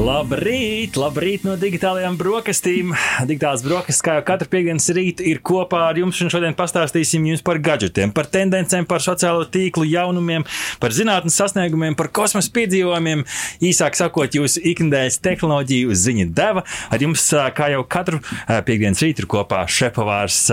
Labrīt, 0.00 0.94
labrīt 0.96 1.42
no 1.44 1.52
digitālajām 1.60 2.14
brokastīm. 2.16 2.94
Digitālās 3.28 3.60
brokastis, 3.66 4.00
kā 4.04 4.14
jau 4.16 4.22
katru 4.30 4.48
piekdienas 4.48 4.86
rītu, 4.96 5.26
ir 5.28 5.42
kopā 5.44 5.82
ar 5.90 6.00
jums. 6.00 6.16
Šodien 6.32 6.56
pastāstīsim 6.56 7.26
jums 7.28 7.44
par 7.44 7.60
gadgetiem, 7.60 8.14
par 8.16 8.30
tendencēm, 8.32 8.86
par 8.88 9.04
sociālo 9.04 9.44
tīklu 9.52 9.84
jaunumiem, 9.90 10.46
par 10.80 10.96
zinātnes 10.96 11.36
sasniegumiem, 11.36 11.98
par 12.00 12.08
kosmosa 12.16 12.48
piedzīvojumiem. 12.56 13.26
Īsāk 13.60 14.00
sakot, 14.00 14.40
jūsu 14.40 14.64
ikdienas 14.72 15.20
tehnoloģiju 15.20 16.00
ziņa 16.06 16.28
deva. 16.32 16.64
Ar 16.88 17.04
jums, 17.04 17.28
kā 17.60 17.68
jau 17.74 17.84
katru 17.84 18.24
piekdienas 18.48 19.04
rītu, 19.04 19.26
ir 19.26 19.30
kopā 19.36 19.66
šefpavārs 19.68 20.46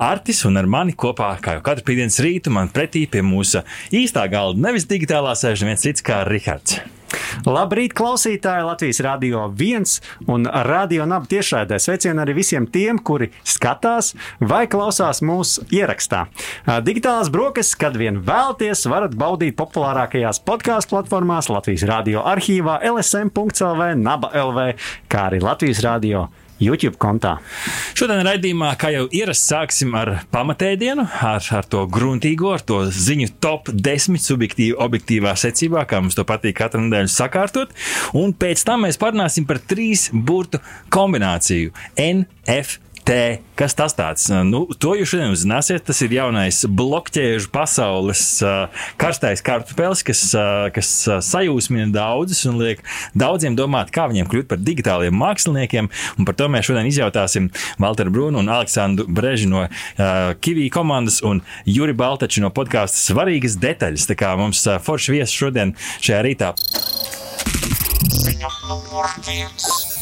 Artis 0.00 0.46
un 0.48 0.56
ar 0.56 0.72
mani 0.72 0.96
kopā, 0.96 1.34
kā 1.44 1.58
jau 1.58 1.66
katru 1.68 1.90
piekdienas 1.90 2.22
rītu, 2.24 2.56
man 2.56 2.72
pretī 2.72 3.04
pie 3.10 3.20
mūsu 3.26 3.66
īstā 3.92 4.24
galda 4.32 4.70
nevis 4.70 4.88
digitālā 4.88 5.36
sēž 5.36 5.66
neviens 5.66 5.84
cits 5.84 6.06
kā 6.06 6.24
Rihards. 6.24 6.80
Labrīt, 7.46 7.94
klausītāji! 7.96 8.64
Latvijas 8.66 9.00
Rādio 9.04 9.44
1 9.52 10.00
un 10.32 10.48
Radio 10.66 11.06
Naba 11.06 11.28
tiešraidē. 11.30 11.78
Sveicienu 11.82 12.22
arī 12.24 12.36
visiem 12.40 12.66
tiem, 12.66 12.98
kuri 12.98 13.30
skatās 13.46 14.14
vai 14.40 14.64
klausās 14.70 15.22
mūsu 15.24 15.66
ierakstā. 15.74 16.26
Digitālās 16.86 17.30
brokastis, 17.32 17.76
kad 17.78 17.98
vien 18.00 18.18
vēlaties, 18.26 18.86
varat 18.90 19.14
baudīt 19.18 19.58
populārākajās 19.60 20.42
podkāstu 20.46 20.96
platformās 20.96 21.50
Latvijas 21.52 21.86
Rādio 21.88 22.24
arhīvā, 22.26 22.80
LSM.CLV, 22.90 23.92
Naba 24.00 24.32
LV, 24.34 24.72
kā 25.12 25.28
arī 25.30 25.42
Latvijas 25.44 25.84
Rādio 25.86 26.26
YouTube 26.62 26.96
kontā. 27.00 27.36
Šodien 27.96 28.22
raidījumā, 28.26 28.72
kā 28.80 28.90
jau 28.94 29.04
ierasts, 29.12 29.48
sāksim 29.50 29.94
ar 29.98 30.12
pamatēdienu, 30.32 31.04
ar, 31.04 31.44
ar 31.58 31.68
to 31.70 31.84
gruntīgo, 31.92 32.52
ar 32.56 32.64
to 32.66 32.82
ziņu 32.92 33.30
top 33.42 33.70
10 33.72 34.20
subjektīvi, 34.22 34.76
objektīvā 34.86 35.36
secībā, 35.38 35.84
kā 35.88 36.00
mums 36.02 36.16
to 36.16 36.24
patīk 36.28 36.58
katru 36.62 36.82
nedēļu 36.86 37.12
sakārtot. 37.12 37.76
Un 38.16 38.34
pēc 38.36 38.64
tam 38.66 38.86
mēs 38.86 39.00
parunāsim 39.00 39.48
par 39.48 39.60
trīs 39.60 40.08
burtu 40.12 40.62
kombināciju- 40.94 41.74
NFT. 43.06 43.42
Kas 43.56 43.72
tas 43.72 43.94
tāds? 43.96 44.26
Nu, 44.44 44.66
to 44.78 44.92
jūs 44.98 45.08
šodien 45.14 45.32
uzzināsiet. 45.32 45.84
Tas 45.86 46.02
ir 46.04 46.12
jaunais 46.12 46.58
blokķēžu 46.68 47.48
pasaules 47.52 48.42
karstais 49.00 49.40
kartupelis, 49.40 50.02
kas, 50.04 50.22
kas 50.74 50.90
sajūsmina 51.24 51.88
daudzus 51.94 52.44
un 52.50 52.58
liek 52.60 52.82
daudziem 53.16 53.56
domāt, 53.56 53.92
kā 53.94 54.08
viņiem 54.10 54.28
kļūt 54.28 54.50
par 54.50 54.60
digitāliem 54.60 55.16
māksliniekiem. 55.16 55.88
Un 56.18 56.28
par 56.28 56.36
to 56.36 56.50
mēs 56.52 56.68
šodien 56.68 56.90
izjautāsim 56.90 57.48
Walteru 57.80 58.12
Brūnu 58.12 58.42
un 58.42 58.52
Aleksandru 58.52 59.08
Breži 59.08 59.48
no 59.48 59.64
Kivī 60.42 60.68
komandas 60.72 61.22
un 61.24 61.40
Juri 61.64 61.96
Baltaču 61.96 62.44
no 62.44 62.52
podkāstu 62.52 63.14
svarīgas 63.14 63.56
detaļas. 63.62 64.10
Tā 64.10 64.18
kā 64.18 64.36
mums 64.36 64.66
forši 64.84 65.16
viesis 65.16 65.40
šodien 65.40 65.76
šajā 66.02 66.22
rītā. 66.28 66.54
Ziņa 68.20 68.56
numur 68.68 69.14
viens. 69.24 69.95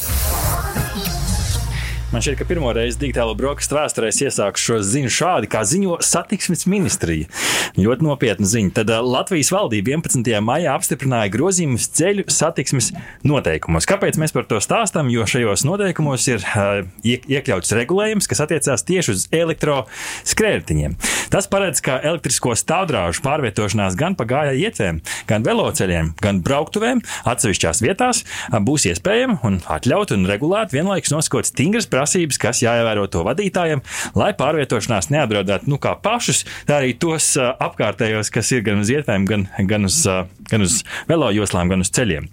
Man 2.15 2.23
šķiet, 2.23 2.37
ka 2.39 2.45
pirmo 2.47 2.69
reizi 2.71 2.95
digitālo 3.01 3.33
brokastu 3.35 3.75
vēsturē 3.75 4.07
iesāku 4.07 4.61
šo 4.61 4.77
ziņu 4.87 5.09
šādi, 5.11 5.49
kā 5.51 5.65
ziņo 5.67 5.97
satiksmes 5.99 6.61
ministrija. 6.71 7.27
Ļoti 7.75 8.05
nopietna 8.07 8.47
ziņa. 8.47 8.71
Tad 8.77 8.93
Latvijas 9.03 9.49
valdība 9.51 9.97
11. 9.97 10.29
maijā 10.47 10.77
apstiprināja 10.79 11.33
grozījumus 11.33 11.89
ceļu 11.91 12.23
satiksmes 12.31 12.93
noteikumos. 13.27 13.83
Kāpēc 13.89 14.15
mēs 14.21 14.31
par 14.31 14.47
to 14.47 14.61
stāstām? 14.63 15.09
Jo 15.11 15.25
šajos 15.27 15.65
noteikumos 15.67 16.29
ir 16.31 16.39
uh, 16.45 16.85
iekļauts 17.03 17.75
regulējums, 17.81 18.31
kas 18.31 18.45
attiecās 18.45 18.87
tieši 18.87 19.11
uz 19.11 19.27
elektroskrējējiņiem. 19.35 20.95
Tas 21.35 21.51
paredz, 21.51 21.83
ka 21.83 21.99
elektrisko 21.99 22.55
stāvdrāžu 22.55 23.25
pārvietošanās 23.27 23.99
gan 23.99 24.15
pa 24.15 24.23
gājēju 24.29 24.63
ietvēm, 24.69 25.03
gan 25.27 25.43
veloceļiem, 25.43 26.13
gan 26.23 26.39
brauktuvēm 26.47 27.03
atsevišķās 27.27 27.83
vietās 27.83 28.23
būs 28.55 28.87
iespējama 28.93 29.41
un 29.43 29.59
atļaut 29.67 30.15
un 30.15 30.27
regulēt 30.31 30.71
vienlaikus 30.71 31.11
nosakot 31.17 31.51
stingras 31.51 31.89
prasības 31.91 32.04
prasības, 32.05 32.37
kas 32.41 32.61
jāievēro 32.61 33.07
to 33.09 33.23
vadītājiem, 33.25 33.81
lai 34.17 34.31
pārvietošanās 34.37 35.09
neapdraudētu 35.13 35.71
nu, 35.71 35.79
kā 35.81 35.95
pašus, 35.97 36.43
tā 36.69 36.79
arī 36.81 36.93
tos 37.01 37.33
apkārtējos, 37.41 38.29
kas 38.33 38.51
ir 38.53 38.61
gan 38.65 38.83
uz 38.83 38.91
ietvēm, 38.93 39.25
gan, 39.29 39.47
gan 39.65 39.89
uz, 39.89 40.03
gan 40.51 40.65
uz 40.65 40.83
velojoslām, 41.09 41.71
gan 41.73 41.81
uz 41.81 41.89
ceļiem. 41.95 42.29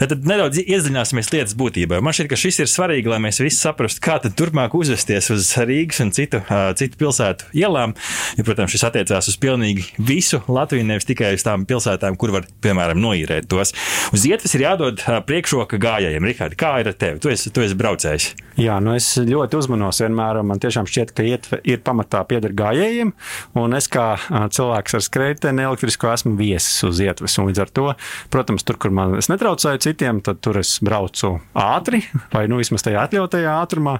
Tad 0.00 0.14
nedaudz 0.26 0.58
iedziļināsimies 0.62 1.30
lietas 1.34 1.54
būtībā. 1.58 2.00
Man 2.02 2.16
šķiet, 2.16 2.30
ka 2.32 2.38
šis 2.40 2.62
ir 2.64 2.70
svarīgi, 2.70 3.10
lai 3.12 3.20
mēs 3.22 3.38
visi 3.42 3.60
saprastu, 3.60 4.02
kā 4.02 4.18
turpmāk 4.22 4.74
uzvesties 4.74 5.30
uz 5.34 5.52
Rīgas 5.62 6.02
un 6.02 6.12
citu, 6.16 6.42
citu 6.78 6.98
pilsētu 6.98 7.52
ielām. 7.58 7.94
Ja, 8.38 8.46
protams, 8.46 8.72
šis 8.74 8.86
attiecās 8.88 9.28
uz 9.30 9.38
pilnīgi 9.40 9.86
visu 10.02 10.42
Latviju, 10.50 10.86
nevis 10.88 11.06
tikai 11.06 11.34
uz 11.36 11.44
tām 11.46 11.66
pilsētām, 11.68 12.16
kur 12.18 12.34
var, 12.34 12.48
piemēram, 12.64 12.98
noīrēt 13.02 13.50
tos. 13.52 13.74
Uz 14.14 14.26
ietves 14.26 14.56
ir 14.56 14.66
jādod 14.66 15.04
priekšroka 15.28 15.78
gājējiem. 15.82 16.30
Rihard, 16.32 16.58
kā 16.58 16.78
ir 16.82 16.90
ar 16.90 16.98
tevi? 16.98 17.22
Tu 17.22 17.34
esi, 17.34 17.52
tu 17.52 17.64
esi 17.64 17.78
braucējs. 17.78 18.32
Jā, 18.60 18.78
nu 18.84 18.96
es 18.96 19.11
ļoti 19.20 19.58
uzmanos 19.58 20.00
vienmēr. 20.02 20.40
Man 20.46 20.60
tiešām 20.62 20.88
šķiet, 20.88 21.12
ka 21.16 21.24
ietve 21.26 21.58
ir 21.68 21.82
pamatā 21.84 22.22
pieder 22.28 22.54
gājējiem. 22.56 23.12
Un 23.58 23.76
es 23.76 23.88
kā 23.92 24.16
cilvēks 24.28 24.96
ar 24.98 25.04
skrejteni 25.04 25.66
elektrisko 25.66 26.10
esmu 26.12 26.34
viesis 26.38 26.82
uz 26.86 27.00
ietves. 27.04 27.36
Un 27.40 27.50
līdz 27.50 27.62
ar 27.64 27.72
to, 27.74 27.86
protams, 28.32 28.64
tur, 28.66 28.78
kur 28.80 28.94
man 28.94 29.16
es 29.18 29.30
netraucēju 29.32 29.82
citiem, 29.84 30.22
tad 30.24 30.40
tur 30.44 30.60
es 30.60 30.74
braucu 30.84 31.34
ātri 31.58 32.02
vai 32.34 32.46
nu 32.50 32.60
vismaz 32.60 32.86
tajā 32.86 33.06
atļautajā 33.06 33.56
ātrumā. 33.62 33.98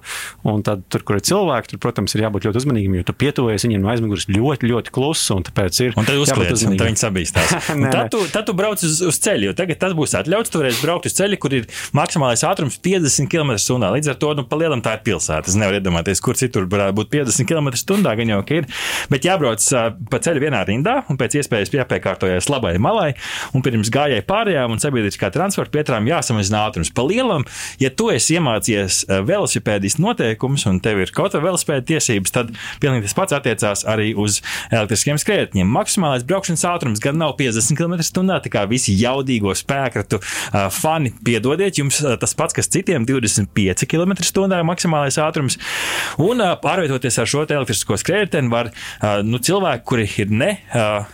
Un 0.49 0.65
tad, 0.67 0.84
tur, 0.93 1.05
kur 1.06 1.19
ir 1.19 1.27
cilvēki, 1.28 1.75
tur, 1.75 1.83
protams, 1.83 2.17
ir 2.17 2.27
jābūt 2.27 2.49
ļoti 2.49 2.62
uzmanīgiem, 2.62 2.99
jo 3.01 3.09
tu 3.09 3.17
pietuvies 3.25 3.67
viņiem 3.67 3.84
no 3.84 3.93
aizmugures 3.93 4.28
ļoti, 4.31 4.71
ļoti 4.72 4.95
klusu. 4.95 5.39
Un 5.39 5.47
tāpēc 5.49 5.83
ir. 5.87 5.97
Un 5.99 6.09
tad 6.09 6.21
uzkliedz, 6.21 6.67
un 6.69 6.77
tad 6.81 6.91
viņi 6.91 7.03
sabīstās. 7.03 7.55
tad, 7.69 8.12
tu, 8.12 8.22
tad 8.33 8.49
tu 8.49 8.56
brauc 8.59 8.83
uz, 8.84 9.01
uz 9.06 9.21
ceļu, 9.22 9.51
jo 9.51 9.56
tagad 9.59 9.81
tas 9.83 9.97
būs 9.97 10.17
atļauts. 10.22 10.53
Tu 10.53 10.61
varēsi 10.61 10.84
braukt 10.84 11.09
uz 11.09 11.17
ceļu, 11.17 11.39
kur 11.43 11.56
ir 11.56 11.69
maksimālais 11.97 12.45
ātrums 12.47 12.78
50 12.83 13.31
km/h. 13.33 13.93
Līdz 13.97 14.12
ar 14.12 14.19
to 14.21 14.33
nu, 14.39 14.47
palielam 14.49 14.83
tā 14.84 14.91
ir 14.97 15.04
pilsēta. 15.06 15.50
Es 15.50 15.58
nevaru 15.58 15.80
iedomāties, 15.80 16.22
kur 16.25 16.38
citur 16.38 16.69
varētu 16.70 16.97
būt 17.00 17.12
50 17.12 17.48
km/h. 17.48 18.16
Gan 18.22 18.32
jau 18.32 18.41
ka 18.47 18.60
ir. 18.60 18.69
Bet 19.12 19.26
jābrauc 19.26 19.64
pa 20.10 20.20
ceļu 20.22 20.42
vienā 20.44 20.62
rindā 20.69 20.98
un 21.10 21.19
pēc 21.20 21.38
iespējas 21.41 21.72
jāpiekārtojas 21.75 22.50
labai 22.53 22.75
malai. 22.82 23.12
Un 23.56 23.64
pirms 23.64 23.91
gājēji 23.92 24.26
pārējām 24.28 24.75
un 24.75 24.82
sabiedriskā 24.82 25.32
transporta 25.34 25.75
pietrām 25.76 26.08
jāsamazina 26.10 26.66
ātrums. 26.69 26.92
Pa 26.94 27.04
lielam, 27.06 27.47
ja 27.82 27.91
tu 27.91 28.10
esi 28.12 28.36
iemācījies 28.38 29.03
velosipēdistu 29.28 30.04
noteikumus 30.04 30.66
un 30.70 30.80
tev 30.84 31.03
ir 31.03 31.12
kaut 31.14 31.32
kāda 31.32 31.42
velosipēda 31.44 31.86
tiesības, 31.88 32.34
tad 32.34 32.53
pilnīgi 32.82 33.06
tas 33.06 33.16
pats 33.16 33.36
attiecās 33.36 33.84
arī 33.88 34.12
uz 34.19 34.41
elektriskiem 34.70 35.20
skrējējiem. 35.20 35.70
Maksimālais 35.72 36.26
braukšanas 36.28 36.64
ātrums 36.69 37.03
gan 37.03 37.19
nav 37.20 37.36
50 37.38 37.78
km/h, 37.78 38.41
tā 38.44 38.53
kā 38.53 38.64
visi 38.70 38.94
jaudīgo 38.98 39.54
spēkratu 39.56 40.20
uh, 40.20 40.66
fani 40.74 41.14
piedodiet, 41.24 41.80
jums 41.80 42.03
tas 42.20 42.36
pats, 42.38 42.56
kas 42.56 42.70
citiem 42.72 43.06
25 43.09 43.86
km/h 43.88 44.81
maksimālais 44.82 45.19
ātrums. 45.22 45.59
Un 46.22 46.43
pārvietoties 46.62 47.19
ar 47.20 47.31
šo 47.31 47.44
elektrisko 47.47 47.98
skrējēju 48.00 48.48
var 48.53 48.70
nu, 49.25 49.38
cilvēki, 49.43 49.84
kuri 49.88 50.06
ir 50.22 50.32
ne, 50.32 50.50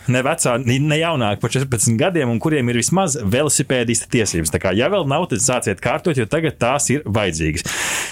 ne 0.07 0.23
vecā, 0.25 0.57
ne 0.65 0.99
jaunāki 0.99 1.41
par 1.41 1.53
14 1.53 1.97
gadiem 1.99 2.31
un 2.31 2.39
kuriem 2.41 2.69
ir 2.69 2.79
vismaz 2.81 3.17
velosipēdista 3.19 4.09
tiesības. 4.11 4.53
Tā 4.53 4.61
kā, 4.61 4.73
ja 4.77 4.89
vēl 4.91 5.07
nav, 5.09 5.27
tad 5.31 5.43
sāciet 5.43 5.81
kārtot, 5.83 6.17
jo 6.17 6.27
tagad 6.29 6.59
tās 6.59 6.89
ir 6.93 7.05
vajadzīgas. 7.05 7.65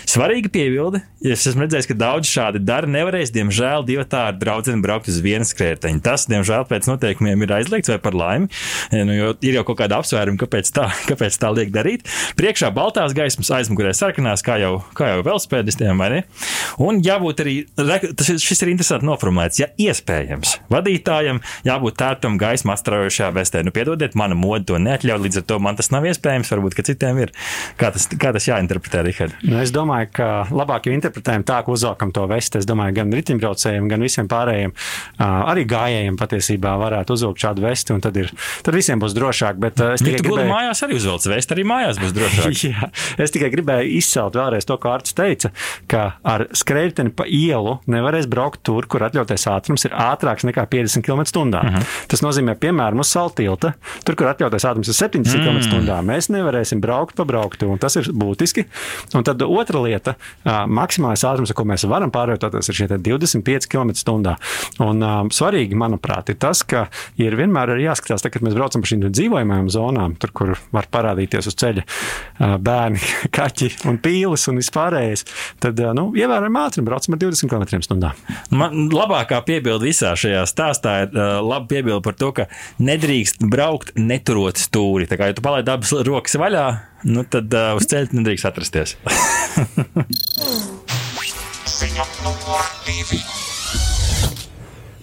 Svarīga 0.08 0.50
piebilde, 0.54 1.02
ja 1.24 1.36
es 1.36 1.44
esmu 1.50 1.66
redzējis, 1.66 1.90
ka 1.90 1.98
daudz 2.00 2.30
šādi 2.32 2.62
dara, 2.64 2.88
nevarēs, 2.90 3.34
diemžēl, 3.36 3.84
divi 3.88 4.06
tā 4.08 4.30
ar 4.32 4.38
draugiem 4.40 4.82
braukt 4.84 5.10
uz 5.12 5.20
vienu 5.24 5.46
skrējēju. 5.48 6.00
Tas, 6.06 6.26
diemžēl, 6.32 6.64
pēc 6.70 6.88
noteikumiem 6.88 7.44
ir 7.44 7.54
aizliegts 7.58 7.92
vai 7.92 8.00
par 8.02 8.16
laimi, 8.18 8.48
nu, 8.96 9.18
jo 9.18 9.34
ir 9.44 9.60
jau 9.60 9.66
kaut 9.68 9.82
kāda 9.82 10.00
apsvēruma, 10.00 10.40
kāpēc 10.40 10.72
tā, 10.74 10.88
kāpēc 11.10 11.38
tā 11.42 11.52
liek 11.54 11.74
darīt. 11.76 12.08
Priekšā 12.40 12.72
baltās 12.76 13.16
gaismas, 13.18 13.52
aizmugurē 13.60 13.92
sarkanās, 13.98 14.46
kā 14.48 14.58
jau, 14.64 14.78
kā 14.98 15.12
jau 15.12 15.26
velosipēdistiem, 15.48 15.98
vai 15.98 16.10
ne? 16.12 16.22
Un 16.84 17.02
jābūt 17.04 17.42
arī, 17.44 17.56
tas 17.76 18.30
ir, 18.30 18.40
šis 18.42 18.64
ir 18.64 18.72
interesanti 18.74 19.08
noformulēts, 19.08 19.62
ja 19.62 19.68
iespējams, 19.82 20.58
vadītājam 20.72 21.42
jābūt 21.68 21.98
tērtam 21.98 22.38
gaismu 22.38 22.74
astraujošajā 22.76 23.32
vestē. 23.36 23.64
Nu, 23.66 23.74
piedodiet, 23.76 24.16
mana 24.20 24.38
moda 24.38 24.74
to 24.74 24.82
neatļauj, 24.82 25.24
līdz 25.26 25.42
ar 25.42 25.48
to 25.48 25.60
man 25.64 25.80
tas 25.80 25.92
nav 25.94 26.06
iespējams, 26.10 26.52
varbūt, 26.54 26.78
ka 26.78 26.86
citiem 26.88 27.22
ir. 27.24 27.34
Kā 27.80 27.92
tas, 27.96 28.08
kā 28.08 28.34
tas 28.36 28.48
jāinterpretē, 28.48 29.04
Rihard? 29.06 29.38
Nu, 29.48 29.60
es 29.62 29.74
domāju, 29.76 30.12
ka 30.20 30.30
labāk 30.52 30.88
jau 30.88 30.96
interpretējam 30.96 31.46
tā, 31.48 31.62
ka 31.66 31.74
uzvelkam 31.74 32.14
to 32.16 32.26
vesti. 32.30 32.62
Es 32.62 32.68
domāju, 32.70 32.98
gan 33.00 33.14
riteņbraucējiem, 33.18 33.90
gan 33.92 34.06
visiem 34.06 34.30
pārējiem, 34.32 34.74
arī 35.24 35.66
gājējiem 35.70 36.20
patiesībā 36.20 36.76
varētu 36.82 37.18
uzvilkt 37.18 37.44
šādu 37.44 37.66
vesti, 37.66 37.96
un 37.96 38.04
tad, 38.04 38.18
ir, 38.20 38.32
tad 38.66 38.78
visiem 38.78 39.02
būs 39.02 39.16
drošāk. 39.18 39.60
Bet 39.62 39.82
es 39.94 40.04
tikai 40.04 40.22
nu, 40.22 40.30
gribēju... 40.30 40.52
mājās 40.52 40.84
arī 40.86 40.98
uzvelc 41.00 41.28
vesti, 41.32 41.56
arī 41.56 41.68
mājās 41.68 42.02
būs 42.02 42.16
drošāk. 42.18 42.58
Jā, 42.68 42.90
es 43.22 43.34
tikai 43.34 43.52
gribēju 43.54 43.94
izcelt 44.00 44.38
vēlreiz 44.38 44.68
to, 44.68 44.78
ko 44.82 44.92
Arts 44.98 45.16
teica, 45.18 45.37
ka 45.92 46.04
ar 46.24 46.48
skrējēju 46.56 47.12
pa 47.18 47.26
ielu 47.28 47.78
nevarēs 47.90 48.28
braukt 48.30 48.64
tur, 48.66 48.88
kur 48.90 49.04
atļautais 49.08 49.48
ātrums 49.52 49.86
ir 49.88 49.96
ātrāks 49.98 50.46
nekā 50.48 50.66
50 50.72 51.06
km/h. 51.06 51.44
Uh 51.48 51.74
-huh. 51.78 51.86
Tas 52.08 52.24
nozīmē, 52.24 52.56
piemēram, 52.56 53.00
uz 53.00 53.12
saltilta, 53.12 53.74
tur, 54.04 54.16
kur 54.16 54.32
atļautais 54.32 54.66
ātrums 54.66 54.88
ir 54.88 54.98
70 54.98 55.38
mm. 55.38 55.44
km/h, 55.44 56.02
mēs 56.06 56.30
nevarēsim 56.34 56.82
braukt 56.82 57.16
pa 57.16 57.26
brauktu, 57.26 57.70
un 57.72 57.78
tas 57.78 57.96
ir 57.96 58.10
būtiski. 58.14 58.66
Un 59.16 59.24
tad 59.24 59.42
otra 59.42 59.82
lieta, 59.84 60.16
maksimālais 60.68 61.24
ātrums, 61.24 61.52
ar 61.52 61.58
ko 61.58 61.66
mēs 61.68 61.88
varam 61.90 62.12
pārvietoties, 62.12 62.70
ir 62.70 62.76
šie 62.76 62.88
25 62.88 63.68
km/h. 63.68 64.36
Un 64.80 65.04
uh, 65.04 65.28
svarīgi, 65.34 65.76
manuprāt, 65.78 66.30
ir 66.30 66.40
tas, 66.42 66.64
ka 66.64 66.88
ir 67.22 67.36
vienmēr 67.40 67.76
ir 67.76 67.84
jāskatās, 67.88 68.24
tā, 68.24 68.32
kad 68.34 68.46
mēs 68.46 68.56
braucam 68.58 68.84
pa 68.84 68.92
šīm 68.92 69.06
dzīvojamajām 69.08 69.70
zonām, 69.74 70.16
tur, 70.22 70.34
kur 70.36 70.54
var 70.76 70.90
parādīties 70.94 71.50
uz 71.52 71.58
ceļa 71.60 71.86
bērni, 72.64 73.02
kaķi 73.38 73.72
un 73.90 74.00
pīles 74.04 74.48
un 74.52 74.62
vispārējais, 74.62 75.27
tad 75.64 75.80
uh, 75.84 75.94
nu, 75.98 76.10
ievērojami 76.18 76.62
ātri 76.62 76.84
braucam 76.86 77.18
ar 77.18 77.22
20 77.24 77.52
km/h. 77.52 78.12
Man 78.56 78.88
labākā 78.94 79.42
piebilde 79.48 79.90
visā 79.90 80.14
šajā 80.20 80.44
stāstā 80.50 80.96
ir 81.06 81.16
uh, 81.16 81.38
laba 81.44 81.68
piebilde 81.70 82.04
par 82.06 82.18
to, 82.20 82.32
ka 82.36 82.48
nedrīkst 82.84 83.44
braukt 83.52 83.94
neturot 84.00 84.60
stūri. 84.62 85.10
Tā 85.10 85.20
kā 85.20 85.32
ja 85.32 85.38
tu 85.38 85.46
palaidi 85.46 85.74
abas 85.74 85.94
rokas 86.08 86.38
vaļā, 86.40 86.66
nu 87.10 87.26
tad 87.28 87.54
uh, 87.54 87.76
uz 87.80 87.90
ceļa 87.90 88.14
nedrīkst 88.18 88.50
atrasties. 88.52 88.98
Ziņa 91.78 92.06
numur 92.24 92.72
divi. 92.88 93.22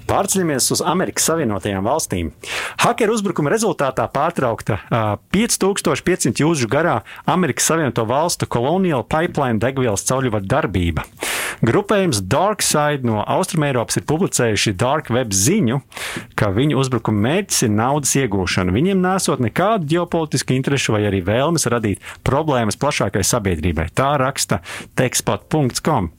Pārceļamies 0.09 0.71
uz 0.75 0.83
Amerikas 0.85 1.29
Savienotajām 1.31 1.87
valstīm. 1.87 2.33
Hakeru 2.85 3.17
uzbrukuma 3.17 3.53
rezultātā 3.53 4.07
pārtraukta 4.13 4.79
uh, 4.81 5.15
5500 5.35 6.43
jūdžu 6.45 6.69
garā 6.71 6.99
Amerikas 7.31 7.71
Savienoto 7.71 8.05
Valstu 8.09 8.49
Colonial 8.51 9.07
Pipeline 9.09 9.63
degvielas 9.63 10.05
cauļvadu 10.09 10.51
darbība. 10.51 11.07
Grupējums 11.65 12.21
Darkside 12.29 13.07
no 13.07 13.23
Austrumēropas 13.23 14.01
ir 14.01 14.07
publicējuši 14.09 14.75
Dark 14.81 15.11
Web 15.15 15.33
ziņu, 15.33 15.81
ka 16.39 16.51
viņu 16.53 16.79
uzbrukuma 16.81 17.29
mērķis 17.29 17.65
ir 17.67 17.73
naudas 17.73 18.15
iegūšana. 18.19 18.75
Viņiem 18.75 19.01
nesot 19.01 19.43
nekādu 19.45 19.89
ģeopolitisku 19.95 20.57
interesu 20.57 20.97
vai 20.97 21.05
arī 21.09 21.23
vēlmes 21.25 21.69
radīt 21.71 22.03
problēmas 22.27 22.79
plašākai 22.81 23.23
sabiedrībai. 23.25 23.87
Tā 23.97 24.15
raksta 24.21 24.61
tekstpat.com. 24.99 26.11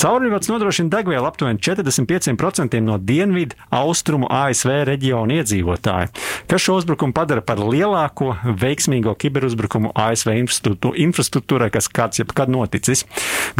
Caurļvads 0.00 0.48
nodrošina 0.48 0.88
degvielu 0.94 1.26
aptuveni 1.28 1.60
45% 1.60 2.78
no 2.80 2.94
dienvidu 2.96 3.58
austrumu 3.68 4.30
ASV 4.32 4.70
reģionu 4.88 5.34
iedzīvotāju, 5.36 6.08
kas 6.48 6.64
šo 6.64 6.78
uzbrukumu 6.80 7.12
padara 7.12 7.42
par 7.44 7.60
lielāko 7.60 8.30
veiksmīgo 8.62 9.12
kiberuzbrukumu 9.20 9.90
ASV 9.92 10.38
infrastruktūrai, 10.40 11.68
kas 11.74 11.90
kāds 11.92 12.22
jebkad 12.22 12.48
noticis. 12.48 13.04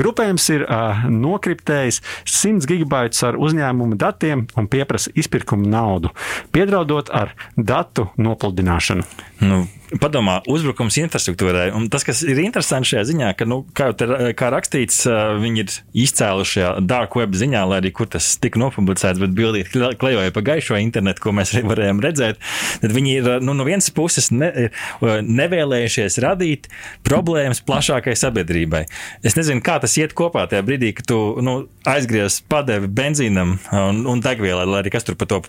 Grupējums 0.01 0.49
ir 0.55 0.65
uh, 0.65 1.05
nokriptējis 1.13 2.01
100 2.25 2.71
gigabaitus 2.73 3.21
ar 3.29 3.37
uzņēmumu 3.37 4.01
datiem 4.01 4.47
un 4.57 4.71
pieprasa 4.73 5.13
izpirkumu 5.21 5.69
naudu, 5.69 6.15
piedraudot 6.57 7.13
ar 7.13 7.35
datu 7.57 8.09
nopludināšanu. 8.17 9.05
Nu, 9.45 9.67
padomā, 9.99 10.39
uzbrukums 10.51 10.99
infrastruktūrai. 11.03 11.71
Un 11.75 11.89
tas, 11.91 12.05
kas 12.07 12.23
ir 12.27 12.39
interesanti 12.43 12.93
šajā 12.93 13.05
ziņā, 13.11 13.31
ka, 13.39 13.47
nu, 13.49 13.63
kā 13.77 13.91
te, 13.97 14.07
kā 14.39 14.51
rakstīts, 14.55 15.03
viņi 15.43 15.65
ir 15.65 15.75
izcēluši 16.05 16.57
šajā 16.57 16.71
dark 16.87 17.17
web 17.19 17.35
ziņā, 17.39 17.65
lai 17.71 17.81
arī 17.83 17.93
kur 17.97 18.11
tas 18.11 18.33
tika 18.41 18.61
nopublicēts, 18.63 19.21
bet 19.23 19.35
bildīt 19.37 19.73
klejoja 19.73 20.35
pa 20.35 20.45
gaišo 20.47 20.79
internetu, 20.81 21.25
ko 21.25 21.35
mēs 21.37 21.55
varējām 21.73 22.03
redzēt. 22.05 22.41
Tad 22.85 22.95
viņi 22.95 23.17
ir 23.19 23.31
nu, 23.45 23.57
no 23.57 23.67
vienas 23.67 23.91
puses 23.95 24.31
ne, 24.35 24.71
nevēlējušies 25.01 26.21
radīt 26.23 26.71
problēmas 27.07 27.63
plašākai 27.67 28.15
sabiedrībai. 28.19 28.85
Es 29.27 29.37
nezinu, 29.39 29.65
kā 29.65 29.81
tas 29.83 29.97
iet 29.99 30.15
kopā 30.19 30.47
tajā 30.51 30.63
brīdī, 30.67 30.93
kad 30.97 31.09
tu 31.11 31.19
nu, 31.45 31.57
aizgriez 31.89 32.41
padevi 32.51 32.91
benzīnam 32.93 33.57
un, 33.75 34.05
un 34.11 34.23
degvielai, 34.25 34.67
lai 34.69 34.83
arī 34.85 34.93
kas 34.95 35.07
tur 35.07 35.17
pa 35.19 35.29
to 35.31 35.41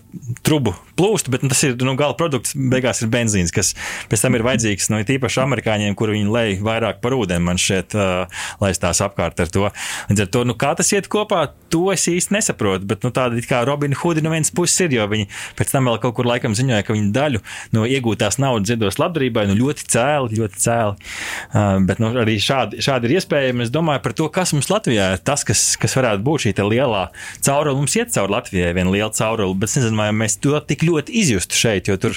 trubu 0.46 0.74
plūst, 0.98 1.30
bet 1.32 1.44
nu, 1.44 1.52
tas 1.52 1.62
ir 1.66 1.76
nu, 1.82 1.94
gala 1.98 2.16
produkts, 2.18 2.56
beigās 2.56 3.02
ir 3.04 3.10
benzīns, 3.12 3.52
kas 3.54 3.74
pēc 4.10 4.24
tam 4.24 4.31
tam 4.32 4.38
ir 4.40 4.46
vajadzīgs, 4.46 4.88
nu, 4.92 5.00
īpaši 5.04 5.40
amerikāņiem, 5.42 5.94
kur 5.98 6.12
viņi 6.14 6.30
lej 6.32 6.54
vairāk 6.64 7.02
par 7.04 7.12
ūdeni, 7.16 7.44
man 7.44 7.58
šķiet, 7.60 7.96
uh, 7.98 8.44
laistās 8.62 9.02
apkārt 9.04 9.40
ar 9.42 9.50
to. 9.52 9.68
Līdz 10.08 10.24
ar 10.24 10.30
to, 10.32 10.44
nu, 10.48 10.56
kā 10.56 10.72
tas 10.78 10.88
iet 10.94 11.08
kopā, 11.12 11.44
to 11.72 11.90
es 11.92 12.06
īsti 12.08 12.32
nesaprotu, 12.36 12.86
bet, 12.88 13.04
nu, 13.04 13.12
tāda 13.12 13.36
it 13.36 13.48
kā 13.50 13.60
Robina 13.68 13.96
Hoodi 14.00 14.24
no 14.24 14.32
vienas 14.32 14.52
puses 14.54 14.86
ir, 14.86 14.94
jo 14.96 15.06
viņi 15.10 15.28
pēc 15.58 15.74
tam 15.74 15.90
vēl 15.90 16.00
kaut 16.00 16.16
kur 16.16 16.28
laikam 16.28 16.56
ziņoja, 16.56 16.86
ka 16.86 16.96
viņi 16.96 17.12
daļu 17.12 17.42
no 17.76 17.84
iegūtās 17.88 18.38
naudas 18.40 18.72
ziedos 18.72 18.98
labdarībai, 19.02 19.44
nu, 19.50 19.58
ļoti 19.60 19.88
cēli, 19.92 20.40
ļoti 20.40 20.62
cēli. 20.64 21.10
Uh, 21.52 21.76
bet, 21.88 22.00
nu, 22.02 22.12
arī 22.22 22.38
šādi, 22.40 22.80
šādi 22.84 23.10
ir 23.10 23.16
iespējami. 23.18 23.66
Es 23.66 23.74
domāju 23.74 24.04
par 24.04 24.16
to, 24.16 24.28
kas 24.32 24.54
mums 24.56 24.70
Latvijā 24.72 25.12
ir 25.16 25.24
tas, 25.24 25.44
kas, 25.48 25.64
kas 25.80 25.96
varētu 25.98 26.24
būt 26.24 26.46
šī 26.46 26.54
lielā 26.62 27.06
caurule. 27.44 27.76
Mums 27.82 27.96
iet 27.98 28.12
cauri 28.14 28.36
Latvijai 28.36 28.72
viena 28.76 28.92
liela 28.92 29.12
caurule, 29.16 29.56
bet 29.58 29.72
es 29.72 29.80
nezinu, 29.80 29.98
vai 30.00 30.10
mēs 30.16 30.38
to 30.42 30.56
tik 30.68 30.84
ļoti 30.86 31.16
izjustu 31.22 31.58
šeit, 31.58 31.90
jo 31.90 31.98
tur 32.00 32.16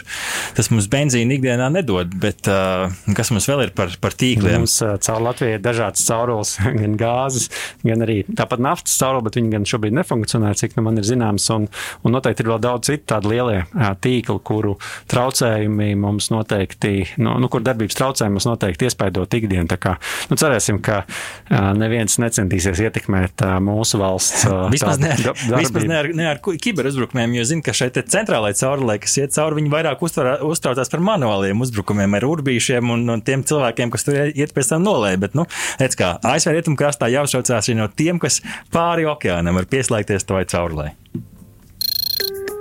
tas 0.55 0.69
mums 0.71 0.87
benzīna 0.91 1.35
ikdienā 1.37 1.69
nedod 1.73 2.04
uzdod, 2.05 2.19
bet 2.19 2.47
uh, 2.47 2.91
kas 3.15 3.31
mums 3.31 3.47
vēl 3.49 3.65
ir 3.65 3.71
par, 3.75 3.89
par 4.01 4.13
tīkliem? 4.13 4.63
Mums 4.63 4.81
uh, 4.83 4.97
caur 5.01 5.21
Latviju 5.21 5.57
ir 5.57 5.61
dažādas 5.63 6.05
caurules, 6.07 6.57
gan 6.81 6.97
gāzes, 6.97 7.49
gan 7.83 8.01
arī 8.01 8.23
tāpat 8.25 8.59
naftas 8.59 8.97
caurule, 8.99 9.25
bet 9.25 9.37
viņi 9.39 9.51
gan 9.53 9.65
šobrīd 9.65 9.95
nefunkcionē, 9.95 10.53
cik 10.55 10.75
nu 10.77 10.85
man 10.85 10.97
ir 10.97 11.05
zināms. 11.07 11.47
Un, 11.55 11.67
un 12.03 12.15
noteikti 12.15 12.43
ir 12.43 12.51
vēl 12.51 12.61
daudz 12.63 12.89
citu 12.89 13.05
tādu 13.13 13.31
lielie 13.33 13.63
uh, 13.65 13.93
tīkli, 14.01 14.39
kuru 14.45 14.75
traucējumi 15.11 15.95
mums 15.99 16.29
noteikti, 16.33 16.93
nu, 17.21 17.37
nu 17.41 17.49
kur 17.51 17.63
darbības 17.65 17.97
traucējumi 17.99 18.37
mums 18.37 18.49
noteikti 18.49 18.89
iespaidot 18.89 19.39
ikdienu. 19.39 19.67
Tā 19.71 19.79
kā, 19.81 19.95
nu, 20.31 20.39
cerēsim, 20.39 20.81
ka 20.85 21.03
uh, 21.05 21.71
neviens 21.77 22.19
necentīsies 22.21 22.83
ietekmēt 22.85 23.45
uh, 23.45 23.57
mūsu 23.63 24.01
valsts. 24.01 24.45
Uh, 24.49 24.67
vismaz 24.75 25.01
ne, 25.01 25.13
da, 25.23 25.35
vismaz 25.59 25.87
ne 25.89 25.99
ar, 26.01 26.11
ne 26.15 26.29
ar 26.33 26.41
kiberuzbrukumiem, 26.43 27.37
jo 27.39 27.47
zinu, 27.47 27.65
ka 27.65 27.75
šeit 27.75 27.97
centrālajai 28.11 28.59
caurulē, 28.59 28.97
kas 29.01 29.17
iet 29.21 29.35
cauri, 29.35 29.59
viņi 29.61 29.71
vairāk 29.71 30.03
uztraucās 30.05 30.91
par 30.91 31.03
manuāliem 31.05 31.61
uzbrukumiem 31.63 31.94
uzbrukumiem 31.95 32.17
ar 32.17 32.25
urbīšiem 32.27 32.91
un, 32.91 33.05
un 33.09 33.21
tiem 33.23 33.43
cilvēkiem, 33.43 33.91
kas 33.91 34.05
tur 34.05 34.17
iet 34.35 34.53
pēc 34.53 34.71
tam 34.73 34.83
nolēja. 34.83 35.19
Bet, 35.21 35.35
nu, 35.35 35.45
redz, 35.79 35.95
kā 35.95 36.17
ASV 36.21 36.55
rietumkrastā 36.55 37.09
jāuztraucās 37.09 37.71
no 37.75 37.87
tiem, 37.87 38.19
kas 38.19 38.41
pāri 38.71 39.07
okeānam 39.07 39.55
var 39.55 39.65
pieslēgties 39.65 40.27
tavai 40.27 40.45
caurulē. 40.45 40.91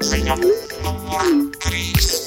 Ziņa 0.05 0.39
3. 1.65 2.24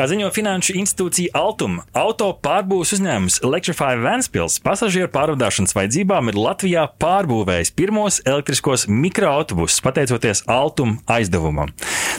Kā 0.00 0.06
ziņo 0.08 0.30
finanšu 0.32 0.72
institūcija 0.80 1.34
Altuma, 1.36 1.82
auto 1.92 2.30
pārbūves 2.40 2.94
uzņēmums 2.96 3.34
Electrify 3.44 3.98
Vanspils 4.00 4.54
pasažieru 4.64 5.10
pārvadāšanas 5.12 5.76
vajadzībām 5.76 6.30
ir 6.32 6.38
Latvijā 6.40 6.86
pārbūvējis 7.04 7.74
pirmos 7.76 8.22
elektriskos 8.24 8.86
mikroautobusus 8.88 9.82
pateicoties 9.84 10.40
Altuma 10.48 11.02
aizdevumam. 11.04 11.74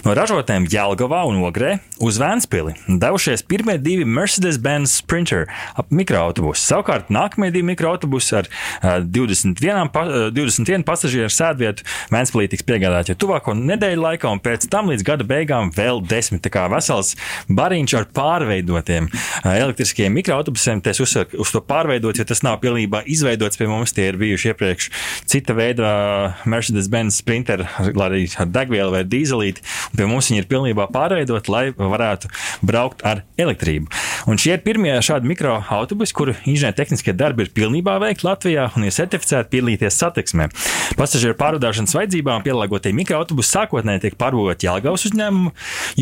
No 0.06 0.14
ražotēm 0.14 0.68
Jelgavā 0.70 1.24
un 1.26 1.40
Ogrē 1.42 1.80
uz 1.98 2.20
Vanspili 2.22 2.76
devušies 2.86 3.42
pirmie 3.50 3.80
divi 3.82 4.06
Mercedes-Benz 4.06 5.00
Sprinter 5.02 5.48
mikroautobusi. 5.90 6.62
Savukārt 6.62 7.10
nākamie 7.10 7.50
divi 7.50 7.72
mikroautobusi 7.72 8.38
ar 8.44 8.52
21, 9.10 9.90
pa, 9.90 10.06
21 10.38 10.86
pasažieru 10.86 11.34
sēdvietu 11.34 11.90
Vanspilī 12.14 12.46
tiks 12.54 12.70
piegādāti 12.70 13.16
jau 13.16 13.24
tuvāko 13.26 13.58
nedēļu 13.58 14.06
laikā, 14.06 14.30
un 14.30 14.46
pēc 14.46 14.70
tam 14.70 14.94
līdz 14.94 15.10
gada 15.10 15.26
beigām 15.34 15.74
vēl 15.74 16.06
desmit. 16.06 16.46
Tā 16.46 16.54
kā 16.54 16.70
vesels 16.70 17.16
bar 17.50 17.71
bariņš 17.72 17.96
ar 17.96 18.08
pārveidotiem 18.12 19.08
elektriskiem 19.48 20.12
mikroautobusiem. 20.20 20.82
Es 20.92 21.00
uzsveru 21.04 21.40
uz 21.42 21.52
to 21.54 21.62
pārveidot, 21.64 22.18
jo 22.20 22.26
tas 22.28 22.44
nav 22.44 22.60
pilnībā 22.64 23.04
izveidots 23.10 23.60
pie 23.60 23.70
mums. 23.72 23.94
Tie 23.96 24.10
ir 24.10 24.20
bijuši 24.20 24.52
iepriekš 24.52 24.90
cita 25.30 25.56
veida 25.56 25.92
Mercedes-Benz 26.50 27.22
Sprinter, 27.22 27.64
arī 27.80 28.26
ar 28.42 28.50
degvielu 28.52 28.92
vai 28.94 29.04
dīzelīti. 29.08 29.64
Pie 29.96 30.08
mums 30.10 30.32
viņi 30.32 30.44
ir 30.44 30.50
pilnībā 30.52 30.90
pārveidoti, 30.92 31.52
lai 31.54 31.64
varētu 31.78 32.32
braukt 32.68 33.06
ar 33.08 33.24
elektrību. 33.40 33.88
Un 34.30 34.40
šie 34.42 34.58
ir 34.58 34.66
pirmie 34.66 34.94
šādi 35.04 35.30
mikroautobusi, 35.32 36.16
kuru 36.18 36.36
inženiertehniskie 36.50 37.16
darbi 37.18 37.48
ir 37.48 37.54
pilnībā 37.56 37.98
veikti 38.04 38.28
Latvijā 38.28 38.68
un 38.76 38.88
ir 38.88 38.96
certificēti 38.96 39.52
piedalīties 39.56 40.00
satiksmē. 40.02 40.50
Pasažieru 41.00 41.38
pārvadāšanas 41.40 41.96
vajadzībām 41.98 42.44
pielāgotie 42.46 42.94
mikroautobusi 42.98 43.56
sākotnēji 43.56 44.06
tiek 44.08 44.20
pārbūvēti 44.22 44.68
Jālgavas 44.68 45.08
uzņēmumu 45.10 45.54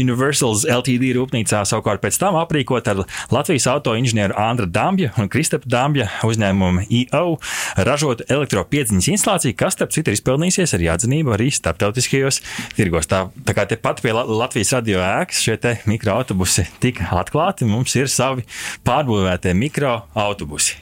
Universals 0.01 0.65
LTD 0.69 1.13
rūpnīcā 1.49 1.65
savukārt 1.65 2.01
pēc 2.01 2.17
tam 2.19 2.37
aprīkot 2.39 2.87
ar 2.87 3.05
Latvijas 3.31 3.67
auto 3.67 3.95
inženieru 3.97 4.35
Andra 4.37 4.65
Dambja 4.65 5.11
un 5.17 5.29
Kristapa 5.29 5.65
Dambja 5.67 6.09
uzņēmumu 6.23 6.85
EO 6.89 7.37
ražotu 7.77 8.25
elektropiedziņas 8.29 9.09
instalāciju, 9.09 9.55
kas, 9.57 9.73
starp 9.73 9.91
citu, 9.91 10.11
ir 10.11 10.17
izpelnījusies 10.17 10.75
ar 10.75 10.85
atzinību 10.95 11.33
arī 11.33 11.49
starptautiskajos 11.51 12.41
tirgos. 12.77 13.07
Tā, 13.09 13.29
tā 13.45 13.55
kā 13.55 13.65
tepat 13.69 14.01
pie 14.01 14.13
Latvijas 14.13 14.73
radio 14.77 15.01
ēkas 15.01 15.41
šie 15.41 15.57
mikroautobusi 15.89 16.67
tika 16.79 17.09
atklāti, 17.19 17.67
mums 17.67 17.95
ir 17.97 18.09
savi 18.09 18.45
pārbūvētie 18.85 19.53
mikroautobusi. 19.57 20.77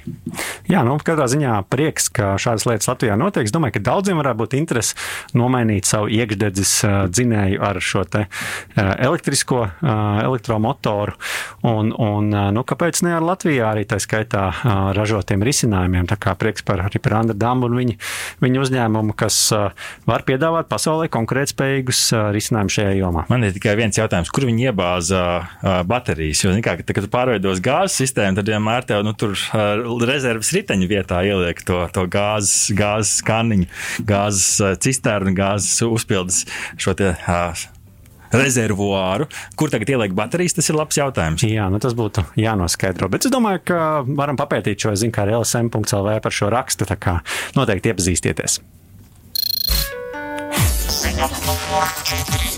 Jā, 0.67 0.83
nu, 0.83 0.97
katrā 0.99 1.29
ziņā 1.31 1.61
prieks, 1.71 2.09
ka 2.11 2.35
šādas 2.41 2.67
lietas 2.67 2.89
Latvijā 2.91 3.15
notiek. 3.19 3.47
Es 3.47 3.55
domāju, 3.55 3.77
ka 3.77 3.85
daudziem 3.91 4.19
varētu 4.19 4.41
būt 4.41 4.57
interesi 4.59 4.97
nomainīt 5.37 5.87
savu 5.87 6.11
iekšdedzes 6.11 6.73
dzinēju 7.13 7.63
ar 7.63 7.79
šo 7.83 8.03
elektrisko 8.77 9.63
elektroautobusu 9.81 10.56
elektromotoru. 10.57 11.13
Un, 11.61 11.91
un, 11.97 12.29
nu, 12.53 12.63
kāpēc 12.63 13.01
ne 13.03 13.15
ar 13.17 13.23
Latvijā 13.25 13.71
arī 13.71 13.85
tā 13.85 13.99
skaitā 13.99 14.51
ražotiem 14.95 15.43
risinājumiem? 15.43 16.07
Tā 16.07 16.17
kā 16.17 16.35
prieks 16.37 16.63
par, 16.63 16.85
arī 16.87 16.99
par 17.01 17.19
Andru 17.21 17.37
Dambu 17.37 17.67
un 17.67 17.77
viņa, 17.77 17.97
viņa 18.41 18.61
uzņēmumu, 18.61 19.15
kas 19.17 19.37
var 20.07 20.23
piedāvāt 20.27 20.69
pasaulē 20.69 21.09
konkurētspējīgus 21.13 22.01
risinājumus 22.35 22.77
šajā 22.77 22.95
jomā. 22.99 23.25
Man 23.29 23.43
ir 23.43 23.55
tikai 23.55 23.75
viens 23.79 23.97
jautājums, 23.97 24.31
kur 24.31 24.47
viņi 24.47 24.69
iebāza 24.69 25.23
baterijas? 25.87 26.43
Jo, 26.45 26.55
kā, 26.63 26.77
kad 26.79 26.93
tu 26.93 27.11
pārveidos 27.11 27.61
gāzes 27.63 27.97
sistēmu, 28.03 28.39
tad 28.39 28.51
vienmēr 28.51 28.87
tev 28.87 29.05
nu, 29.07 29.15
tur 29.17 29.35
rezerves 30.07 30.53
riteņu 30.55 30.89
vietā 30.89 31.23
ieliek 31.27 31.63
to, 31.67 31.83
to 31.93 32.07
gāzes, 32.11 32.69
gāzes 32.77 33.19
kaniņu, 33.27 33.69
gāzes 34.07 34.79
cisternu, 34.83 35.35
gāzes 35.37 35.81
uzpildes 35.87 36.45
šo 36.79 36.95
te. 36.97 37.15
Uh, 37.27 37.76
rezervuāru, 38.33 39.29
kur 39.59 39.71
tagad 39.73 39.91
ielikt 39.93 40.17
baterijas, 40.17 40.57
tas 40.57 40.71
ir 40.71 40.79
labs 40.79 40.99
jautājums. 40.99 41.45
Jā, 41.47 41.67
nu 41.71 41.81
tas 41.83 41.95
būtu 41.97 42.25
jānoskaidro. 42.39 43.11
Bet 43.11 43.27
es 43.27 43.33
domāju, 43.33 43.63
ka 43.71 43.81
varam 44.07 44.39
papētīt 44.39 44.87
šo 44.87 44.95
ziņu, 44.97 45.15
kā 45.15 45.27
LSM.CLV 45.29 46.19
par 46.23 46.35
šo 46.35 46.51
rakstu. 46.53 46.87
Tā 46.89 46.99
kā 46.99 47.19
noteikti 47.57 47.93
iepazīstieties. 47.93 48.61
Numur 51.17 51.87
4. 52.03 52.56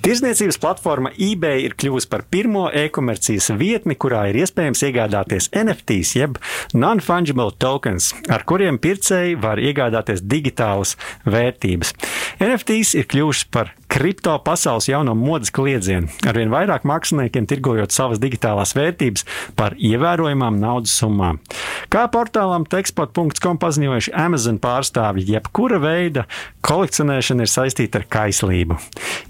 Tirzniecības 0.00 0.56
platforma 0.56 1.10
eBay 1.20 1.66
ir 1.66 1.74
kļuvusi 1.76 2.08
par 2.08 2.22
pirmo 2.32 2.62
e-komercijas 2.72 3.50
vietni, 3.60 3.92
kurā 4.00 4.22
ir 4.30 4.38
iespējams 4.40 4.80
iegādāties 4.88 5.50
NFTs, 5.52 6.14
jeb 6.16 6.38
non-fungible 6.72 7.50
tokens, 7.60 8.14
ar 8.32 8.46
kuriem 8.48 8.80
pircēji 8.80 9.36
var 9.42 9.60
iegādāties 9.60 10.24
digitālas 10.24 10.94
vērtības. 11.28 11.92
NFTs 12.40 12.94
ir 12.96 13.10
kļuvuši 13.12 13.50
par 13.52 13.74
kripto 13.90 14.32
pasaules 14.40 14.86
jauno 14.88 15.12
modes 15.18 15.50
kliedzienu, 15.52 16.08
arvien 16.30 16.48
vairāk 16.52 16.86
māksliniekiem 16.88 17.44
tirgojot 17.50 17.92
savas 17.92 18.22
digitālās 18.22 18.72
vērtības 18.78 19.26
par 19.58 19.74
ievērojamām 19.76 20.56
naudas 20.62 20.94
summām. 20.96 21.42
Kā 21.92 22.06
portālam 22.12 22.64
tekstpot.com 22.70 23.58
paziņojuši 23.60 24.14
Amazon 24.14 24.60
pārstāvji, 24.62 25.26
jebkura 25.34 25.80
veida 25.82 26.24
kolekcionēšana 26.64 27.44
ir 27.44 27.50
saistīta 27.50 28.00
ar 28.00 28.06
kaislību, 28.16 28.78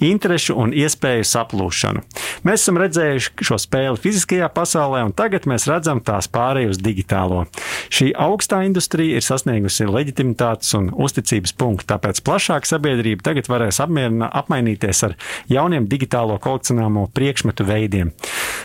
interešu 0.05 0.60
un 0.61 0.75
iespēju 0.77 1.27
saplūšanu. 1.27 2.05
Mēs 2.47 2.65
esam 2.65 2.79
redzējuši 2.81 3.47
šo 3.47 3.59
spēli 3.61 4.01
fiziskajā 4.01 4.51
pasaulē, 4.55 5.03
un 5.09 5.15
tagad 5.17 5.47
mēs 5.51 5.67
redzam 5.71 6.03
tās 6.05 6.29
pārēju 6.33 6.75
uz 6.75 6.81
digitālo. 6.83 7.45
Šī 7.93 8.11
augstā 8.21 8.63
industrija 8.67 9.19
ir 9.19 9.27
sasniegusi 9.27 9.89
leģitimitātes 9.89 10.75
un 10.79 10.91
uzticības 10.93 11.55
punktu, 11.59 11.89
tāpēc 11.93 12.23
plašāka 12.27 12.69
sabiedrība 12.71 13.31
tagad 13.31 13.51
varēs 13.51 13.81
apmainīties 13.83 15.05
ar 15.09 15.17
jauniem 15.51 15.89
digitālo 15.91 16.39
kolekcionāmo 16.43 17.09
priekšmetu 17.17 17.67
veidiem. 17.69 18.13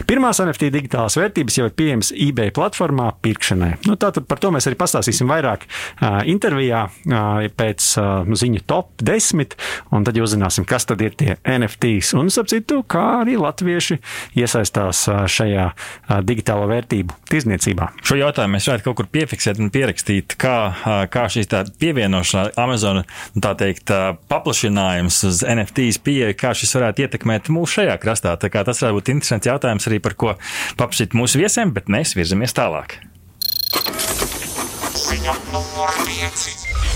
Pirmās 0.09 0.41
NFT 0.43 0.69
digitālās 0.73 1.15
vērtības 1.19 1.59
jau 1.59 1.69
ir 1.69 1.75
pieejamas 1.77 2.11
eBay 2.11 2.51
platformā 2.55 3.09
pirkšanai. 3.23 3.71
Nu, 3.87 3.95
tātad 3.99 4.27
par 4.29 4.41
to 4.43 4.51
mēs 4.55 4.67
arī 4.69 4.77
pastāstīsim 4.79 5.29
vairāk 5.31 5.65
uh, 5.65 6.21
intervijā 6.27 6.85
uh, 6.89 7.45
pēc 7.55 7.87
uh, 8.01 8.35
ziņu 8.35 8.65
top 8.67 8.91
10, 9.05 9.55
un 9.95 10.07
tad 10.07 10.19
jūs 10.19 10.35
zināsim, 10.35 10.67
kas 10.67 10.87
tad 10.89 11.03
ir 11.05 11.15
tie 11.17 11.37
NFTs. 11.85 12.13
Un, 12.17 12.31
ap 12.41 12.49
citu, 12.51 12.81
kā 12.89 13.03
arī 13.21 13.37
latvieši 13.39 13.99
iesaistās 14.39 15.05
šajā 15.31 15.69
digitālo 16.25 16.67
vērtību 16.71 17.15
tirzniecībā. 17.29 17.91
Šo 18.05 18.17
jautājumu 18.19 18.57
mēs 18.57 18.69
varētu 18.69 18.87
kaut 18.89 18.99
kur 19.01 19.11
piefiksēt 19.11 19.61
un 19.61 19.71
pierakstīt, 19.73 20.37
kā, 20.41 20.57
kā 21.13 21.27
šīs 21.31 21.51
pievienošana 21.79 22.55
Amazon, 22.61 23.03
tā 23.41 23.53
teikt, 23.59 23.93
paplašinājums 24.31 25.21
uz 25.29 25.43
NFT 25.45 25.75
NFTs 25.75 25.99
pieeja, 26.03 26.33
kā 26.37 26.53
šis 26.55 26.75
varētu 26.77 27.05
ietekmēt 27.05 27.49
mūsu 27.53 27.81
šajā 27.81 27.97
krastā. 28.01 28.35
Tas 28.39 28.81
varētu 28.81 28.99
būt 28.99 29.11
interesants 29.13 29.49
jautājums 29.49 29.87
arī 29.89 29.99
par 29.99 30.15
ko 30.15 30.35
paprasīt 30.79 31.15
mūsu 31.17 31.41
viesiem, 31.41 31.73
bet 31.75 31.91
mēs 31.91 32.15
virzamies 32.15 32.55
tālāk. 32.55 32.99
Ziņa 34.95 35.35
numur 35.51 35.91
5. 36.05 36.94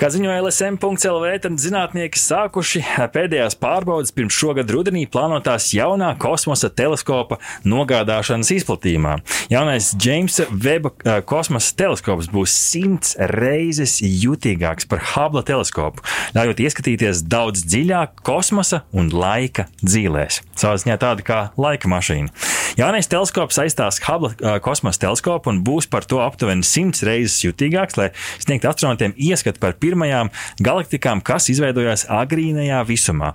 Kā 0.00 0.08
ziņoja 0.08 0.40
LSM.CLV, 0.40 1.26
tad 1.44 1.58
zinātnieki 1.60 2.16
sākuši 2.16 2.80
pēdējās 3.12 3.52
pārbaudas 3.60 4.14
pirms 4.16 4.32
šogad 4.32 4.70
rudenī 4.72 5.02
plānotās 5.04 5.66
jaunā 5.76 6.14
kosmosa 6.16 6.70
teleskopa 6.72 7.36
nogādāšanas 7.68 8.48
izplatījumā. 8.54 9.18
Jaunais 9.52 9.90
Džeimsa 9.92 10.46
Veba 10.48 10.94
eh, 11.04 11.18
kosmosa 11.28 11.74
teleskops 11.76 12.30
būs 12.32 12.54
simts 12.56 13.12
reizes 13.28 13.98
jutīgāks 14.00 14.88
par 14.88 15.04
Hubble 15.10 15.42
teleskopu, 15.44 16.00
ļaujot 16.32 16.64
ieskatīties 16.64 17.20
daudz 17.28 17.66
dziļāk 17.68 18.24
kosmosa 18.24 18.80
un 18.96 19.12
laika 19.12 19.68
dzīvēs. 19.84 20.40
Savā 20.56 20.80
ziņā 20.80 20.96
tāda 21.04 21.28
kā 21.28 21.42
laika 21.60 21.92
mašīna. 21.92 22.32
Jaunais 22.80 23.10
teleskops 23.12 23.60
aizstās 23.66 24.00
Hubble 24.08 24.32
eh, 24.32 24.56
kosmosa 24.64 25.04
teleskopu 25.04 25.52
un 25.52 25.60
būs 25.68 25.92
par 25.92 26.08
to 26.08 26.24
aptuveni 26.24 26.64
simts 26.64 27.04
reizes 27.04 27.36
jutīgāks, 27.44 28.00
lai 28.00 28.08
sniegtu 28.40 28.72
astronautiem 28.72 29.12
ieskatu 29.20 29.60
par 29.60 29.76
pirmo 29.76 29.89
pirmajām 29.90 30.30
galaktikām, 30.62 31.20
kas 31.26 31.50
izveidojās 31.52 32.06
agrīnajā 32.10 32.80
visumā. 32.88 33.32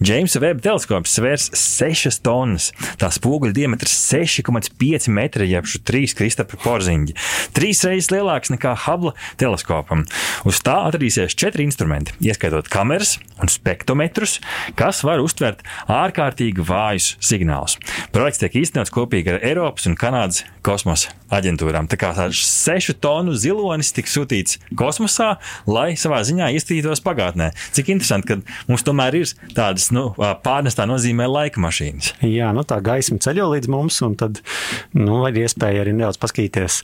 Džeimsa 0.00 0.40
Webb 0.44 0.62
teleskops 0.64 1.18
svērs 1.18 1.50
6 1.56 2.22
tonnas. 2.24 2.70
Tā 3.00 3.10
spoguļa 3.14 3.56
diametrs 3.56 3.94
6,5 4.12 5.10
metri, 5.12 5.50
jeb 5.50 5.66
3 5.66 6.14
Kristapra 6.16 6.60
porziņģi. 6.62 7.16
Trīs 7.56 7.82
reizes 7.86 8.12
lielāks 8.14 8.52
nekā 8.54 8.74
Hubble 8.86 9.14
teleskopam. 9.40 10.04
Uz 10.48 10.60
tā 10.64 10.78
atradīsies 10.86 11.36
četri 11.38 11.66
instrumenti, 11.66 12.14
ieskaitot 12.24 12.70
kameras 12.72 13.16
un 13.42 13.50
spektrometrus, 13.52 14.38
kas 14.78 15.02
var 15.06 15.22
uztvert 15.24 15.64
ārkārtīgi 15.92 16.64
vājus 16.66 17.14
signālus. 17.24 17.78
Projekts 18.14 18.42
tiek 18.42 18.60
īstenots 18.62 18.94
kopīgi 18.94 19.34
ar 19.34 19.42
Eiropas 19.44 19.88
un 19.90 19.96
Kanādas 19.98 20.44
kosmosa 20.66 21.12
aģentūrām. 21.32 21.88
Tā 21.90 21.98
kā 22.00 22.12
tāds 22.16 22.40
sešu 22.46 22.96
tonu 23.02 23.34
zilonis 23.36 23.92
tiks 23.96 24.14
sūtīts 24.16 24.60
kosmosā, 24.78 25.36
lai 25.68 25.95
savā 26.00 26.22
ziņā 26.26 26.50
iestrītos 26.56 27.02
pagātnē. 27.04 27.50
Cik 27.76 27.90
interesanti, 27.94 28.34
ka 28.36 28.68
mums 28.70 28.84
tomēr 28.86 29.18
ir 29.20 29.32
tādas 29.56 29.90
nu, 29.94 30.08
pārnestā 30.16 30.86
nozīmē 30.88 31.28
laika 31.30 31.62
mašīnas. 31.62 32.14
Jā, 32.26 32.52
nu, 32.56 32.64
tā 32.68 32.78
gaisma 32.84 33.18
ceļo 33.22 33.48
līdz 33.54 33.70
mums, 33.72 33.98
un 34.06 34.16
tad 34.18 34.40
nu, 34.96 35.20
ir 35.28 35.42
iespēja 35.44 35.84
arī 35.84 35.94
nedaudz 35.96 36.20
paskatīties, 36.22 36.80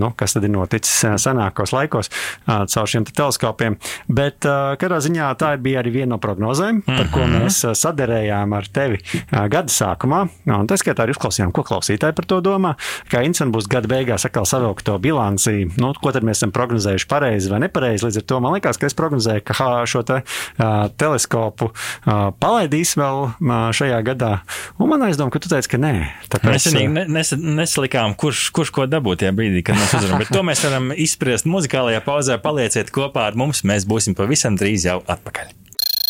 nu, 0.00 0.12
kas 0.18 0.36
tad 0.36 0.46
ir 0.46 0.52
noticis 0.54 1.22
senākos 1.22 1.74
laikos 1.76 2.12
caur 2.46 2.90
šiem 2.90 3.06
te 3.08 3.14
teleskopiem. 3.16 3.78
Bet 4.08 4.46
katrā 4.46 5.00
ziņā 5.04 5.30
tā 5.40 5.54
bija 5.62 5.82
arī 5.82 5.94
viena 6.00 6.14
no 6.14 6.20
prognozēm, 6.22 6.82
par 6.86 7.10
ko 7.12 7.24
mhm. 7.24 7.46
mēs 7.46 7.62
saderējām 7.80 8.54
ar 8.56 8.68
tevi 8.72 9.00
gada 9.30 9.72
sākumā. 9.72 10.22
Un 10.56 10.68
tas 10.70 10.82
skaitā 10.82 11.04
arī 11.04 11.16
uzklausījām, 11.16 11.52
ko 11.54 11.64
klausītāji 11.66 12.16
par 12.16 12.28
to 12.30 12.40
domā. 12.44 12.74
Kā 13.10 13.22
Insen 13.26 13.52
būs 13.54 13.68
gada 13.70 13.90
beigās 13.90 14.26
atkal 14.28 14.46
savilkt 14.48 14.86
to 14.86 14.96
bilanci, 15.02 15.66
nu, 15.80 15.92
ko 16.02 16.12
tad 16.14 16.26
mēs 16.26 16.40
esam 16.40 16.52
prognozējuši 16.54 17.08
pareizi 17.10 17.52
vai 17.52 17.62
nepareizi. 17.66 18.06
Līdz 18.06 18.20
ar 18.20 18.25
to 18.28 18.40
man 18.42 18.56
liekas, 18.56 18.78
ka 18.80 18.88
es 18.88 18.96
prognozēju, 18.98 19.44
ka 19.46 19.68
šo 19.88 20.02
te, 20.06 20.20
uh, 20.22 20.88
teleskopu 20.98 21.70
uh, 21.70 22.30
palaidīs 22.40 22.96
vēl 22.98 23.22
uh, 23.28 23.54
šajā 23.76 24.00
gadā. 24.06 24.32
Un 24.80 24.90
man 24.92 25.06
aizdomā, 25.08 25.30
ka 25.34 25.42
tu 25.42 25.50
teici, 25.52 25.70
ka 25.72 25.80
nē. 25.82 25.94
Tāpēc, 26.32 26.52
mēs 26.52 26.64
ne, 26.74 27.06
nes, 27.18 27.32
nesalikām, 27.36 28.16
kurš, 28.18 28.48
kurš 28.56 28.74
ko 28.74 28.88
dabūt 28.90 29.24
tajā 29.24 29.32
brīdī, 29.36 29.60
kad 29.66 29.78
mēs 29.78 29.96
uzvaram. 30.00 30.18
Bet 30.22 30.32
to 30.34 30.42
mēs 30.46 30.64
varam 30.66 30.90
izspriest 30.94 31.48
muzikālajā 31.50 32.00
pauzē. 32.06 32.34
Palieciet 32.42 32.92
kopā 32.94 33.28
ar 33.30 33.38
mums, 33.38 33.64
mēs 33.66 33.88
būsim 33.88 34.18
pavisam 34.18 34.58
drīz 34.58 34.88
jau 34.88 34.98
atpakaļ. 35.06 35.46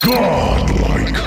Godlike! 0.06 1.26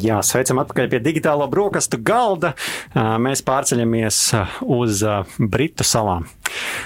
Jā, 0.00 0.20
sveicam 0.24 0.60
atpakaļ 0.62 0.90
pie 0.92 1.00
digitālo 1.04 1.48
brokastu 1.50 2.00
galda. 2.02 2.54
Mēs 2.94 3.44
pārceļamies 3.46 4.20
uz 4.64 5.04
Britu 5.38 5.86
salām. 5.86 6.28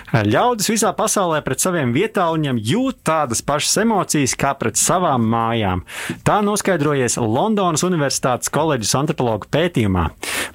Ļaudis 0.09 0.71
visā 0.71 0.95
pasaulē 0.97 1.43
pret 1.45 1.61
saviem 1.61 1.91
vietāluņiem 1.93 2.61
jūt 2.65 3.03
tādas 3.07 3.43
pašas 3.45 3.83
emocijas 3.83 4.35
kā 4.39 4.55
pret 4.57 4.79
savām 4.81 5.27
mājām. 5.29 5.83
Tā 6.25 6.39
noskaidrojies 6.45 7.19
Londonas 7.21 7.85
Universitātes 7.85 8.53
koledžas 8.53 8.95
antropologu 8.97 9.51
pētījumā. 9.53 10.07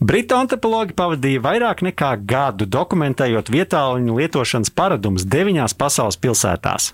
Britu 0.02 0.38
antropologi 0.40 0.96
pavadīja 0.98 1.44
vairāk 1.44 1.84
nekā 1.86 2.16
gadu 2.26 2.66
dokumentējot 2.66 3.52
vietāluņu 3.54 4.18
lietošanas 4.18 4.74
paradumus 4.74 5.28
deviņās 5.30 5.78
pasaules 5.78 6.18
pilsētās. 6.24 6.90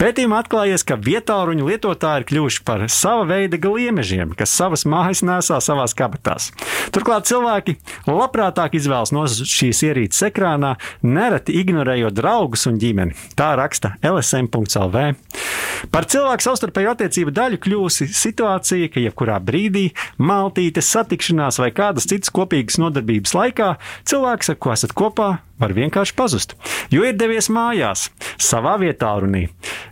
Pētījumā 0.00 0.42
atklājies, 0.42 0.84
ka 0.86 0.96
vietāluņu 1.00 1.68
lietotāji 1.68 2.22
ir 2.22 2.28
kļuvuši 2.28 2.62
par 2.66 2.84
sava 2.92 3.26
veida 3.28 3.60
gliemežiem, 3.62 4.34
kas 4.38 4.54
savas 4.56 4.86
mājas 4.88 5.22
nesā 5.26 5.60
savās 5.62 5.94
kabatās. 5.98 6.50
Turklāt 6.94 7.28
cilvēki 7.30 7.76
labprātāk 8.08 8.76
izvēlas 8.78 9.14
no 9.14 9.24
šīs 9.28 9.84
ierīces 9.88 10.28
ekrānā, 10.30 10.74
nereti 11.02 11.56
ignorējot 11.60 12.16
draugus 12.18 12.66
un 12.70 12.80
ģimeni. 12.82 13.16
Tā 13.38 13.52
raksta 13.60 13.94
LSM.CLV. 14.02 15.06
Par 15.92 16.06
cilvēku 16.06 16.46
savstarpēju 16.46 16.92
attiecību 16.92 17.34
daļu 17.34 17.60
kļūsi 17.62 18.08
situācija, 18.14 18.90
ka 18.92 19.02
jebkurā 19.02 19.38
brīdī, 19.42 19.88
maltītes, 20.22 20.90
satikšanās 20.94 21.58
vai 21.62 21.72
kādas 21.74 22.06
citas 22.10 22.32
kopīgas 22.34 22.78
nodarbības 22.82 23.34
laikā 23.36 23.72
cilvēks, 24.08 24.52
ar 24.52 24.60
ko 24.62 24.74
esat 24.76 24.94
kopā, 24.98 25.30
var 25.62 25.74
vienkārši 25.76 26.16
pazust, 26.18 26.56
jo 26.92 27.06
ir 27.06 27.16
devies 27.18 27.50
mājās, 27.52 28.08
savā 28.42 28.76
vietā 28.82 29.14
runī. 29.22 29.46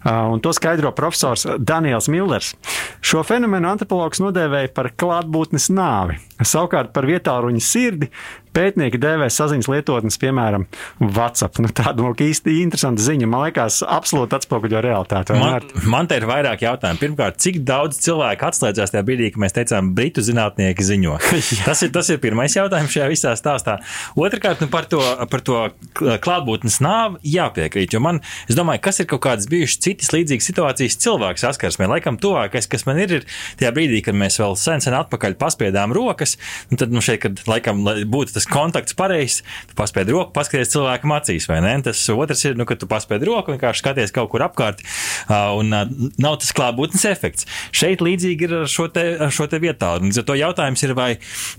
Un 0.04 0.42
to 0.42 0.52
skaidro 0.56 0.92
profesors 0.96 1.46
Daniels 1.58 2.10
Millers. 2.12 2.54
Šo 3.00 3.22
fenomenu 3.26 3.70
antropologs 3.70 4.22
nodēvēja 4.22 4.74
par 4.76 4.90
klātbūtnes 4.98 5.70
nāvi. 5.72 6.18
Savukārt 6.40 6.94
par 6.96 7.08
vietāluņa 7.08 7.64
sirdi 7.64 8.10
Pētnieki 8.50 8.98
dēvē 8.98 9.28
saziņas 9.30 9.68
lietotnes, 9.70 10.16
piemēram, 10.18 10.64
WhatsApp. 10.98 11.60
Nu, 11.62 11.70
tāda 11.74 12.02
lūk, 12.02 12.22
īsti 12.24 12.56
interesanta 12.64 13.02
ziņa. 13.04 13.28
Man 13.30 13.44
liekas, 13.46 13.78
absolūti 13.86 14.34
atspoguļo 14.40 14.80
realitāti. 14.82 15.36
Man, 15.38 15.68
man 15.90 16.08
te 16.10 16.18
ir 16.18 16.26
vairāk 16.26 16.64
jautājumu. 16.64 16.98
Pirmkārt, 16.98 17.38
cik 17.42 17.60
daudz 17.66 18.00
cilvēku 18.02 18.48
atslēdzās 18.48 18.90
tajā 18.90 19.04
brīdī, 19.06 19.28
kad 19.30 19.44
mēs 19.44 19.54
teicām, 19.54 19.92
britu 19.94 20.24
zinātnieki 20.26 20.86
ziņo? 20.86 21.18
tas, 21.68 21.84
ir, 21.86 21.92
tas 21.94 22.10
ir 22.10 22.18
pirmais 22.22 22.56
jautājums 22.56 22.96
šajā 22.96 23.06
visā 23.12 23.36
stāstā. 23.38 23.76
Otrakārt, 24.18 24.64
nu, 24.64 24.70
par 24.72 24.90
to, 24.90 24.98
par 25.30 25.46
to 25.46 25.62
klātbūtnes 26.02 26.80
nāvi 26.82 27.22
jāpiekrīt. 27.36 27.94
Jo 27.94 28.02
man, 28.02 28.18
es 28.50 28.58
domāju, 28.58 28.82
kas 28.88 28.98
ir 28.98 29.10
kaut 29.14 29.22
kādas 29.28 29.46
bijušas 29.52 29.78
citas 29.86 30.10
līdzīgas 30.16 30.50
situācijas 30.50 30.98
cilvēku 31.06 31.44
saskarsmē. 31.44 31.86
Laikam 31.94 32.18
tuvākais, 32.18 32.66
kas 32.72 32.88
man 32.90 32.98
ir, 33.06 33.20
ir 33.20 33.30
tajā 33.62 33.70
brīdī, 33.78 34.02
kad 34.02 34.18
mēs 34.18 34.42
vēl 34.42 34.58
sen, 34.58 34.82
sen 34.82 34.98
atpakaļ 34.98 35.38
paspiedām 35.38 35.94
rokas. 35.94 36.29
Tad, 36.74 36.92
nu, 36.92 37.02
šeit, 37.04 37.20
kad 37.24 37.40
laikam 37.50 37.82
būtu 38.10 38.34
tas 38.36 38.46
kontakts 38.50 38.96
pareizs, 38.98 39.40
tu 39.70 39.76
paspēdi 39.78 40.14
roku, 40.14 40.32
paskaties 40.36 40.72
cilvēkam 40.74 41.14
acīs, 41.16 41.48
vai 41.50 41.60
ne? 41.64 41.74
Tas 41.86 42.02
otrs 42.12 42.44
ir, 42.48 42.58
nu, 42.60 42.66
ka 42.68 42.76
tu 42.78 42.88
paspēdi 42.90 43.28
roku, 43.28 43.54
vienkārši 43.54 43.84
skaties 43.84 44.14
kaut 44.16 44.30
kur 44.32 44.44
apkārt, 44.46 44.84
un 45.30 45.72
nav 45.72 46.38
tas 46.42 46.54
klātbūtnes 46.56 47.06
efekts. 47.10 47.48
Šeit 47.76 48.04
līdzīgi 48.04 48.48
ir 48.48 48.56
ar 48.62 48.70
šo 48.70 48.88
te, 48.92 49.06
ar 49.26 49.34
šo 49.34 49.48
te 49.50 49.60
vietā. 49.62 49.96
Līdz 50.00 50.22
ar 50.22 50.28
to 50.28 50.38
jautājums 50.38 50.86
ir, 50.86 50.94
vai, 50.98 51.10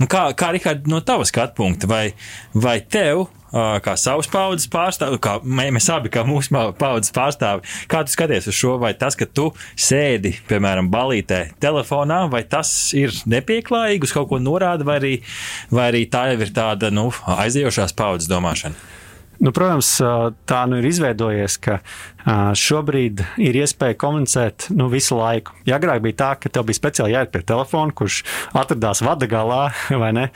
nu, 0.01 0.10
kā, 0.12 0.30
kā 0.38 0.54
Rihard, 0.56 0.90
no 0.92 1.04
tava 1.06 1.28
skatu 1.28 1.60
punkta, 1.62 1.90
vai, 1.92 2.06
vai 2.54 2.80
tev 2.82 3.28
kā 3.51 3.96
savas 4.00 4.29
paudzes 4.31 4.70
pārstāvi, 4.72 5.20
kā 5.22 5.38
mēs 5.43 5.89
abi, 5.93 6.12
kā 6.13 6.24
mūsu 6.27 6.55
paudzes 6.79 7.13
pārstāvi. 7.15 7.65
Kā 7.91 8.03
tu 8.05 8.13
skaties 8.13 8.48
uz 8.51 8.58
šo, 8.58 8.77
vai 8.81 8.93
tas, 8.98 9.17
ka 9.20 9.27
tu 9.27 9.50
sēdi, 9.75 10.34
piemēram, 10.50 10.91
balītē 10.93 11.43
telefonā, 11.62 12.24
vai 12.31 12.43
tas 12.48 12.72
ir 12.98 13.13
nepieklājīgi, 13.31 14.08
uz 14.08 14.15
kaut 14.15 14.31
ko 14.31 14.41
norāda, 14.41 14.88
vai 14.88 14.98
arī, 15.01 15.13
vai 15.74 15.91
arī 15.91 16.05
tā 16.12 16.29
jau 16.31 16.39
ir 16.46 16.55
tāda 16.55 16.91
nu, 16.93 17.10
aizējošās 17.36 17.96
paudzes 17.98 18.31
domāšana? 18.31 18.89
Nu, 19.41 19.50
protams, 19.50 19.96
tā 20.46 20.60
nu 20.70 20.77
ir 20.77 20.86
izveidojies, 20.86 21.55
ka 21.65 21.79
šobrīd 22.25 23.24
ir 23.42 23.60
iespēja 23.63 23.98
komunicēt 24.01 24.70
nu, 24.75 24.88
visu 24.92 25.18
laiku. 25.18 25.56
Ja 25.68 25.78
agrāk 25.80 26.04
bija 26.06 26.18
tā, 26.22 26.30
ka 26.42 26.51
tev 26.54 26.68
bija 26.70 26.80
speciāli 26.80 27.16
jāiet 27.16 27.32
pie 27.34 27.44
telefona, 27.48 27.96
kurš 27.96 28.22
atradās 28.58 29.04
vada 29.06 29.30
galā, 29.30 29.62
vai 30.04 30.12
ne? 30.18 30.28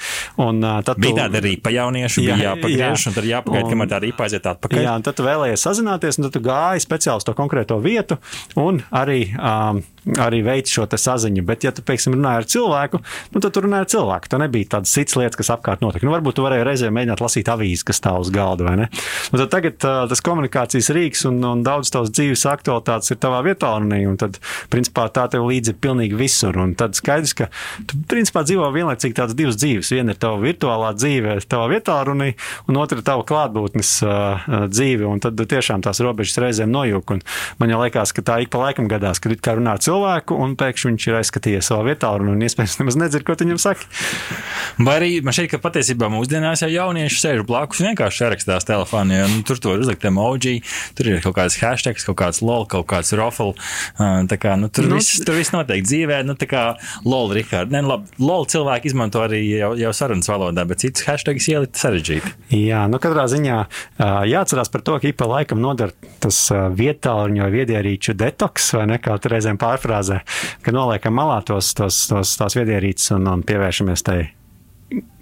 Un, 0.41 0.61
tad 0.61 0.99
bija 1.01 1.15
tu, 1.15 1.21
tāda 1.23 1.43
rīpa 1.45 1.73
jauniešu, 1.75 2.23
bija 2.23 2.37
jā, 2.37 2.51
jāpagriež, 2.51 3.05
jā, 3.05 3.11
un 3.11 3.17
tad 3.17 3.29
jāpagaida, 3.29 3.71
kamēr 3.71 3.91
tā 3.91 4.01
rīpa 4.05 4.27
aiziet 4.27 4.49
atpakaļ. 4.53 4.83
Jā, 4.85 4.95
un 4.99 5.05
tad 5.05 5.19
tu 5.19 5.27
vēlējies 5.27 5.67
sazināties, 5.67 6.19
un 6.19 6.27
tad 6.27 6.37
tu 6.37 6.43
gāji 6.45 6.85
speciāli 6.85 7.21
uz 7.21 7.27
to 7.27 7.35
konkrēto 7.37 7.79
vietu 7.83 8.17
un 8.59 8.81
arī, 8.95 9.19
um, 9.35 9.81
arī 10.21 10.41
veici 10.45 10.77
šo 10.77 10.87
saziņu. 10.89 11.43
Bet, 11.45 11.65
ja 11.65 11.73
tu, 11.75 11.83
piemēram, 11.85 12.15
runāji 12.17 12.41
ar 12.41 12.47
cilvēku, 12.55 13.01
nu, 13.33 13.41
tad 13.43 13.53
tu 13.55 13.63
runāji 13.65 13.85
ar 13.85 13.91
cilvēku. 13.95 14.31
Tā 14.31 14.39
nebija 14.41 14.71
tādas 14.77 14.93
cits 14.95 15.17
lietas, 15.19 15.37
kas 15.39 15.51
apkārt 15.55 15.83
notika. 15.83 16.07
Nu, 16.07 16.13
varbūt 16.15 16.37
tu 16.37 16.45
varēji 16.45 16.67
reizē 16.67 16.91
mēģināt 16.93 17.23
lasīt 17.23 17.49
avīzi, 17.51 17.85
kas 17.87 17.99
stāv 18.01 18.21
uz 18.23 18.31
galda, 18.33 18.67
vai 18.67 18.75
ne? 18.83 18.89
Un 19.31 19.41
tad 19.41 19.51
tagad 19.53 19.87
uh, 19.87 20.05
tas 20.11 20.23
komunikācijas 20.25 20.91
rīks 20.95 21.25
un, 21.29 21.41
un 21.45 21.63
daudz 21.65 21.74
tavas 21.93 22.11
dzīves 22.13 22.45
aktualitātes 22.49 23.13
ir 23.13 23.19
tavā 23.21 23.41
vietā, 23.45 23.71
un 23.77 24.17
tad, 24.19 24.39
principā, 24.73 25.07
tā 25.13 25.27
tev 25.31 25.47
līdzi 25.49 25.73
ir 25.73 25.79
pilnīgi 25.83 26.17
visur. 26.19 26.57
Un 26.61 26.75
tad 26.77 26.97
skaidrs, 26.97 27.35
ka 27.37 27.49
tu, 27.87 27.99
principā, 28.11 28.45
dzīvo 28.47 28.69
vienlaicīgi 28.75 29.17
tādas 29.17 29.37
divas 29.37 29.59
dzīves. 29.61 29.91
Viena 29.95 30.15
ir 30.15 30.21
tava 30.21 30.39
virtuālā 30.43 30.93
dzīve, 30.97 31.37
tavā 31.51 31.67
vietā, 31.73 31.97
runī, 32.07 32.31
un 32.69 32.79
otra 32.81 32.99
ir 32.99 33.05
tava 33.07 33.25
klātbūtnes 33.27 33.91
uh, 34.05 34.47
dzīve. 34.71 35.07
Un 35.09 35.23
tad 35.23 35.39
tiešām 35.39 35.83
tās 35.85 36.01
robežas 36.03 36.39
reizēm 36.41 36.71
nojūg. 36.73 37.15
Un 37.15 37.23
man 37.61 37.73
jau 37.73 37.81
liekas, 37.83 38.15
ka 38.15 38.25
tā 38.25 38.39
ik 38.43 38.53
pa 38.53 38.63
laikam 38.67 38.89
gadās, 38.91 39.21
kad 39.23 39.35
it 39.35 39.43
kā 39.45 39.57
runā 39.59 39.77
cilvēku, 39.81 40.37
un 40.41 40.55
pēkšņi 40.59 40.91
viņš 40.91 41.07
ir 41.09 41.19
aizskatījies 41.19 41.71
savā 41.71 41.89
vietā, 41.91 42.11
un, 42.19 42.41
iespējams 42.45 42.79
nemaz 42.81 42.99
nedzird, 42.99 43.25
ko 43.27 43.37
viņam 43.39 43.61
saka. 43.61 43.87
Vai 44.79 44.97
arī 44.99 45.11
man 45.25 45.35
šķiet, 45.35 45.51
ka 45.55 45.61
patiesībā 45.63 46.09
mūsdienās 46.13 46.63
jau 46.65 46.71
jaunieši 46.71 47.21
sēž 47.21 47.43
blakus 47.47 47.81
un 47.81 47.91
vienkārši 47.91 48.29
rakstās 48.33 48.67
telefonā. 48.67 49.25
Nu, 49.31 49.41
tur 49.47 49.59
tur 49.61 49.81
uzlikt 49.81 50.05
emoji, 50.07 50.59
tur 50.97 51.09
ir 51.09 51.21
kaut 51.23 51.37
kāds 51.37 51.57
hashtags, 51.65 52.05
kaut 52.07 52.19
kāds 52.21 52.41
lol, 52.45 52.67
kaut 52.69 52.87
kāds 52.91 53.13
rofl. 53.17 53.53
Tā 53.97 54.37
kā, 54.41 54.55
nu, 54.59 54.69
tur, 54.73 54.89
nu, 54.89 54.99
viss, 54.99 55.21
tur 55.25 55.37
viss 55.39 55.53
notiek 55.55 55.83
dzīvē, 55.85 56.21
nu, 56.27 56.37
tā 56.39 56.47
kā 56.49 56.63
lol, 57.07 57.33
Rihard. 57.35 57.73
Ne, 57.73 57.81
labi, 57.85 58.11
lol 58.21 58.47
cilvēki 58.51 58.91
izmanto 58.91 59.23
arī 59.25 59.41
jau, 59.49 59.73
jau 59.79 59.93
sarunas 59.95 60.29
valodā, 60.31 60.65
bet 60.69 60.83
citus 60.85 61.07
hashtags 61.09 61.49
ielikt 61.51 61.79
sarežģīti. 61.81 62.33
Jā, 62.55 62.85
nu 62.91 63.01
katrā 63.03 63.27
ziņā 63.31 63.59
jāatcerās 64.31 64.71
par 64.73 64.85
to, 64.85 64.99
ka 65.01 65.09
ik 65.09 65.19
pa 65.19 65.29
laikam 65.29 65.61
nodara 65.63 65.93
tas 66.23 66.39
vietāluņu 66.51 67.45
vai 67.45 67.51
viedierīču 67.59 68.15
detoks, 68.17 68.71
vai 68.77 68.87
ne, 68.93 69.01
kā 69.01 69.17
tur 69.21 69.35
reizēm 69.35 69.59
pārfrāzē, 69.61 70.21
ka 70.65 70.75
noliekam 70.75 71.15
malā 71.17 71.41
tos, 71.47 71.73
tos, 71.77 72.05
tos, 72.11 72.37
tās 72.39 72.57
viedierīces 72.57 73.15
un, 73.17 73.29
un 73.31 73.45
pievēršamies 73.45 74.05
tai 74.05 74.19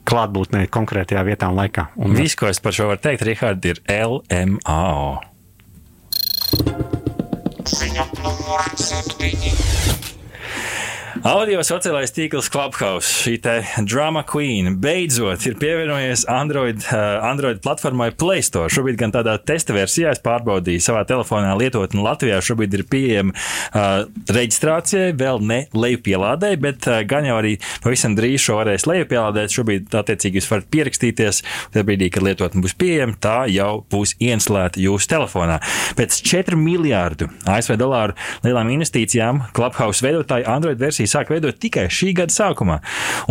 klātbūtnē 0.09 0.65
konkrētajā 0.73 1.23
vietā 1.27 1.49
un 1.51 1.59
laikā. 1.61 1.89
Un 2.03 2.15
Viss, 2.17 2.37
ko 2.39 2.49
es 2.51 2.59
par 2.63 2.75
šo 2.75 2.89
varu 2.91 3.01
teikt, 3.03 3.23
Rihard, 3.27 3.63
ir 3.65 3.79
LMAO. 3.87 5.32
Ziņa 7.73 8.05
numur 8.23 8.65
7. 8.77 9.82
Audio 11.23 11.61
sociālais 11.63 12.11
tīkls 12.11 12.49
Clubhouse, 12.51 13.07
šī 13.07 13.37
te 13.39 13.53
drama 13.87 14.25
queen, 14.27 14.73
beidzot 14.83 15.45
ir 15.47 15.53
pievienojies 15.55 16.25
Android, 16.27 16.81
uh, 16.89 17.21
Android 17.23 17.61
platformai 17.63 18.09
Play 18.19 18.43
Store. 18.43 18.67
Šobrīd 18.67 18.97
gan 18.99 19.13
tādā 19.15 19.37
testa 19.39 19.71
versijā 19.71 20.11
es 20.11 20.19
pārbaudīju 20.19 20.83
savā 20.83 21.05
telefonā 21.07 21.53
lietotni 21.55 22.03
Latvijā. 22.03 22.41
Šobrīd 22.43 22.75
ir 22.75 22.83
pieejama 22.91 23.31
uh, 23.31 24.03
reģistrācijai, 24.35 25.13
vēl 25.21 25.39
ne 25.47 25.61
lejupielādē, 25.71 26.49
bet 26.59 26.89
uh, 26.91 26.99
gan 27.07 27.29
jau 27.29 27.39
arī 27.39 27.53
pavisam 27.85 28.19
drīz 28.19 28.43
šo 28.43 28.59
varēs 28.59 28.83
lejupielādēt. 28.91 29.55
Šobrīd, 29.55 29.87
attiecīgi, 30.01 30.41
jūs 30.41 30.51
varat 30.51 30.67
pierakstīties. 30.75 31.41
Tajā 31.71 31.87
brīdī, 31.87 32.11
kad 32.11 32.27
lietotne 32.27 32.65
būs 32.67 32.75
pieejama, 32.83 33.15
tā 33.23 33.37
jau 33.53 33.71
būs 33.95 34.17
ieinstallēta 34.19 34.83
jūsu 34.83 35.13
telefonā. 35.15 35.61
Pēc 35.95 36.19
4 36.33 36.59
miljārdu 36.59 37.31
ASV 37.47 37.79
dolāru 37.79 38.19
lielām 38.43 38.75
investīcijām 38.75 39.45
Clubhouse 39.55 40.03
veidotāji 40.03 40.49
Android 40.51 40.83
versijas 40.83 41.12
sāk 41.13 41.31
veidot 41.33 41.57
tikai 41.61 41.85
šī 41.93 42.13
gada 42.17 42.33
sākumā. 42.33 42.79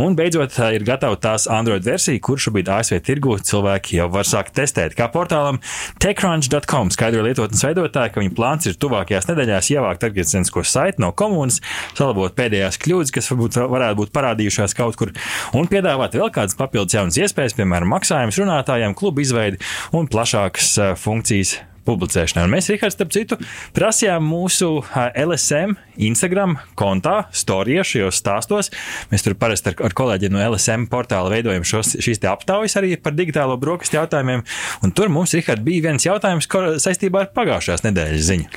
Un 0.01 0.17
beidzot 0.19 0.57
ir 0.73 0.85
gatava 0.87 1.19
tās 1.21 1.49
Android 1.51 1.85
versija, 1.87 2.21
kur 2.23 2.41
šobrīd 2.41 2.71
ASV 2.73 3.01
tirgu 3.05 3.37
cilvēki 3.43 3.99
jau 4.01 4.09
var 4.13 4.29
sākt 4.29 4.55
testēt. 4.57 4.97
Kā 4.99 5.09
portālam 5.13 5.61
techcrunch.com 6.03 6.93
skaidro 6.95 7.25
lietotnes 7.27 7.65
veidotāji, 7.67 8.15
ka 8.15 8.23
viņa 8.23 8.37
plāns 8.37 8.71
ir 8.71 8.79
tuvākajās 8.83 9.29
nedēļās 9.31 9.73
ievākt 9.75 10.07
atgriezenisko 10.09 10.65
saiti 10.67 11.03
no 11.03 11.13
komunas, 11.17 11.61
salabot 11.99 12.37
pēdējās 12.39 12.81
kļūdas, 12.83 13.15
kas 13.15 13.33
varbūt 13.33 13.59
varētu 13.73 14.01
būt 14.03 14.15
parādījušās 14.15 14.77
kaut 14.79 15.01
kur, 15.01 15.13
un 15.57 15.69
piedāvāt 15.71 16.17
vēl 16.19 16.33
kādas 16.35 16.59
papildus 16.59 16.99
jaunas 16.99 17.21
iespējas, 17.21 17.59
piemēram, 17.59 17.93
maksājumus 17.97 18.41
runātājiem, 18.43 18.97
klubu 18.99 19.25
izveidi 19.25 19.61
un 19.97 20.11
plašākas 20.11 20.75
funkcijas 21.03 21.59
publicēšanai. 21.87 22.47
Un 22.47 22.55
mēs, 22.55 22.71
Rihards, 22.73 22.97
starp 22.97 23.13
citu, 23.15 23.39
prasījām 23.77 24.25
mūsu 24.27 24.71
LSM 24.93 25.77
Instagram 26.01 26.57
kontā, 26.79 27.27
storijā, 27.37 27.85
šajos 27.87 28.21
stāstos. 28.23 28.71
Mēs 29.13 29.25
tur 29.27 29.37
parasti 29.39 29.73
ar, 29.73 29.79
ar 29.89 29.97
kolēģiem 29.97 30.35
no 30.35 30.43
LSM 30.53 30.87
portāla 30.93 31.33
veidojam 31.33 31.67
šos, 31.67 31.97
šīs 32.03 32.23
aptaujas 32.29 32.77
arī 32.81 32.95
par 33.03 33.17
digitālo 33.17 33.59
brokastu 33.61 33.99
jautājumiem. 33.99 34.45
Un 34.85 34.95
tur 34.97 35.13
mums, 35.13 35.35
Rihards, 35.37 35.65
bija 35.67 35.89
viens 35.89 36.07
jautājums 36.07 36.49
saistībā 36.83 37.27
ar 37.27 37.33
pagājušās 37.37 37.85
nedēļas 37.87 38.29
ziņu. 38.31 38.49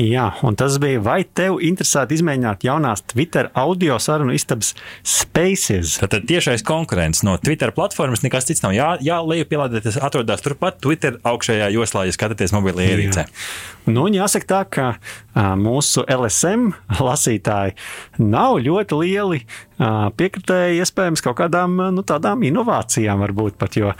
Jā, 0.00 0.30
un 0.46 0.56
tas 0.58 0.78
bija, 0.82 1.02
vai 1.04 1.20
tev 1.26 1.60
interesētu 1.64 2.16
izmēģināt 2.18 2.66
jaunās 2.68 3.04
Twitter 3.12 3.50
audio 3.58 3.98
sarunu 4.02 4.36
istabas 4.36 4.74
Spaces? 5.02 5.98
Tad 6.00 6.24
tiešais 6.28 6.64
konkurents 6.66 7.24
no 7.26 7.36
Twitter 7.42 7.72
platformas 7.74 8.24
nekas 8.24 8.48
cits 8.48 8.64
nav. 8.64 8.74
Jā, 8.76 8.94
jā 9.04 9.18
lejupielādēties, 9.24 10.00
atrodas 10.04 10.44
turpat 10.44 10.80
Twitter 10.84 11.18
augšējā 11.28 11.70
joslā, 11.74 12.06
ja 12.08 12.16
skatāties 12.16 12.54
mobilā 12.56 12.67
mobilā 12.68 12.92
ierīcē. 12.92 13.26
Nu, 13.88 14.04
jāsaka 14.12 14.48
tā, 14.48 14.60
ka 14.68 14.86
a, 14.92 15.44
mūsu 15.56 16.02
LSM 16.04 16.72
lasītāji 17.00 17.76
nav 18.20 18.58
ļoti 18.64 18.98
lieli 19.00 19.40
piekritēji 19.78 20.82
iespējams 20.82 21.22
kaut 21.24 21.38
kādām 21.38 21.76
nu, 21.94 22.02
tādām 22.06 22.42
inovācijām, 22.44 23.22
varbūt 23.22 23.56
pat. 23.60 23.78
Jo, 23.78 23.92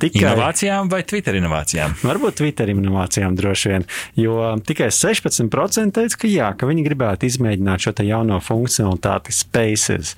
tikai, 0.00 0.24
inovācijām 0.24 0.88
vai 0.90 1.02
Twitter 1.06 1.36
inovācijām? 1.38 1.98
Varbūt 2.08 2.40
Twitter 2.40 2.72
inovācijām 2.72 3.36
droši 3.38 3.74
vien. 3.74 3.86
Jo 4.18 4.54
tikai 4.66 4.88
16% 4.96 5.94
teica, 6.00 6.22
ka 6.24 6.32
jā, 6.32 6.50
ka 6.56 6.70
viņi 6.70 6.86
gribētu 6.88 7.28
izmēģināt 7.28 7.86
šo 7.86 7.94
jauno 8.08 8.40
funkcionalitāti 8.42 9.36
Spaces. 9.36 10.16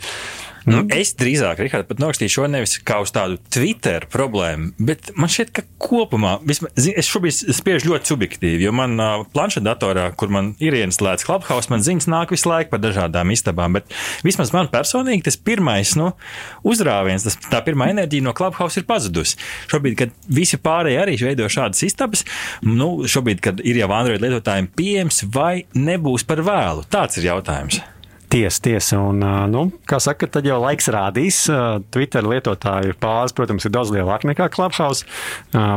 Nu, 0.67 0.83
mm. 0.83 0.93
Es 0.95 1.15
drīzāk, 1.19 1.59
Rihard, 1.65 1.89
pat 1.89 2.01
norakstīju 2.03 2.33
šo 2.37 2.47
nevis 2.51 2.77
kā 2.87 3.01
uz 3.03 3.11
tādu 3.15 3.39
Twitter 3.53 4.05
problēmu, 4.11 4.73
bet 4.83 5.11
man 5.19 5.31
šķiet, 5.33 5.51
ka 5.57 5.65
kopumā, 5.83 6.37
vismaz, 6.47 6.73
es 6.77 7.09
šobrīd 7.11 7.53
spiežu 7.57 7.91
ļoti 7.91 8.13
subjektīvi, 8.13 8.67
jo 8.67 8.75
man 8.77 8.95
uh, 9.03 9.25
planšetdatorā, 9.35 10.09
kur 10.19 10.31
man 10.35 10.53
ir 10.63 10.77
ieinstallēts 10.79 11.27
Clubhouse, 11.27 11.71
man 11.73 11.83
ziņas 11.83 12.09
nāk 12.13 12.35
visu 12.35 12.51
laiku 12.51 12.75
par 12.75 12.83
dažādām 12.85 13.33
istabām, 13.35 13.79
bet 13.79 13.91
vismaz 14.27 14.53
man 14.55 14.71
personīgi 14.73 15.27
tas 15.27 15.39
pirmais, 15.41 15.97
nu, 15.99 16.13
uzrāviens, 16.69 17.27
tas, 17.27 17.39
tā 17.51 17.63
pirmā 17.67 17.91
enerģija 17.95 18.29
no 18.29 18.35
Clubhouse 18.37 18.79
ir 18.79 18.87
pazudusi. 18.89 19.41
Šobrīd, 19.73 19.99
kad 19.99 20.15
visi 20.31 20.61
pārējie 20.63 21.01
arī 21.03 21.17
veido 21.23 21.49
šādas 21.51 21.83
istabas, 21.89 22.23
nu, 22.67 22.95
šobrīd, 23.11 23.43
kad 23.43 23.65
ir 23.67 23.83
jau 23.83 23.91
Android 23.97 24.23
lietotājiem 24.23 24.71
pieejams, 24.79 25.25
vai 25.35 25.65
nebūs 25.75 26.27
par 26.29 26.45
vēlu? 26.47 26.87
Tāds 26.93 27.19
ir 27.19 27.33
jautājums. 27.33 27.83
Tiesa, 28.33 28.63
tiesa. 28.65 28.97
Un, 28.97 29.21
nu, 29.53 29.67
kā 29.89 29.99
saka, 30.01 30.25
tad 30.33 30.47
jau 30.49 30.57
laiks 30.63 30.87
rādīs. 30.93 31.43
Twitter 31.93 32.25
lietotāju 32.25 32.97
bāze, 33.03 33.35
protams, 33.37 33.67
ir 33.69 33.75
daudz 33.75 33.93
lielāka 33.93 34.31
nekā 34.31 34.47
Clubhouse. 34.55 35.05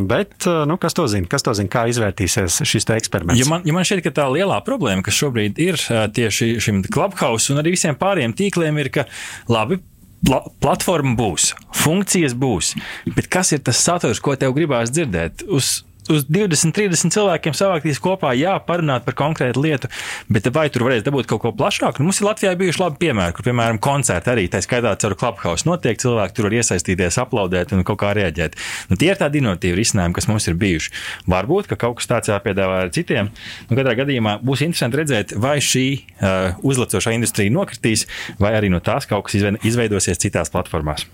Bet, 0.08 0.48
nu, 0.48 0.78
kas 0.80 0.96
to 0.96 1.04
zina? 1.12 1.28
Kas 1.32 1.44
to 1.44 1.52
zina, 1.58 1.72
kā 1.74 1.84
izvērtīsies 1.92 2.62
šis 2.64 2.88
eksperiments? 2.96 3.42
Ja 3.42 3.50
man, 3.52 3.66
ja 3.68 3.76
man 3.76 3.84
šķiet, 3.88 4.06
ka 4.06 4.14
tā 4.22 4.30
lielā 4.32 4.62
problēma, 4.64 5.04
kas 5.04 5.18
šobrīd 5.20 5.60
ir 5.66 5.80
tieši 6.16 6.54
šim 6.64 6.80
Clubhouse 6.88 7.52
un 7.52 7.60
arī 7.60 7.76
visiem 7.76 8.00
pārējiem 8.00 8.38
tīkliem, 8.40 8.80
ir, 8.86 8.92
ka 9.02 9.06
labi, 9.52 9.82
pla 10.24 10.40
platforma 10.64 11.12
būs, 11.20 11.52
funkcijas 11.76 12.38
būs, 12.40 12.72
bet 13.18 13.28
kas 13.36 13.52
ir 13.52 13.66
tas 13.68 13.84
saturs, 13.84 14.24
ko 14.24 14.38
tev 14.40 14.56
gribās 14.56 14.96
dzirdēt? 14.96 15.44
Uz 15.52 15.82
uz 16.12 16.26
20, 16.30 16.74
30 16.76 17.14
cilvēkiem 17.14 17.56
savākties 17.58 18.00
kopā, 18.04 18.34
jā, 18.38 18.56
parunāt 18.66 19.06
par 19.08 19.18
konkrētu 19.18 19.64
lietu, 19.64 19.90
bet 20.32 20.48
vai 20.54 20.68
tur 20.74 20.86
varēs 20.88 21.06
dabūt 21.06 21.30
kaut 21.30 21.42
ko 21.44 21.52
plašāku? 21.58 22.02
Nu, 22.02 22.10
mums 22.10 22.22
ir 22.22 22.28
Latvijā 22.30 22.54
bijuši 22.60 22.82
labi 22.82 23.02
piemēri, 23.06 23.36
kur, 23.36 23.48
piemēram, 23.48 23.80
koncerti 23.84 24.32
arī, 24.34 24.46
tā 24.52 24.62
skaitā 24.64 24.94
caur 25.02 25.18
Clubhouse 25.20 25.68
notiek, 25.68 26.00
cilvēki 26.02 26.38
tur 26.38 26.50
var 26.50 26.58
iesaistīties, 26.60 27.20
aplaudēt 27.22 27.74
un 27.76 27.84
kaut 27.88 28.02
kā 28.04 28.14
rēģēt. 28.18 28.58
Nu, 28.92 29.00
tie 29.02 29.12
ir 29.14 29.20
tādi 29.22 29.42
inovatīvi 29.42 29.80
risinājumi, 29.82 30.18
kas 30.18 30.30
mums 30.32 30.50
ir 30.52 30.60
bijuši. 30.62 30.94
Varbūt, 31.32 31.72
ka 31.72 31.80
kaut 31.88 32.00
kas 32.02 32.12
tāds 32.12 32.32
jāpiedāvā 32.34 32.86
ar 32.86 32.94
citiem. 32.96 33.32
Nu, 33.70 33.78
katrā 33.78 33.98
gadījumā 34.02 34.38
būs 34.46 34.66
interesanti 34.68 35.02
redzēt, 35.02 35.36
vai 35.42 35.58
šī 35.64 35.86
uh, 35.96 36.64
uzlacošā 36.66 37.16
industrija 37.18 37.54
nokritīs, 37.54 38.06
vai 38.42 38.56
arī 38.60 38.72
no 38.74 38.82
tās 38.84 39.10
kaut 39.10 39.30
kas 39.30 39.58
izveidosies 39.66 40.22
citās 40.22 40.54
platformās. 40.54 41.08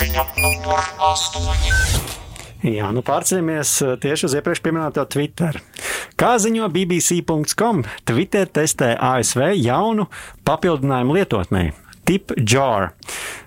Ziņa 0.00 0.24
numur 0.40 0.80
8. 1.10 2.09
Jā, 2.60 2.90
nu 2.92 3.00
pārceļamies 3.00 3.70
eh, 3.86 3.92
tieši 4.02 4.26
uz 4.28 4.34
iepriekš 4.36 4.60
minēto 4.66 5.04
Twitter. 5.08 5.56
Kā 6.20 6.34
ziņo 6.36 6.68
BBC.com, 6.74 7.84
Twitter 8.04 8.50
testē 8.52 8.92
ASV 9.00 9.54
jaunu 9.56 10.04
papildinājumu 10.44 11.16
lietotnē, 11.16 11.70
Tip 12.04 12.34
Jar. 12.44 12.90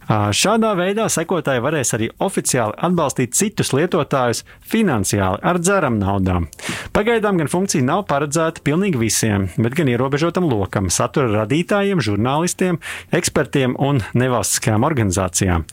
Šādā 0.09 0.73
veidā 0.77 1.05
sekotāji 1.11 1.63
varēs 1.63 1.93
arī 1.95 2.09
oficiāli 2.23 2.75
atbalstīt 2.83 3.35
citus 3.37 3.71
lietotājus 3.75 4.43
finansiāli 4.67 5.39
ar 5.41 5.59
dzeram 5.61 5.99
naudām. 6.01 6.49
Pagaidām 6.93 7.39
gan 7.39 7.49
funkcija 7.51 7.85
nav 7.85 8.03
paredzēta 8.09 8.63
pilnīgi 8.65 8.99
visiem, 8.99 9.47
bet 9.57 9.77
gan 9.77 9.89
ierobežotam 9.91 10.49
lokam, 10.49 10.89
satura 10.93 11.43
radītājiem, 11.43 12.01
žurnālistiem, 12.03 12.79
ekspertiem 13.15 13.77
un 13.79 14.03
nevalstiskajām 14.17 14.85
organizācijām. 14.87 15.65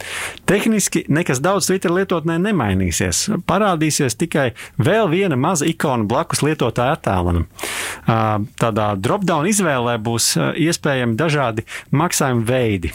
Tehniski 0.49 1.05
nekas 1.11 1.43
daudz 1.43 1.69
Twitter 1.69 1.93
lietotnē 1.95 2.39
nemainīsies. 2.41 3.27
Parādīsies 3.51 4.17
tikai 4.21 4.51
vēl 4.79 5.11
viena 5.13 5.37
maza 5.37 5.69
ikona 5.69 6.07
blakus 6.09 6.45
lietotāja 6.47 6.97
attēlam. 6.99 7.45
Tādā 8.07 8.89
drop-down 8.97 9.51
izvēlē 9.51 9.99
būs 10.01 10.33
iespējami 10.39 11.19
dažādi 11.19 11.67
maksājuma 11.91 12.47
veidi. 12.47 12.95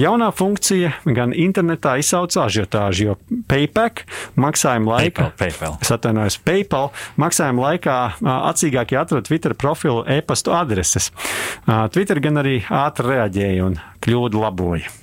Jaunā 0.00 0.30
funkcija 0.32 0.92
gan 1.04 1.34
internetā 1.36 1.96
izsauca 2.00 2.46
ažiotāžu, 2.46 3.10
jo 3.10 3.16
PayPal 3.50 4.00
maksājuma 4.40 4.94
laikā, 4.94 5.26
PayPal, 5.40 5.76
es 5.82 5.92
atvainojos, 5.92 6.38
PayPal 6.46 6.88
maksājuma 7.20 7.66
laikā 7.66 7.96
acīgāk 8.22 8.94
jāatrod 8.96 9.28
Twitter 9.28 9.56
profilu 9.58 10.04
e-pastu 10.08 10.54
adreses. 10.56 11.10
Twitter 11.92 12.22
gan 12.24 12.40
arī 12.40 12.60
ātri 12.64 13.12
reaģēja 13.12 13.68
un 13.68 13.78
kļūdu 14.00 14.40
laboja. 14.40 14.99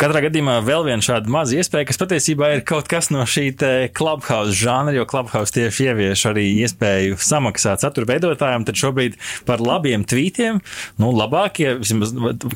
Katrā 0.00 0.24
gadījumā 0.26 0.58
vēl 0.64 0.86
viena 0.88 1.04
šāda 1.04 1.30
maza 1.32 1.56
iespēja, 1.58 1.88
kas 1.88 2.00
patiesībā 2.00 2.52
ir 2.54 2.64
kaut 2.68 2.88
kas 2.90 3.10
no 3.12 3.24
šī 3.28 3.48
clubhouse 3.96 4.56
žanra, 4.58 4.94
jo 4.96 5.06
clubhouse 5.08 5.54
tieši 5.56 5.90
ievieš 5.90 6.26
arī 6.30 6.46
iespēju 6.64 7.18
samaksāt 7.20 7.84
satura 7.84 8.08
veidotājiem. 8.12 8.66
Tad 8.68 8.78
šobrīd 8.80 9.16
par 9.48 9.62
labiem 9.64 10.04
tvītiem, 10.08 10.60
nu, 11.00 11.12
labākie, 11.16 11.72
vismaz, 11.80 12.12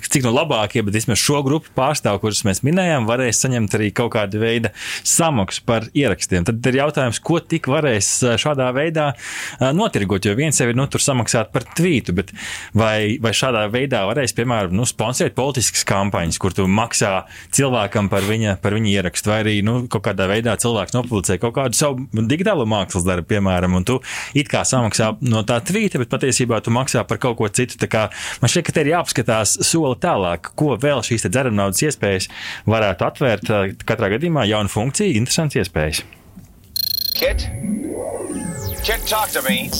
cik 0.08 0.26
no 0.26 0.34
labākie, 0.34 0.84
bet 0.86 0.98
vismaz 0.98 1.20
šo 1.22 1.42
grupu 1.46 1.72
pārstāv, 1.76 2.20
kurus 2.22 2.44
mēs 2.46 2.62
minējām, 2.66 3.08
varēs 3.08 3.42
saņemt 3.44 3.78
arī 3.78 3.90
kaut 3.96 4.14
kādu 4.16 4.42
veidu 4.42 4.72
samaksu 5.06 5.64
par 5.68 5.88
ierakstiem. 5.96 6.46
Tad 6.48 6.70
ir 6.70 6.80
jautājums, 6.82 7.20
ko 7.24 7.40
tik 7.40 7.68
varēs 7.72 8.10
šādā 8.40 8.70
veidā 8.76 9.10
notirgot, 9.74 10.24
jo 10.28 10.36
viens 10.38 10.60
jau 10.60 10.68
ir 10.70 10.78
nu, 10.78 10.86
tur 10.90 11.02
samaksāt 11.04 11.52
par 11.54 11.66
tvītu, 11.76 12.14
bet 12.16 12.32
vai, 12.76 13.16
vai 13.22 13.34
šādā 13.36 13.66
veidā 13.72 14.04
varēs, 14.08 14.36
piemēram, 14.36 14.74
nu, 14.76 14.86
sponsorēt 14.88 15.36
politiskas 15.36 15.86
kampaņas, 15.88 16.40
kur 16.42 16.54
tu 16.56 16.68
maksā 16.74 17.12
cilvēkam 17.54 18.10
par 18.12 18.26
viņa, 18.26 18.56
par 18.62 18.76
viņa 18.76 18.92
ierakstu, 18.92 19.32
vai 19.32 19.40
arī 19.44 19.54
nu, 19.66 19.76
kaut 19.90 20.04
kādā 20.08 20.28
veidā 20.30 20.56
cilvēks 20.60 20.96
nopublicē 20.96 21.38
kaut 21.42 21.56
kādu 21.58 21.78
savu 21.78 22.24
digitālo 22.30 22.66
mākslas 22.68 23.06
darbu, 23.06 23.28
piemēram, 23.34 23.78
un 23.78 23.86
tu 23.88 24.00
it 24.36 24.50
kā 24.52 24.64
samaksā 24.68 25.14
no 25.24 25.44
tā 25.46 25.60
tvīta, 25.64 26.00
bet 26.02 26.12
patiesībā 26.12 26.60
tu 26.64 26.74
maksā 26.74 27.04
par 27.08 27.20
kaut 27.22 27.38
ko 27.40 27.48
citu. 27.48 27.80
Man 28.40 28.50
šķiet, 28.50 28.66
ka 28.66 28.74
te 28.74 28.84
ir 28.84 28.92
jāapskatās 28.94 29.58
soli 29.66 29.98
tālāk, 30.02 30.52
ko 30.58 30.74
vēl 30.80 31.04
šīs 31.06 31.28
dzeramnaudas 31.28 31.84
iespējas 31.88 32.30
varētu 32.70 33.08
atvērt. 33.08 33.54
Katrā 33.86 34.14
gadījumā 34.16 34.46
jauna 34.50 34.72
funkcija, 34.72 35.14
interesants 35.18 35.58
iespējas. 35.60 36.04
Kit? 37.14 37.48
Kit, 38.84 39.00
talk 39.08 39.30
to 39.30 39.40
me. 39.40 39.70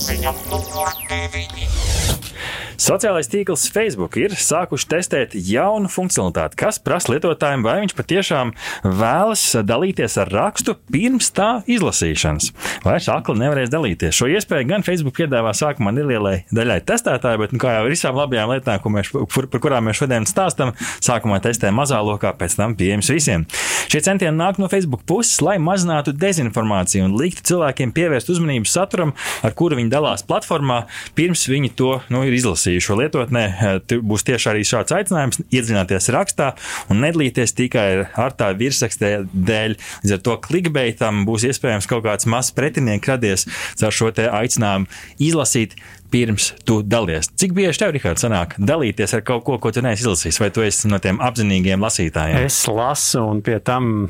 Sociālais 2.75 3.29
tīkls 3.31 3.63
Facebook 3.71 4.17
ir 4.19 4.33
sākuši 4.35 4.87
testēt 4.91 5.35
jaunu 5.47 5.87
funkcionalitāti, 5.91 6.57
kas 6.59 6.77
prasa 6.83 7.13
lietotājiem, 7.13 7.63
vai 7.63 7.77
viņš 7.81 7.93
patiešām 7.95 8.51
vēlas 8.83 9.43
dalīties 9.63 10.17
ar 10.21 10.31
rakstu 10.33 10.75
pirms 10.91 11.31
tā 11.35 11.47
izlasīšanas. 11.71 12.51
Vai 12.83 12.97
šākli 13.01 13.39
nevarēs 13.39 13.71
dalīties. 13.71 14.17
Šo 14.17 14.27
iespēju 14.33 14.67
gan 14.69 14.83
Facebook 14.85 15.15
piedāvā 15.17 15.53
sākumā 15.55 15.93
nelielai 15.95 16.35
daļai 16.51 16.81
testētāju, 16.89 17.41
bet, 17.45 17.55
nu, 17.55 17.61
kā 17.63 17.77
jau 17.77 17.85
ar 17.85 17.93
visām 17.93 18.19
labajām 18.19 18.51
lietām, 18.51 18.89
mēs, 18.97 19.13
par, 19.33 19.47
par 19.53 19.63
kurām 19.63 19.87
mēs 19.87 20.01
šodien 20.01 20.27
stāstām, 20.27 20.75
sākumā 20.99 21.39
testē 21.45 21.71
mazā 21.75 22.01
lokā, 22.03 22.35
pēc 22.35 22.57
tam 22.59 22.75
pieejams 22.77 23.13
visiem. 23.15 23.47
Šie 23.87 24.03
centieni 24.03 24.35
nāk 24.35 24.59
no 24.59 24.67
Facebook 24.69 25.07
puses, 25.07 25.39
lai 25.45 25.55
mazinātu 25.63 26.11
dezinformāciju 26.17 27.07
un 27.07 27.17
liktu 27.21 27.47
cilvēkiem 27.53 27.95
pievērst 27.95 28.33
uzmanību 28.35 28.67
saturam, 28.95 29.13
ar 29.43 29.53
kuru 29.55 29.77
viņi 29.79 29.91
dalās 29.91 30.23
platformā, 30.25 30.85
pirms 31.15 31.45
viņi 31.49 31.71
to 31.75 31.99
nu, 32.13 32.23
ir 32.25 32.35
izlasījuši 32.37 32.97
lietotnē, 33.01 33.43
eh, 33.45 33.99
būs 33.99 34.25
tieši 34.25 34.51
arī 34.51 34.63
šāds 34.63 34.95
aicinājums 34.95 35.41
iedzināties 35.51 36.09
rakstā 36.15 36.53
un 36.89 37.01
nedalīties 37.03 37.55
tikai 37.55 38.07
ar 38.15 38.31
tā 38.31 38.53
virsrakstē 38.55 39.27
dēļ. 39.33 39.75
Līdz 40.03 40.13
ar 40.13 40.23
to 40.23 40.37
klikbeitam 40.37 41.25
būs 41.25 41.47
iespējams 41.49 41.87
kaut 41.87 42.05
kāds 42.05 42.25
mazs 42.25 42.53
pretinieks 42.55 43.07
radies 43.07 43.45
ar 43.81 43.91
šo 43.91 44.11
aicinājumu 44.15 44.87
izlasīt 45.19 45.75
pirms 46.15 46.53
tu 46.63 46.79
dalies. 46.79 47.27
Cik 47.35 47.51
bieži 47.55 47.81
tev, 47.81 47.91
Rikārd, 47.95 48.19
sanāk 48.21 48.55
dalīties 48.55 49.17
ar 49.17 49.23
kaut 49.27 49.43
ko, 49.47 49.57
ko 49.59 49.71
tu 49.75 49.83
neesi 49.83 50.05
izlasījis, 50.05 50.39
vai 50.39 50.47
tu 50.55 50.63
esi 50.63 50.87
no 50.87 50.99
tiem 51.03 51.19
apzinīgiem 51.23 51.83
lasītājiem? 51.83 52.45
Es 52.47 52.61
lasu, 52.71 53.19
un 53.19 53.41
pie 53.43 53.57
tam 53.59 54.07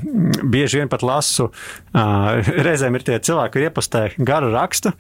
bieži 0.54 0.84
vien 0.84 0.92
pat 0.92 1.02
lasu. 1.06 1.50
Uh, 1.96 2.46
reizēm 2.68 2.98
ir 3.00 3.06
tie 3.08 3.18
cilvēki, 3.26 3.54
kur 3.56 3.66
iepastē 3.66 4.04
garu 4.28 4.52
rakstu, 4.54 4.94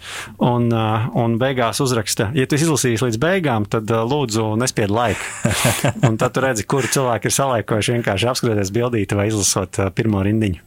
un, 0.47 0.69
uh, 0.73 1.05
un 1.21 1.37
beigās 1.41 1.83
uzraksta, 1.83 2.31
ja 2.33 2.47
tu 2.49 2.57
izlasīsi 2.57 3.05
līdz 3.05 3.21
beigām, 3.21 3.69
tad 3.69 3.91
uh, 3.93 4.01
lūdzu 4.07 4.55
nespied 4.61 4.93
laiku. 4.93 5.53
un 6.07 6.17
tad 6.21 6.33
tu 6.33 6.45
redzi, 6.45 6.65
kuri 6.65 6.89
cilvēki 6.95 7.29
ir 7.29 7.37
salaikojuši 7.37 7.99
vienkārši 7.99 8.31
apskatoties 8.31 8.73
bildīti 8.73 9.19
vai 9.19 9.29
izlasot 9.29 9.83
uh, 9.83 9.93
pirmo 9.93 10.25
rindiņu. 10.25 10.63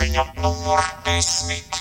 Ziņa 0.00 0.26
numur 0.42 0.84
desmit. 1.06 1.80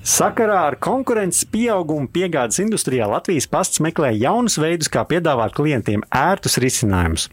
Sakarā 0.00 0.62
ar 0.64 0.74
konkurences 0.80 1.44
pieaugumu 1.52 2.08
piegādes 2.08 2.56
industrijā 2.62 3.04
Latvijas 3.10 3.44
pasts 3.52 3.82
meklē 3.84 4.14
jaunus 4.16 4.56
veidus, 4.56 4.88
kā 4.88 5.02
piedāvāt 5.04 5.52
klientiem 5.52 6.06
ērtus 6.16 6.56
risinājumus. 6.62 7.26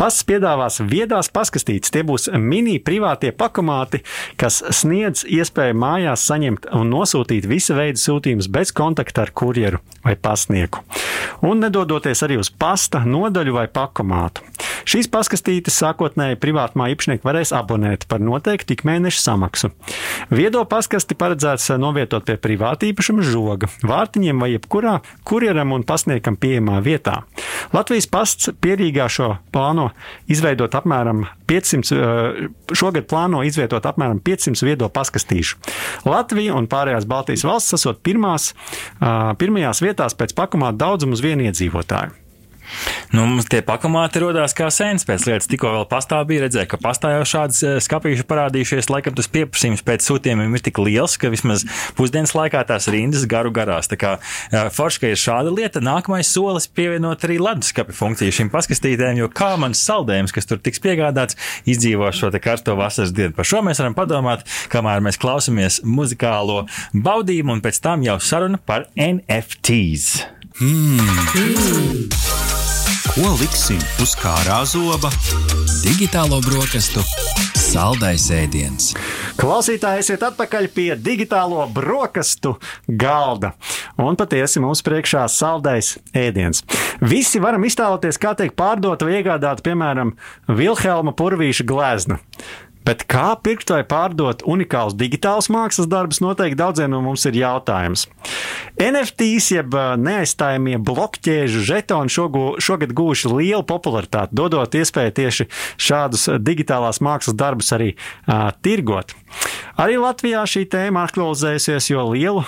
Pasts 0.00 0.24
piedāvās 0.24 0.80
viedās 0.88 1.28
paskastītes, 1.28 1.92
tie 1.92 2.00
būs 2.00 2.30
mini 2.40 2.78
privātie 2.80 3.34
pakomāti, 3.36 4.00
kas 4.40 4.62
sniedz 4.72 5.26
iespēju 5.28 5.76
mājās 5.76 6.24
saņemt 6.30 6.70
un 6.72 6.88
nosūtīt 6.94 7.44
visa 7.50 7.76
veida 7.76 8.00
sūtījumus 8.00 8.48
bez 8.48 8.72
kontakta 8.72 9.26
ar 9.26 9.34
kurjeru 9.36 9.82
vai 10.04 10.16
pasnieku, 10.16 10.80
un 11.44 11.60
nedodoties 11.60 12.24
arī 12.24 12.40
uz 12.40 12.48
pasta 12.48 13.04
nodaļu 13.04 13.60
vai 13.60 13.68
pakomātu. 13.68 14.48
Šīs 14.84 15.08
paskastītes 15.08 15.78
sākotnēji 15.80 16.36
privātmā 16.40 16.90
īpašnieki 16.92 17.24
varēs 17.24 17.54
abonēt 17.56 18.04
par 18.08 18.20
noteiktu 18.20 18.76
ikmēneša 18.76 19.22
samaksu. 19.22 19.70
Viedo 20.28 20.60
paskasti 20.68 21.16
paredzēts 21.16 21.70
novietot 21.80 22.13
pievienot 22.14 22.26
pie 22.26 22.36
privāta 22.38 22.86
īpašuma 22.86 23.22
žoga, 23.24 23.68
vārtiņiem 23.82 24.40
vai 24.40 24.54
jebkurā 24.54 25.00
kurjeram 25.24 25.72
un 25.72 25.84
pasniegam 25.84 26.36
pieejamā 26.36 26.80
vietā. 26.82 27.24
Latvijas 27.72 28.06
pasts 28.06 28.50
pierīgā 28.60 29.08
šo 29.08 29.38
plāno 29.52 29.90
izveidot 30.28 30.74
apmēram 30.74 31.26
500, 31.46 31.92
eh, 31.92 32.48
šogad 32.72 33.06
plāno 33.06 33.44
izvietot 33.44 33.84
apmēram 33.84 34.20
500 34.20 34.62
viedo 34.62 34.88
paskastīšu. 34.88 35.56
Latvija 36.04 36.54
un 36.54 36.68
pārējās 36.68 37.06
Baltijas 37.06 37.44
valsts 37.44 37.74
esot 37.74 38.02
pirmās, 38.02 38.54
eh, 38.54 39.34
pirmajās 39.34 39.82
vietās 39.82 40.14
pēc 40.14 40.34
pakamā 40.34 40.72
daudzumu 40.76 41.12
uz 41.12 41.20
vienu 41.20 41.50
iedzīvotāju. 41.50 42.23
Nu, 43.14 43.24
mums 43.28 43.46
tie 43.50 43.60
pakamāti 43.64 44.22
radās 44.22 44.54
kā 44.56 44.66
sēnes 44.72 45.06
pēc 45.06 45.26
lietas. 45.28 45.48
Tikko 45.50 45.70
vēl 45.74 45.86
pastāv 45.90 46.24
bija 46.28 46.44
redzēja, 46.46 46.66
ka 46.70 46.80
pastāv 46.82 47.14
jau 47.18 47.26
šādas 47.34 47.60
eh, 47.62 47.76
skāpīšas 47.84 48.26
parādījušies. 48.30 48.90
Laikam 48.92 49.16
tas 49.18 49.30
pieprasījums 49.30 49.84
pēc 49.86 50.06
sūtījumiem 50.08 50.56
ir 50.56 50.64
tik 50.64 50.80
liels, 50.82 51.16
ka 51.20 51.30
vismaz 51.32 51.66
pusdienas 51.98 52.34
laikā 52.36 52.64
tās 52.68 52.88
rindas 52.92 53.26
garu 53.30 53.52
garās. 53.54 53.90
Tā 53.92 53.98
kā 54.00 54.14
eh, 54.18 54.68
forši, 54.74 55.02
ka 55.02 55.12
ir 55.12 55.20
šāda 55.20 55.54
lieta, 55.54 55.84
nākamais 55.84 56.30
solis 56.30 56.66
pievienot 56.66 57.26
arī 57.28 57.38
leduskapi 57.42 57.94
funkciju 57.94 58.38
šīm 58.40 58.52
paskastītēm, 58.54 59.20
jo 59.22 59.30
kā 59.30 59.54
mans 59.60 59.82
saldējums, 59.86 60.34
kas 60.34 60.50
tur 60.50 60.62
tiks 60.64 60.82
piegādāts, 60.84 61.38
izdzīvo 61.70 62.10
šo 62.14 62.32
karsto 62.42 62.74
vasaras 62.78 63.14
dienu. 63.14 63.34
Par 63.36 63.48
šo 63.48 63.62
mēs 63.64 63.82
varam 63.82 63.96
padomāt, 63.96 64.46
kamēr 64.72 65.04
mēs 65.04 65.20
klausāmies 65.22 65.82
muzikālo 65.86 66.64
baudījumu, 66.94 67.56
un 67.58 67.64
pēc 67.64 67.82
tam 67.84 68.04
jau 68.06 68.18
saruna 68.22 68.60
par 68.60 68.88
NFTs. 68.98 70.43
Mm. 70.60 70.98
Mm. 71.34 72.06
Ko 73.10 73.32
liksim 73.40 73.80
uz 73.98 74.12
kārā 74.14 74.60
zoba? 74.70 75.10
Digitālo 75.82 76.38
brokastu 76.46 77.02
saldais 77.58 78.28
ēdiens. 78.30 78.92
Klausītāji, 79.34 80.04
esiet 80.04 80.22
atpakaļ 80.22 80.68
pie 80.70 80.92
digitālo 80.94 81.64
brokastu 81.74 82.52
galda. 82.86 83.50
Un 83.98 84.14
patiesi 84.14 84.62
mums 84.62 84.84
priekšā 84.86 85.24
saldais 85.26 85.96
ēdiens. 86.14 86.62
Visi 87.02 87.42
varam 87.42 87.66
iztēloties, 87.66 88.20
kā 88.22 88.36
tiek 88.38 88.54
pārdota 88.54 89.08
vai 89.08 89.18
iegādāta, 89.18 89.64
piemēram, 89.66 90.14
Vilhelma 90.54 91.16
Purvīša 91.18 91.66
glezna. 91.66 92.20
Bet 92.84 93.06
kā 93.08 93.32
pirkt 93.40 93.70
vai 93.72 93.80
pārdot 93.88 94.44
unikālus 94.44 94.96
digitālus 95.00 95.48
mākslas 95.52 95.88
darbus, 95.88 96.20
noteikti 96.24 96.58
daudziem 96.60 96.92
no 96.92 97.00
mums 97.04 97.24
ir 97.28 97.38
jautājums. 97.40 98.06
NFTs, 98.80 99.50
jeb 99.56 99.76
neaizstājamie 100.02 100.76
blokķēžu 100.84 101.64
žetoni 101.64 102.12
šogad 102.12 102.92
gūši 102.96 103.32
lielu 103.32 103.64
popularitāti, 103.64 104.36
dodot 104.36 104.76
iespēju 104.76 105.16
tieši 105.16 105.48
šādus 105.80 106.28
digitālās 106.44 107.00
mākslas 107.04 107.38
darbus 107.40 107.72
arī 107.76 107.94
uh, 107.94 108.50
tirgot. 108.60 109.16
Arī 109.80 109.96
Latvijā 109.98 110.44
šī 110.46 110.60
tēma 110.70 111.02
aktualizējusies, 111.08 111.88
jo 111.90 112.04
lielu, 112.12 112.44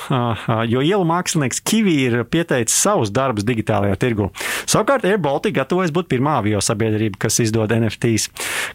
jo 0.71 0.83
ielu 0.85 1.07
mākslinieks 1.09 1.59
Kivi 1.67 1.97
ir 2.05 2.21
pieteicis 2.31 2.77
savus 2.79 3.11
darbus 3.11 3.43
digitālajā 3.49 3.97
tirgu. 3.99 4.29
Savukārt 4.63 5.07
AirBaltic 5.09 5.57
gatavojas 5.57 5.91
būt 5.95 6.07
pirmā 6.13 6.37
avio 6.39 6.61
sabiedrība, 6.63 7.19
kas 7.27 7.41
izdod 7.43 7.75
NFTs. 7.75 8.29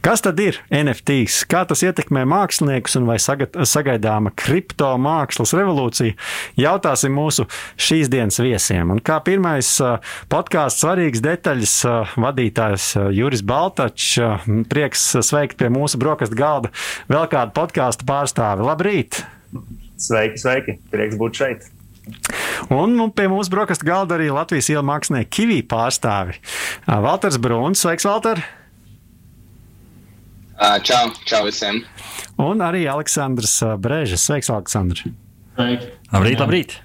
Kas 0.03 0.23
tad 0.25 0.41
ir 0.43 0.59
NFTs? 0.67 1.45
Kā 1.47 1.63
tas 1.69 1.83
ietekmē 1.85 2.25
māksliniekus 2.27 2.97
un 2.99 3.07
vai 3.07 3.15
sagaidāma 3.21 4.33
kripto 4.35 4.89
mākslas 4.99 5.55
revolūcija? 5.55 6.17
Jautāsim 6.59 7.15
mūsu 7.15 7.47
šīs 7.79 8.11
dienas 8.11 8.41
viesiem. 8.43 8.91
Un 8.91 8.99
kā 8.99 9.21
pirmais 9.23 9.71
podkāsts 10.31 10.83
svarīgs 10.83 11.23
detaļas 11.23 11.77
vadītājs 12.19 12.89
Juris 13.15 13.45
Baltačs, 13.47 14.19
prieks 14.71 15.07
sveikt 15.23 15.55
pie 15.61 15.71
mūsu 15.71 15.99
brokastu 16.01 16.35
galda 16.35 16.71
vēl 17.07 17.27
kādu 17.31 17.55
podkāstu 17.55 18.00
podkāstu 18.01 18.09
pārstāvi. 18.09 18.65
Labrīt! 18.65 19.21
Sveiki, 19.97 20.37
sveiki! 20.37 20.79
Prieks 20.91 21.17
būt 21.17 21.37
šeit! 21.37 21.69
Un 22.71 23.11
pie 23.13 23.27
mūsu 23.29 23.51
brokastu 23.51 23.85
galda 23.85 24.15
arī 24.17 24.31
Latvijas 24.31 24.69
ielu 24.69 24.83
mākslinieka 24.83 25.29
Kivī 25.29 25.61
pārstāvi. 25.63 26.39
Valters 26.87 27.37
Bruns, 27.37 27.81
sveiks, 27.81 28.05
Valter! 28.05 28.41
Čau, 30.83 31.11
čau 31.25 31.45
visiem! 31.45 31.83
Un 32.41 32.61
arī 32.61 32.87
Aleksandrs 32.89 33.61
Brēžas. 33.81 34.25
Sveiks, 34.25 34.49
Aleksandrs! 34.49 35.05
Sveiki! 35.55 35.91
Labrīt, 36.11 36.41
labrīt! 36.41 36.79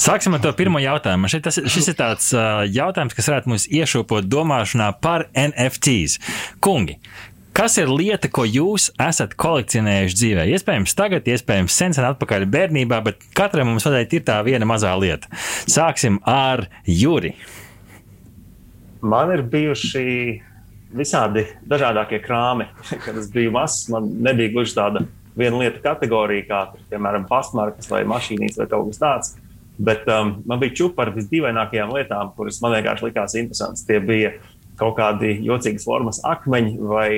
Sāksim 0.00 0.36
ar 0.36 0.40
to 0.40 0.52
pirmo 0.56 0.80
jautājumu. 0.80 1.28
Šeit 1.28 1.44
tas, 1.44 1.58
šis 1.68 1.90
ir 1.92 1.96
tāds 1.98 2.30
uh, 2.32 2.62
jautājums, 2.64 3.12
kas 3.16 3.28
varētu 3.28 3.50
mums 3.52 3.66
iešūpot 3.68 4.28
domāšanā 4.30 4.88
par 5.04 5.26
NFTs. 5.36 6.16
Kungi, 6.64 6.96
Kas 7.54 7.76
ir 7.78 7.86
lieta, 7.86 8.26
ko 8.34 8.42
jūs 8.42 8.88
esat 8.98 9.36
kolekcionējuši 9.38 10.16
dzīvē? 10.18 10.46
Iespējams, 10.56 10.94
tagad, 10.98 11.28
iespējams, 11.30 11.76
sen, 11.78 11.92
sen 11.94 12.06
atpakaļ 12.08 12.48
bērnībā, 12.50 12.98
bet 13.06 13.20
katram 13.38 13.68
mums 13.70 13.86
noteikti 13.86 14.18
ir 14.18 14.24
tā 14.26 14.40
viena 14.42 14.66
mazā 14.66 14.90
lieta. 14.98 15.30
Sāksim 15.70 16.18
ar 16.26 16.64
Juri. 16.90 17.30
Man 19.06 19.30
ir 19.36 19.44
bijuši 19.52 20.02
visādi 20.98 21.44
dažādākie 21.70 22.18
krāmi. 22.24 22.66
Kad 23.06 23.22
es 23.22 23.30
biju 23.30 23.54
mazs, 23.54 23.86
man 23.94 24.10
nebija 24.26 24.50
gluži 24.56 24.74
tāda 24.74 25.04
viena 25.38 25.62
lieta 25.62 25.78
kategorija, 25.84 26.48
kā, 26.50 26.64
piemēram, 26.90 27.28
pastmarkas 27.30 27.86
vai 27.90 28.02
mašīnītes 28.10 28.58
vai 28.58 28.66
kaut 28.74 28.90
kas 28.90 29.02
tāds. 29.04 29.32
Bet 29.78 30.10
um, 30.10 30.40
man 30.46 30.58
bija 30.58 30.74
čūpa 30.82 31.06
ar 31.06 31.14
visdīvainākajām 31.14 31.94
lietām, 31.94 32.34
kuras 32.34 32.58
man 32.62 32.74
vienkārši 32.76 33.08
likās 33.08 33.38
interesantas. 33.38 33.86
Tie 33.86 34.02
bija 34.02 34.34
kaut 34.78 34.96
kādi 34.98 35.36
jocīgas 35.44 35.86
formas 35.86 36.20
akmeņi 36.26 36.78
vai 36.82 37.08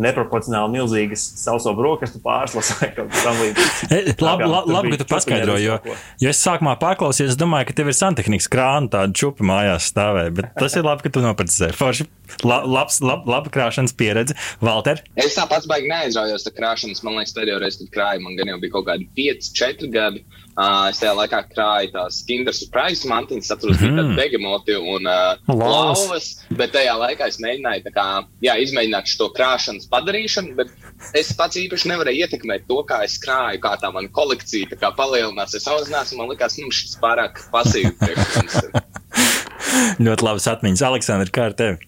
neproporcionāli 0.00 0.78
milzīgas 0.78 1.24
sauso 1.40 1.72
brokastu 1.76 2.20
pārslas 2.24 2.72
vai 2.78 2.90
kaut 2.96 3.10
kas 3.12 3.24
tamlīdzīgs. 3.26 4.22
labi, 4.24 4.48
labi, 4.50 4.74
labi, 4.74 4.92
ka 4.94 5.00
tu 5.02 5.08
paskaidro, 5.10 5.56
jo, 5.62 5.78
jo 6.22 6.32
es 6.32 6.42
sākumā 6.44 6.76
paklausījos, 6.82 7.34
es 7.34 7.40
domāju, 7.40 7.70
ka 7.70 7.78
tev 7.80 7.92
ir 7.92 7.98
santehnikas 7.98 8.50
krāna, 8.52 8.90
tāda 8.92 9.16
čupa 9.16 9.46
mājās 9.46 9.90
stāvē, 9.92 10.28
bet 10.34 10.52
tas 10.58 10.76
ir 10.78 10.86
labi, 10.86 11.06
ka 11.06 11.14
tu 11.14 11.24
noprecizēji. 11.24 11.76
Forši, 11.78 12.08
la, 12.46 12.60
labs, 12.66 13.00
lab, 13.04 13.28
laba 13.30 13.52
krāšanas 13.52 13.94
pieredze. 13.96 14.36
Valter? 14.64 15.02
Es 15.20 15.36
tā 15.38 15.46
pats 15.50 15.68
baigi 15.70 15.90
neaizraujos, 15.92 16.46
tā 16.46 16.54
krāšanas, 16.54 17.04
man 17.06 17.18
liekas, 17.20 17.34
pēdējo 17.36 17.60
reizi, 17.62 17.84
kad 17.84 17.94
krāju, 17.98 18.24
man 18.26 18.40
gan 18.40 18.54
jau 18.54 18.60
bija 18.62 18.76
kaut 18.76 18.88
kādi 18.90 19.08
5, 19.18 19.52
4 19.60 19.92
gadi. 19.94 20.24
Uh, 20.54 20.84
es 20.86 21.00
tajā 21.02 21.10
laikā 21.18 21.40
krāju 21.50 21.88
tās 21.96 22.20
Kinder 22.28 22.54
Surprise 22.54 23.08
mantiņas, 23.10 23.48
atceros, 23.56 23.80
bija 23.80 23.96
tādi 23.96 24.12
begemoti 24.14 24.76
un 24.78 25.08
uh, 25.10 25.48
lauvas, 25.50 26.28
bet 26.54 26.70
tajā 26.76 26.92
laikā 27.00 27.26
es 27.26 27.40
mēģināju 27.42 27.90
kā, 27.96 28.04
jā, 28.44 28.54
izmēģināt 28.62 29.10
šo 29.10 29.32
krāšanas 29.34 29.88
padarīšanu, 29.90 30.54
bet 30.60 30.70
es 31.18 31.32
pats 31.34 31.58
īpaši 31.58 31.90
nevarēju 31.90 32.28
ietekmēt 32.28 32.68
to, 32.70 32.78
kā 32.86 33.00
es 33.02 33.18
krāju, 33.24 33.58
kā 33.64 33.72
tā 33.82 33.90
mana 33.96 34.12
kolekcija 34.14 34.70
tā 34.70 34.78
kā 34.78 34.92
palielinās. 34.94 35.56
Es 35.58 35.66
auzinās, 35.70 36.14
un 36.14 36.22
man 36.22 36.30
likās, 36.30 36.60
nu, 36.62 36.70
šis 36.70 36.94
pārāk 37.02 37.42
pasīvi. 37.50 37.90
Ļoti 40.06 40.30
labas 40.30 40.46
atmiņas. 40.54 40.86
Aleksandr, 40.86 41.34
kā 41.34 41.50
ar 41.50 41.58
tevi? 41.58 41.82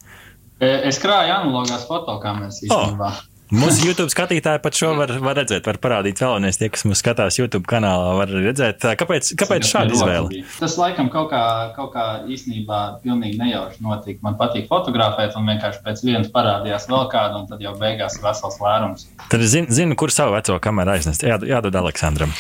Es 0.59 0.99
krāju 0.99 1.39
analogās 1.39 1.87
fotokameras 1.87 2.65
īstenībā. 2.65 3.15
Oh. 3.15 3.25
Mūsu 3.55 3.85
YouTube 3.87 4.11
skatītāji 4.11 4.59
pat 4.59 4.75
šo 4.75 4.89
var, 4.99 5.13
var 5.23 5.37
redzēt, 5.39 5.69
var 5.69 5.77
parādīt 5.79 6.19
vēlreiz. 6.19 6.57
Tie, 6.59 6.67
kas 6.75 6.83
mūs 6.83 6.99
skatās 6.99 7.37
YouTube 7.39 7.69
kanālā, 7.71 8.09
var 8.19 8.33
redzēt, 8.33 8.83
kāpēc, 8.99 9.29
kāpēc 9.39 9.69
šāda 9.69 9.95
izvēle. 9.95 10.41
Tas 10.59 10.75
laikam 10.81 11.07
kaut 11.13 11.29
kā, 11.31 11.43
kaut 11.77 11.93
kā 11.95 12.07
īstenībā 12.27 12.81
pilnīgi 13.05 13.39
nejauši 13.39 13.85
notika. 13.87 14.19
Man 14.27 14.35
patīk 14.41 14.67
fotografēt, 14.67 15.37
un 15.39 15.47
vienkārši 15.47 15.79
pēc 15.85 16.03
vienas 16.03 16.33
parādījās 16.35 16.89
vēl 16.91 17.07
kāda, 17.13 17.45
un 17.45 17.47
tad 17.53 17.63
jau 17.63 17.77
beigās 17.79 18.19
vesels 18.25 18.59
lērums. 18.65 19.07
Tad 19.31 19.47
es 19.47 19.55
zinu, 19.55 19.71
zinu, 19.79 19.99
kur 20.01 20.11
savu 20.11 20.35
veco 20.35 20.59
kameru 20.67 20.97
aiznest. 20.97 21.23
Jā, 21.23 21.39
jādod 21.47 21.79
Aleksandram. 21.79 22.35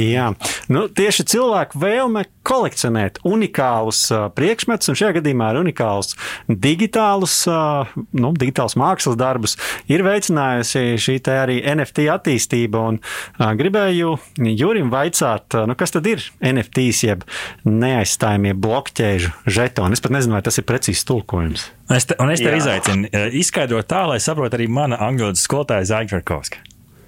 Jā, 0.00 0.30
nu, 0.72 0.86
tieši 0.88 1.28
cilvēku 1.36 1.82
vēlme 1.84 2.24
kolekcionēt 2.46 3.20
unikālus 3.28 4.06
uh, 4.14 4.26
priekšmetus, 4.32 4.88
un 4.92 4.98
šajā 5.02 5.18
gadījumā 5.18 5.52
ir 5.52 5.60
unikālus 5.66 6.16
digitālus, 6.48 7.42
uh, 7.50 7.92
nu, 8.16 8.32
digitālus 8.38 8.76
mākslas 8.80 9.20
darbus, 9.20 9.56
ir 9.90 10.04
veicinājusi 10.46 10.98
šī 11.00 11.16
arī 11.32 11.56
NFT 11.62 12.06
attīstība. 12.12 12.82
Un, 12.90 12.98
uh, 13.38 13.52
gribēju 13.56 14.16
Jurim 14.56 14.90
vaicāt, 14.90 15.54
uh, 15.54 15.66
nu, 15.66 15.74
kas 15.74 15.92
tad 15.94 16.06
ir 16.06 16.22
NFTs, 16.40 17.02
jeb 17.04 17.24
neaizstājamie 17.64 18.54
blokķēžu 18.54 19.32
žetoni. 19.46 19.92
Es 19.92 20.00
pat 20.00 20.14
nezinu, 20.14 20.36
vai 20.36 20.42
tas 20.42 20.58
ir 20.58 20.66
precīzs 20.66 21.04
tulkojums. 21.06 21.70
Es 21.90 22.06
te, 22.06 22.16
un 22.18 22.30
es 22.30 22.42
tev 22.42 22.56
izaicinu 22.56 23.10
izskaidrot 23.36 23.86
tā, 23.86 24.06
lai 24.10 24.18
saprotu 24.20 24.58
arī 24.58 24.68
mana 24.68 24.98
angļu 25.06 25.34
skolotāja 25.38 25.86
Zaļģerkovska. 25.92 26.64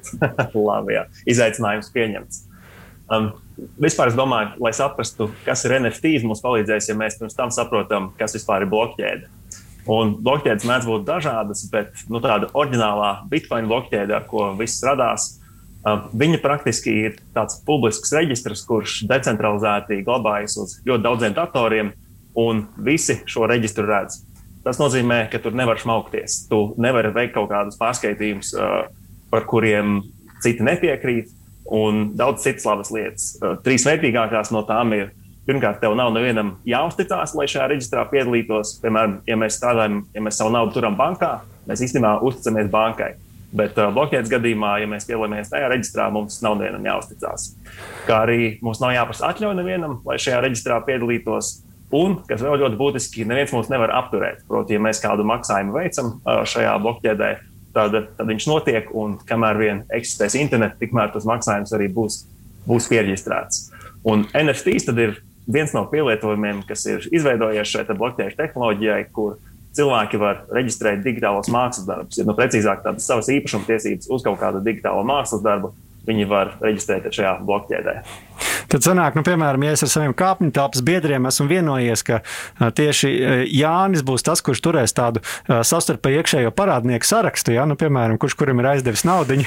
Labi, 0.69 0.95
jā. 0.95 1.09
Izaicinājums 1.29 1.91
pieņemts. 1.93 2.45
Um, 3.09 3.33
vispār 3.81 4.11
es 4.11 4.17
domāju, 4.17 4.53
lai 4.61 4.75
saprastu, 4.77 5.31
kas 5.47 5.65
ir 5.65 5.79
NFTs, 5.79 6.27
mums 6.29 6.43
palīdzēs, 6.45 6.91
ja 6.91 6.97
mēs 6.97 7.17
pirms 7.21 7.37
tam 7.37 7.53
saprotam, 7.55 8.13
kas 8.21 8.37
vispār 8.37 8.67
ir 8.67 8.73
blokķēde. 8.73 9.38
Un 9.89 10.15
blokķēdes 10.21 10.67
mēdz 10.69 10.87
būt 10.89 11.05
dažādas, 11.09 11.63
bet 11.73 12.03
nu, 12.13 12.21
tāda 12.21 12.51
oriģinālā 12.53 13.13
Bitcoin 13.31 13.69
blokķēde, 13.71 14.13
ar 14.19 14.27
ko 14.29 14.51
viss 14.59 14.85
radās, 14.85 15.31
um, 15.81 16.05
viņa 16.13 16.43
praktiski 16.45 16.93
ir 17.07 17.17
tāds 17.37 17.57
publisks 17.65 18.13
reģistrs, 18.13 18.67
kurš 18.69 19.01
decentralizēti 19.09 20.03
glabājas 20.05 20.59
uz 20.61 20.77
ļoti 20.89 21.07
daudziem 21.07 21.37
datoriem, 21.39 21.95
un 22.39 22.67
visi 22.85 23.17
šo 23.27 23.49
reģistru 23.49 23.87
redz. 23.89 24.21
Tas 24.67 24.77
nozīmē, 24.77 25.23
ka 25.33 25.41
tur 25.41 25.57
nevar 25.57 25.81
šmaukties. 25.81 26.45
Tu 26.51 26.61
nevari 26.77 27.15
veikt 27.15 27.39
kaut 27.39 27.49
kādus 27.51 27.81
pārskaitījumus, 27.81 28.53
uh, 28.59 28.93
par 29.33 29.49
kuriem 29.49 30.03
citi 30.45 30.65
nepiekrīt 30.69 31.33
un 31.73 32.11
daudz 32.17 32.45
citas 32.45 32.67
labas 32.69 32.93
lietas. 32.93 33.31
Trīs 33.65 33.85
vērtīgākās 33.89 34.53
no 34.55 34.63
tām 34.69 34.93
ir 34.97 35.11
Pirmkārt, 35.49 35.79
tev 35.81 35.95
nav 35.97 36.11
nevienam 36.13 36.51
jāuzticas, 36.69 37.33
lai 37.39 37.47
šajā 37.49 37.71
reģistrā 37.73 38.03
piedalītos. 38.11 38.75
Piemēram, 38.83 39.15
ja 39.25 39.37
mēs 39.41 39.57
strādājam, 39.57 40.03
ja 40.13 40.21
mēs 40.21 40.37
savu 40.37 40.53
naudu 40.53 40.75
turam 40.75 40.97
bankā, 40.99 41.39
mēs 41.71 41.81
īstenībā 41.87 42.19
uzticamies 42.29 42.69
bankai. 42.73 43.15
Bet 43.57 43.79
uh, 43.81 43.89
bloķētas 43.97 44.29
gadījumā, 44.29 44.75
ja 44.83 44.89
mēs 44.91 45.07
piedalāmies 45.09 45.49
tajā 45.49 45.71
reģistrā, 45.73 46.11
mums 46.13 46.37
nav 46.45 46.59
nevienam 46.59 46.85
jāuzticas. 46.85 47.47
Kā 48.05 48.19
arī 48.27 48.59
mums 48.61 48.83
nav 48.83 48.93
jāprasa 48.93 49.31
atļauja 49.31 49.57
nevienam, 49.57 49.95
lai 50.05 50.19
šajā 50.21 50.43
reģistrā 50.45 50.83
piedalītos. 50.85 51.55
Un, 51.97 52.19
kas 52.29 52.45
vēl 52.45 52.59
ļoti 52.61 52.77
būtiski, 52.77 53.25
neviens 53.25 53.55
mūs 53.57 53.71
nevar 53.73 53.95
apturēt. 53.97 54.43
Proti, 54.51 54.77
ja 54.77 54.83
mēs 54.85 55.01
kādu 55.01 55.25
maksājumu 55.31 55.79
veicam 55.79 56.11
uh, 56.19 56.43
šajā 56.45 56.75
bloķēdē, 56.85 57.31
tad, 57.73 57.97
tad 58.19 58.29
viņš 58.29 58.51
notiek, 58.51 58.93
un 58.93 59.17
kamēr 59.25 59.63
vien 59.63 59.81
eksistēs 59.97 60.37
internets, 60.43 60.77
tikmēr 60.83 61.17
tas 61.17 61.25
maksājums 61.29 61.73
arī 61.73 61.89
būs, 61.97 62.21
būs 62.69 62.91
pierģistrēts. 62.93 63.65
Un 64.09 64.29
NFTs 64.37 64.91
tad 64.91 65.01
ir 65.01 65.17
viens 65.49 65.73
no 65.75 65.85
pielietojumiem, 65.91 66.63
kas 66.69 66.85
ir 66.89 67.07
izveidojies 67.15 67.71
šai 67.73 67.87
blokķēžu 67.89 68.39
tehnoloģijai, 68.39 69.03
kur 69.17 69.39
cilvēki 69.79 70.21
var 70.21 70.43
reģistrēt 70.55 71.05
digitālos 71.05 71.51
mākslas 71.53 71.87
darbus. 71.89 72.19
Ja 72.19 72.27
nu, 72.29 72.35
precīzāk, 72.39 72.83
tādas 72.85 73.07
savas 73.09 73.31
īpašuma 73.33 73.69
tiesības 73.69 74.11
uz 74.13 74.25
kaut 74.27 74.41
kādu 74.41 74.63
digitālo 74.65 75.05
mākslas 75.07 75.45
darbu, 75.45 75.73
viņi 76.09 76.29
var 76.31 76.57
reģistrēt 76.65 77.11
šajā 77.15 77.37
blokķēdē. 77.45 77.99
Tad 78.69 78.85
sanāk, 78.85 79.17
nu, 79.17 79.25
piemēram, 79.25 79.63
ja 79.65 79.75
es 79.75 79.83
ar 79.85 79.91
saviem 79.91 80.13
kāpņu 80.17 80.51
telpas 80.55 80.83
biedriem 80.85 81.27
esmu 81.31 81.47
vienojies, 81.49 82.03
ka 82.07 82.21
tieši 82.77 83.11
Jānis 83.57 84.05
būs 84.07 84.25
tas, 84.27 84.43
kurš 84.45 84.61
turēs 84.65 84.95
tādu 84.97 85.23
savstarpēji 85.49 86.21
iekšējo 86.21 86.53
parādnieku 86.57 87.09
sarakstu, 87.09 87.55
ja, 87.57 87.65
nu, 87.69 87.79
piemēram, 87.81 88.19
kurš 88.21 88.37
kuram 88.39 88.61
ir 88.61 88.69
aizdevis 88.75 89.07
naudu. 89.09 89.39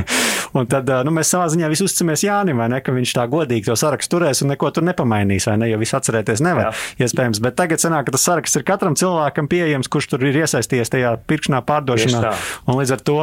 un 0.58 0.68
tad 0.70 0.90
nu, 1.06 1.14
mēs 1.14 1.30
savā 1.32 1.46
ziņā 1.52 1.70
visi 1.70 1.86
uzticamies 1.86 2.26
Jānim, 2.26 2.60
vai 2.60 2.68
ne, 2.72 2.80
ka 2.84 2.94
viņš 2.94 3.14
tā 3.16 3.28
godīgi 3.30 3.70
to 3.70 3.78
sarakstu 3.78 4.16
turēs 4.16 4.42
un 4.44 4.52
neko 4.52 4.72
tur 4.74 4.86
nepamainīs, 4.86 5.46
vai 5.50 5.56
ne, 5.62 5.70
jo 5.70 5.78
viss 5.80 5.96
atcerēties 5.96 6.42
nevar. 6.44 6.72
Jā. 6.72 7.06
Iespējams, 7.06 7.40
bet 7.44 7.58
tagad 7.60 7.82
sanāk, 7.82 8.08
ka 8.08 8.16
tas 8.16 8.26
saraksts 8.26 8.58
ir 8.58 8.66
katram 8.66 8.98
cilvēkam 8.98 9.48
pieejams, 9.50 9.90
kurš 9.92 10.10
tur 10.12 10.26
ir 10.26 10.40
iesaistījies 10.42 10.92
tajā 10.94 11.14
pirkšanā, 11.30 11.62
pārdošanā. 11.68 12.34
Un 12.66 12.80
līdz 12.80 12.96
ar 12.96 13.06
to 13.06 13.18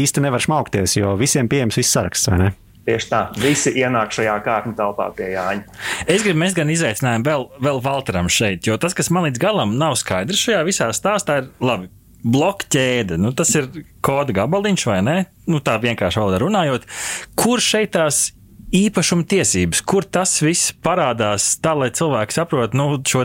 īsti 0.00 0.24
nevar 0.24 0.42
šmaukties, 0.46 0.96
jo 1.00 1.16
visiem 1.20 1.50
pieejams 1.50 1.78
viss 1.80 1.99
saraksts, 2.00 2.32
vai 2.32 2.40
ne? 2.44 2.50
Tieši 2.88 3.10
tā, 3.10 3.20
visi 3.38 3.70
ienāk 3.76 4.14
šajā 4.16 4.34
kārtņu 4.42 4.74
telpā 4.78 5.10
pie 5.14 5.28
Jāņa. 5.34 5.78
Es 6.10 6.24
gribu 6.24 6.40
mēs 6.40 6.56
gan 6.56 6.72
izaicinājumu 6.72 7.26
vēl, 7.28 7.46
vēl 7.62 7.80
Valteram 7.84 8.30
šeit, 8.32 8.64
jo 8.66 8.78
tas, 8.80 8.96
kas 8.96 9.12
man 9.12 9.28
līdz 9.28 9.42
galam 9.42 9.76
nav 9.78 9.98
skaidrs 10.00 10.40
šajā 10.40 10.62
visā 10.66 10.90
stāstā, 10.96 11.42
ir 11.44 11.50
labi. 11.62 11.90
Blokķēde, 12.20 13.16
nu, 13.16 13.30
tas 13.32 13.48
ir 13.56 13.70
koda 14.04 14.34
gabaliņš, 14.36 14.82
vai 14.90 14.98
ne? 15.06 15.14
Nu, 15.48 15.62
tā 15.64 15.78
vienkārši 15.80 16.20
valodā 16.20 16.40
runājot. 16.42 16.84
Kur 17.32 17.62
šeit 17.64 17.94
tās 17.94 18.26
īpašuma 18.74 19.26
tiesības, 19.26 19.82
kur 19.82 20.06
tas 20.06 20.36
viss 20.42 20.70
parādās 20.84 21.56
tā, 21.62 21.72
lai 21.78 21.90
cilvēki 21.94 22.36
saprotu 22.36 22.78
nu, 22.78 22.86
šo 23.06 23.24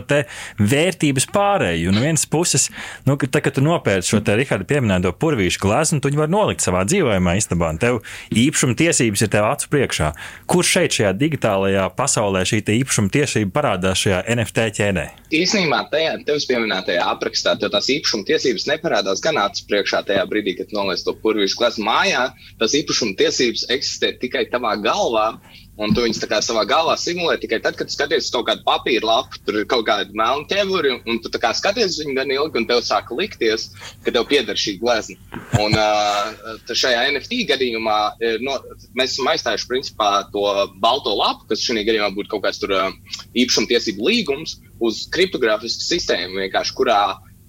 vērtības 0.58 1.28
pārēju. 1.34 1.92
No 1.94 2.02
vienas 2.02 2.26
puses, 2.30 2.68
nu, 3.06 3.16
tā, 3.16 3.40
kad 3.44 3.56
tu 3.56 3.64
nopērci 3.64 4.14
šo 4.14 4.20
te 4.26 4.36
Riharda 4.38 4.66
pieminēto 4.68 5.12
purvīšu 5.20 5.62
glāzi, 5.62 6.00
tu 6.02 6.10
viņu 6.10 6.22
vari 6.24 6.34
nolikt 6.34 6.64
savā 6.66 6.82
dzīvojamā 6.88 7.36
istabā, 7.38 7.70
un 7.74 7.80
tev 7.82 8.00
īpašuma 8.34 8.76
tiesības 8.78 9.24
ir 9.24 9.32
tev 9.32 9.46
acu 9.48 9.70
priekšā. 9.72 10.10
Kur 10.50 10.66
šeit 10.66 10.98
šajā 10.98 11.14
digitālajā 11.18 11.86
pasaulē 11.96 12.42
šī 12.48 12.62
īpašuma 12.80 13.12
tiesība 13.14 13.54
parādās 13.60 14.02
šajā 14.02 14.24
NFT 14.34 14.68
ķēdē? 14.80 15.06
Īsnībā 15.36 15.80
tajā 15.90 16.18
tevis 16.26 16.46
pieminētajā 16.50 17.06
aprakstā 17.12 17.56
tev 17.60 17.72
tās 17.74 17.88
īpašuma 17.92 18.26
tiesības 18.28 18.66
neparādās 18.70 19.22
gan 19.24 19.38
acu 19.42 19.66
priekšā 19.70 20.02
tajā 20.10 20.26
brīdī, 20.30 20.56
kad 20.60 20.74
noliec 20.74 21.02
to 21.06 21.14
purvīšu 21.22 21.58
glāzi 21.60 21.86
mājā. 21.86 22.28
Tas 22.60 22.74
īpašuma 22.78 23.16
tiesības 23.18 23.66
eksistē 23.74 24.12
tikai 24.22 24.46
tavā 24.52 24.76
galvā, 24.82 25.35
Un 25.76 25.92
tu 25.92 26.00
viņus 26.00 26.22
savā 26.40 26.62
galvā 26.68 26.94
simulē 26.96 27.34
tikai 27.40 27.58
tad, 27.60 27.76
kad 27.76 27.90
skaties 27.92 28.28
uz 28.28 28.32
kaut 28.32 28.46
kādu 28.48 28.62
papīra 28.64 29.04
lapu, 29.04 29.40
tur 29.44 29.58
ir 29.60 29.66
kaut 29.68 29.84
kāda 29.88 30.08
melna 30.16 30.48
ķēvuri, 30.48 30.94
un 31.04 31.18
tu 31.20 31.28
skaties 31.28 31.90
uz 31.92 31.98
viņu 32.00 32.14
gan 32.16 32.32
ilgi, 32.32 32.62
un 32.62 32.68
tev 32.70 32.80
sāk 32.86 33.12
likties, 33.12 33.68
ka 34.04 34.14
tev 34.14 34.24
pieder 34.30 34.56
šī 34.56 34.78
glezna. 34.80 35.18
Un 35.60 35.76
uh, 35.76 36.56
šajā 36.72 37.04
NFT 37.12 37.42
gadījumā 37.50 37.98
no, 38.46 38.56
mēs 38.96 39.16
esam 39.16 39.28
aizstājuši 39.34 39.68
principā 39.68 40.10
to 40.32 40.46
balto 40.80 41.12
lapu, 41.12 41.44
kas 41.50 41.64
šajā 41.66 41.84
gadījumā 41.84 42.08
būtu 42.16 42.32
kaut 42.32 42.46
kāds 42.48 42.62
tur, 42.62 42.72
uh, 42.72 43.20
īpašumtiesību 43.36 44.08
līgums 44.08 44.56
uz 44.80 45.04
kriptogrāfisku 45.12 45.84
sistēmu, 45.84 46.48
kurā, 46.76 47.00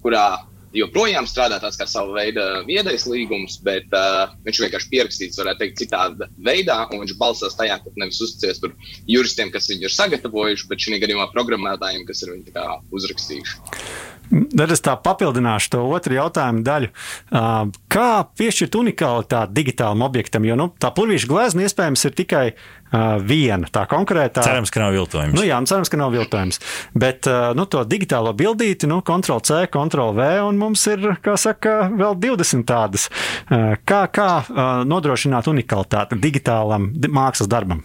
kurā 0.04 0.26
joprojām 0.76 1.26
strādā 1.28 1.58
tāds 1.62 1.78
kā 1.80 1.86
sava 1.88 2.12
veida 2.16 2.62
viedais 2.68 3.06
līgums, 3.08 3.58
bet 3.64 3.88
uh, 3.96 4.34
viņš 4.46 4.62
vienkārši 4.64 4.90
pierakstīts, 4.92 5.40
varētu 5.40 5.64
teikt, 5.64 5.80
citādā 5.82 6.28
veidā, 6.44 6.78
un 6.92 7.04
viņš 7.04 7.16
balstās 7.20 7.56
tajā, 7.58 7.80
ka 7.84 7.94
nevis 7.96 8.20
uzticies 8.24 8.60
par 8.62 8.74
juristiem, 9.08 9.52
kas 9.54 9.70
viņu 9.72 9.88
ir 9.88 9.96
sagatavojuši, 9.96 10.68
bet 10.70 10.84
šī 10.84 11.00
gadījumā 11.04 11.30
programmētājiem, 11.34 12.06
kas 12.08 12.24
ir 12.24 12.36
viņu 12.36 12.68
uzrakstījuši. 12.98 14.17
Tad 14.28 14.72
es 14.74 14.82
tā 14.84 14.94
papildināšu 15.00 15.72
to 15.72 15.84
otru 15.88 16.18
jautājumu 16.18 16.64
daļu. 16.66 16.90
Kā 17.92 18.08
piešķirt 18.38 18.76
unikalitāti 18.80 19.56
digitālam 19.56 20.04
objektam? 20.04 20.46
Jo 20.48 20.58
nu, 20.58 20.68
tā 20.80 20.90
purvīša 20.94 21.30
glezna 21.30 21.64
iespējams 21.66 22.04
ir 22.08 22.16
tikai 22.18 22.42
viena 23.28 23.68
tā 23.72 23.84
konkrētā. 23.88 24.42
Cerams, 24.44 24.72
ka 24.72 24.80
nav 24.80 24.94
viltojums. 24.96 25.36
Nu, 25.36 25.44
jā, 25.44 25.58
nu, 25.60 25.68
cerams, 25.68 25.92
ka 25.92 26.00
nav 26.00 26.12
viltojums. 26.16 26.60
Bet 26.96 27.28
nu, 27.28 27.68
to 27.68 27.84
digitālo 27.88 28.32
bildīti, 28.36 28.88
nu, 28.88 29.00
Ctrl 29.04 29.42
C, 29.44 29.62
Ctrl 29.72 30.16
V, 30.16 30.28
un 30.48 30.60
mums 30.60 30.84
ir, 30.92 31.06
kā 31.24 31.36
saka, 31.40 31.78
vēl 31.92 32.16
20 32.20 32.68
tādas. 32.68 33.08
Kā, 33.48 34.02
kā 34.12 34.30
nodrošināt 34.88 35.50
unikalitāti 35.52 36.20
digitālam 36.20 36.92
mākslas 37.08 37.50
darbam? 37.50 37.84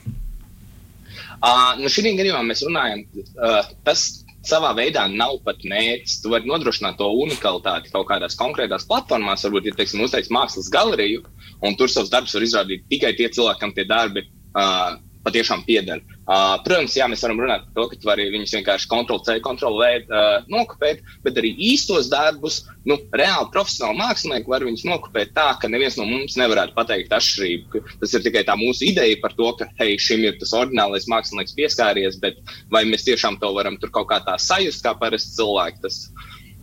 Uh, 1.44 1.74
nu 1.76 1.90
šī 1.92 2.14
gadījumā 2.16 2.40
mēs 2.48 2.62
runājam, 2.64 3.02
uh, 3.36 3.66
tas 3.84 4.23
savā 4.48 4.74
veidā 4.78 5.06
nav 5.12 5.38
pat 5.46 5.64
mērķis. 5.68 6.20
Tu 6.24 6.32
vari 6.34 6.50
nodrošināt 6.50 7.00
to 7.00 7.08
unikalitāti 7.24 7.94
kaut 7.94 8.10
kādās 8.12 8.38
konkrētās 8.40 8.88
platformās, 8.90 9.46
varbūt, 9.48 9.70
ja 9.70 9.78
teiksim, 9.78 10.04
uzteiks 10.04 10.32
mākslas 10.34 10.72
galeriju, 10.74 11.24
un 11.64 11.78
tur 11.80 11.92
savus 11.92 12.12
darbus 12.14 12.36
var 12.38 12.48
izrādīt 12.48 12.88
tikai 12.92 13.14
tie 13.20 13.30
cilvēki, 13.32 13.62
kam 13.64 13.76
tie 13.76 13.88
darbi 13.90 14.26
uh, 14.28 15.00
patiešām 15.24 15.64
pieder. 15.68 16.02
Uh, 16.24 16.56
protams, 16.64 16.96
jā, 16.96 17.08
mēs 17.12 17.24
varam 17.24 17.40
runāt 17.44 17.66
par 17.68 17.76
to, 17.76 17.86
ka 17.92 18.00
tu 18.00 18.08
vari 18.08 18.26
viņus 18.32 18.54
vienkārši 18.58 18.90
Ctrl-C, 18.92 19.36
Ctrl-V 19.44 19.88
uh, 20.04 20.46
nokopēt, 20.52 21.04
bet 21.26 21.40
arī 21.40 21.54
īstos 21.72 22.10
darbus, 22.12 22.62
nu, 22.88 22.98
reāli 23.16 23.50
profesionāli 23.54 24.00
mākslinieki 24.00 24.52
var 24.52 24.66
viņus 24.68 24.86
nokopēt 24.88 25.34
tā, 25.36 25.50
ka 25.60 25.72
neviens 25.72 25.98
no 26.00 26.08
mums 26.08 26.38
nevarētu 26.40 26.76
pateikt 26.78 27.16
atšķirību. 27.16 27.84
Tas 28.04 28.16
ir 28.16 28.26
tikai 28.28 28.46
tā 28.48 28.58
mūsu 28.60 28.88
ideja 28.90 29.20
par 29.24 29.36
to, 29.40 29.52
ka, 29.60 29.68
hei, 29.80 29.96
šim 30.00 30.26
ir 30.28 30.38
tas 30.42 30.56
oriģinālais 30.60 31.08
mākslinieks 31.12 31.56
pieskāries, 31.60 32.20
bet 32.24 32.40
vai 32.74 32.86
mēs 32.90 33.08
tiešām 33.08 33.40
to 33.44 33.52
varam 33.56 33.80
tur 33.80 33.92
kaut 33.96 34.12
kā 34.12 34.20
tā 34.28 34.38
sajust, 34.40 34.84
kā 34.86 34.96
parasti 35.00 35.38
cilvēki, 35.40 35.84
tas, 35.84 36.04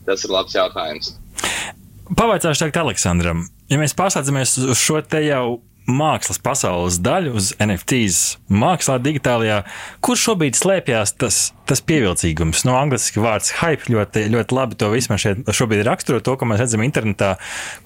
tas 0.08 0.24
ir 0.24 0.36
labs 0.36 0.56
jautājums. 0.56 1.14
Pavaicāšu 2.10 2.64
teikt 2.64 2.80
Aleksandram, 2.80 3.44
ja 3.70 3.78
mēs 3.78 3.94
pārslēdzamies 3.98 4.56
uz 4.66 4.80
šo 4.80 4.98
te 5.06 5.22
jau 5.28 5.60
mākslas 5.88 6.40
pasaules 6.42 6.98
daļu, 7.02 7.32
uz 7.38 7.50
NFTs 7.60 8.20
mākslā, 8.52 8.98
digitālajā, 9.02 9.62
kur 10.04 10.18
šobrīd 10.20 10.58
slēpjas 10.58 11.14
tas, 11.20 11.38
tas 11.68 11.82
pievilcīgums. 11.86 12.64
No 12.68 12.76
angļuiski 12.78 13.22
vārds 13.22 13.52
hype 13.60 13.90
ļoti, 13.92 14.26
ļoti 14.32 14.56
labi 14.56 14.78
to 14.80 14.90
visu 14.92 15.18
šeit 15.20 15.50
šobrīd 15.56 15.84
raksturo, 15.88 16.22
to, 16.24 16.36
ko 16.38 16.48
mēs 16.50 16.62
redzam 16.64 16.84
internetā. 16.86 17.34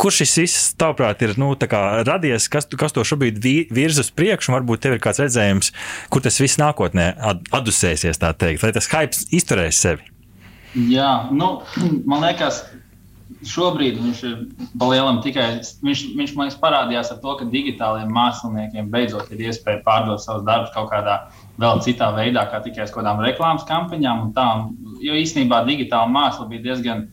Kur 0.00 0.14
šis 0.14 0.36
viss, 0.42 0.70
tavuprāt, 0.80 1.22
ir 1.24 1.36
nu, 1.40 1.52
radies, 1.54 2.48
kas, 2.52 2.68
kas 2.70 2.96
to 2.96 3.06
šobrīd 3.06 3.40
virz 3.74 4.00
uz 4.02 4.10
priekšu, 4.14 4.52
un 4.52 4.58
varbūt 4.58 4.84
tev 4.84 4.96
ir 4.96 5.04
kāds 5.04 5.22
redzējums, 5.24 5.72
kur 6.12 6.24
tas 6.24 6.40
viss 6.42 6.60
nākotnē 6.60 7.12
atdusēsies, 7.54 8.20
tā 8.20 8.34
teikt, 8.36 8.64
vai 8.64 8.74
tas 8.76 8.90
hype 8.92 9.24
izturēs 9.34 9.84
sevi? 9.86 10.10
Jā, 10.74 11.28
nu, 11.30 11.60
man 12.10 12.24
liekas, 12.24 12.64
šobrīd 13.48 13.98
viņš 14.00 14.22
ir 14.28 14.38
palielam 14.80 15.20
tikai. 15.24 15.46
Viņš, 15.84 16.02
viņš 16.18 16.32
man 16.38 16.52
parādījās 16.62 17.12
ar 17.14 17.20
to, 17.22 17.34
ka 17.40 17.48
digitāliem 17.52 18.10
māksliniekiem 18.14 18.90
beidzot 18.92 19.30
ir 19.34 19.44
iespēja 19.48 19.82
pārdot 19.86 20.22
savus 20.22 20.46
darbus 20.48 20.72
kaut 20.74 20.90
kādā 20.92 21.20
vēl 21.60 21.82
citā 21.86 22.10
veidā, 22.16 22.46
kā 22.50 22.62
tikai 22.64 22.86
uz 22.86 22.94
kaut 22.94 23.02
kādām 23.02 23.22
reklāmas 23.24 23.66
kampaņām. 23.68 24.32
Tām, 24.36 24.72
jo 25.04 25.16
īsnībā 25.20 25.62
digitāla 25.68 26.10
māksla 26.10 26.48
bija 26.50 26.68
diezgan 26.70 27.06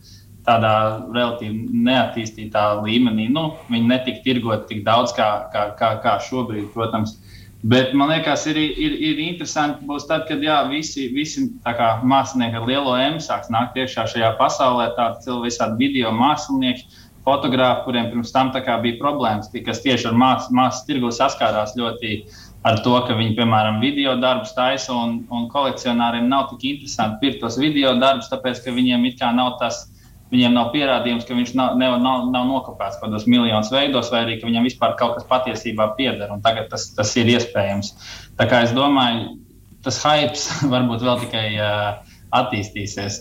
tādā 0.46 0.74
relatīvi 1.14 1.82
neattīstītā 1.86 2.64
līmenī. 2.82 3.28
Nu, 3.30 3.52
viņi 3.70 3.92
netika 3.92 4.24
tirgot 4.24 4.66
tik 4.70 4.82
daudz 4.86 5.14
kā, 5.16 5.28
kā, 5.52 5.68
kā, 5.78 5.94
kā 6.02 6.16
šobrīd, 6.28 6.72
protams. 6.74 7.16
Bet 7.62 7.92
man 7.94 8.10
liekas, 8.10 8.42
ir, 8.50 8.56
ir, 8.58 8.94
ir 9.06 9.20
interesanti 9.22 9.86
būs 9.86 10.08
tad, 10.08 10.24
kad 10.26 10.42
jā, 10.42 10.56
visi, 10.66 11.06
visi 11.14 11.44
mākslinieki 11.62 12.58
ar 12.58 12.66
lielo 12.66 12.96
M 12.98 13.20
sāks 13.22 13.52
nākt 13.54 13.78
iekšā 13.78 14.08
šajā 14.10 14.32
pasaulē. 14.40 14.88
Tādi 14.96 15.22
cilvēki, 15.28 15.46
visādi 15.46 15.78
video 15.84 16.10
mākslinieki, 16.16 16.88
fotografi, 17.22 17.84
kuriem 17.84 18.10
pirms 18.10 18.34
tam 18.34 18.50
bija 18.50 18.98
problēmas, 18.98 19.50
kas 19.66 19.82
tieši 19.84 20.10
ar 20.10 20.18
mākslas 20.18 20.82
tirgu 20.88 21.12
saskārās 21.14 21.76
ļoti 21.78 22.24
ar 22.66 22.82
to, 22.82 22.96
ka 23.06 23.14
viņi, 23.14 23.36
piemēram, 23.38 23.80
video 23.82 24.16
darbus 24.18 24.54
taisa 24.54 24.94
un, 24.94 25.22
un 25.30 25.48
kolekcionāriem 25.50 26.26
nav 26.28 26.50
tik 26.50 26.64
interesanti 26.64 27.22
pirkt 27.22 27.40
tos 27.42 27.58
video 27.58 27.94
darbus, 27.98 28.30
tāpēc 28.30 28.64
ka 28.64 28.74
viņiem 28.74 29.06
it 29.06 29.18
kā 29.22 29.30
nav 29.34 29.56
tas 29.62 29.84
viņiem 30.32 30.56
nav 30.56 30.70
pierādījums, 30.74 31.26
ka 31.28 31.36
viņš 31.36 31.54
nav, 31.58 31.76
nav, 31.80 31.98
nav, 32.02 32.26
nav 32.32 32.48
nokopēts 32.48 32.98
kaut 33.00 33.10
kādos 33.10 33.28
miljonos 33.28 33.72
veidos, 33.72 34.10
vai 34.12 34.24
arī 34.24 34.38
ka 34.40 34.48
viņam 34.48 34.68
vispār 34.68 34.96
kaut 35.00 35.18
kas 35.18 35.28
patiesībā 35.28 35.92
pieder. 35.98 36.32
Tagad 36.44 36.70
tas, 36.72 36.88
tas 36.96 37.12
ir 37.20 37.30
iespējams. 37.34 37.92
Tā 38.40 38.48
kā 38.50 38.62
es 38.66 38.72
domāju, 38.76 39.36
tas 39.84 40.00
hype 40.06 40.40
varbūt 40.72 41.04
vēl 41.04 41.22
tikai 41.26 41.46
uh, 41.58 42.16
attīstīsies. 42.32 43.20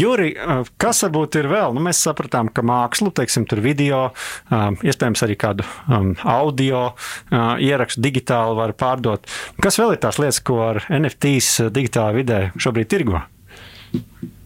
Juri, 0.00 0.28
kas 0.80 1.02
varbūt 1.04 1.38
ir 1.40 1.48
vēl? 1.50 1.74
Nu, 1.74 1.82
mēs 1.84 2.00
sapratām, 2.06 2.50
ka 2.54 2.64
mākslu, 2.66 3.12
teiksim, 3.14 3.46
tur 3.50 3.62
video, 3.64 4.00
iespējams 4.50 5.24
arī 5.26 5.38
kādu 5.38 5.66
audio 6.26 6.84
ierakstu 7.30 8.02
digitāli 8.06 8.58
var 8.58 8.74
pārdot. 8.78 9.26
Kas 9.62 9.78
vēl 9.80 9.96
ir 9.96 10.02
tās 10.02 10.20
lietas, 10.22 10.42
ko 10.46 10.62
ar 10.70 10.82
NFTs 10.90 11.68
digitālā 11.74 12.14
vidē 12.18 12.40
šobrīd 12.58 12.90
tirgo? 12.94 13.22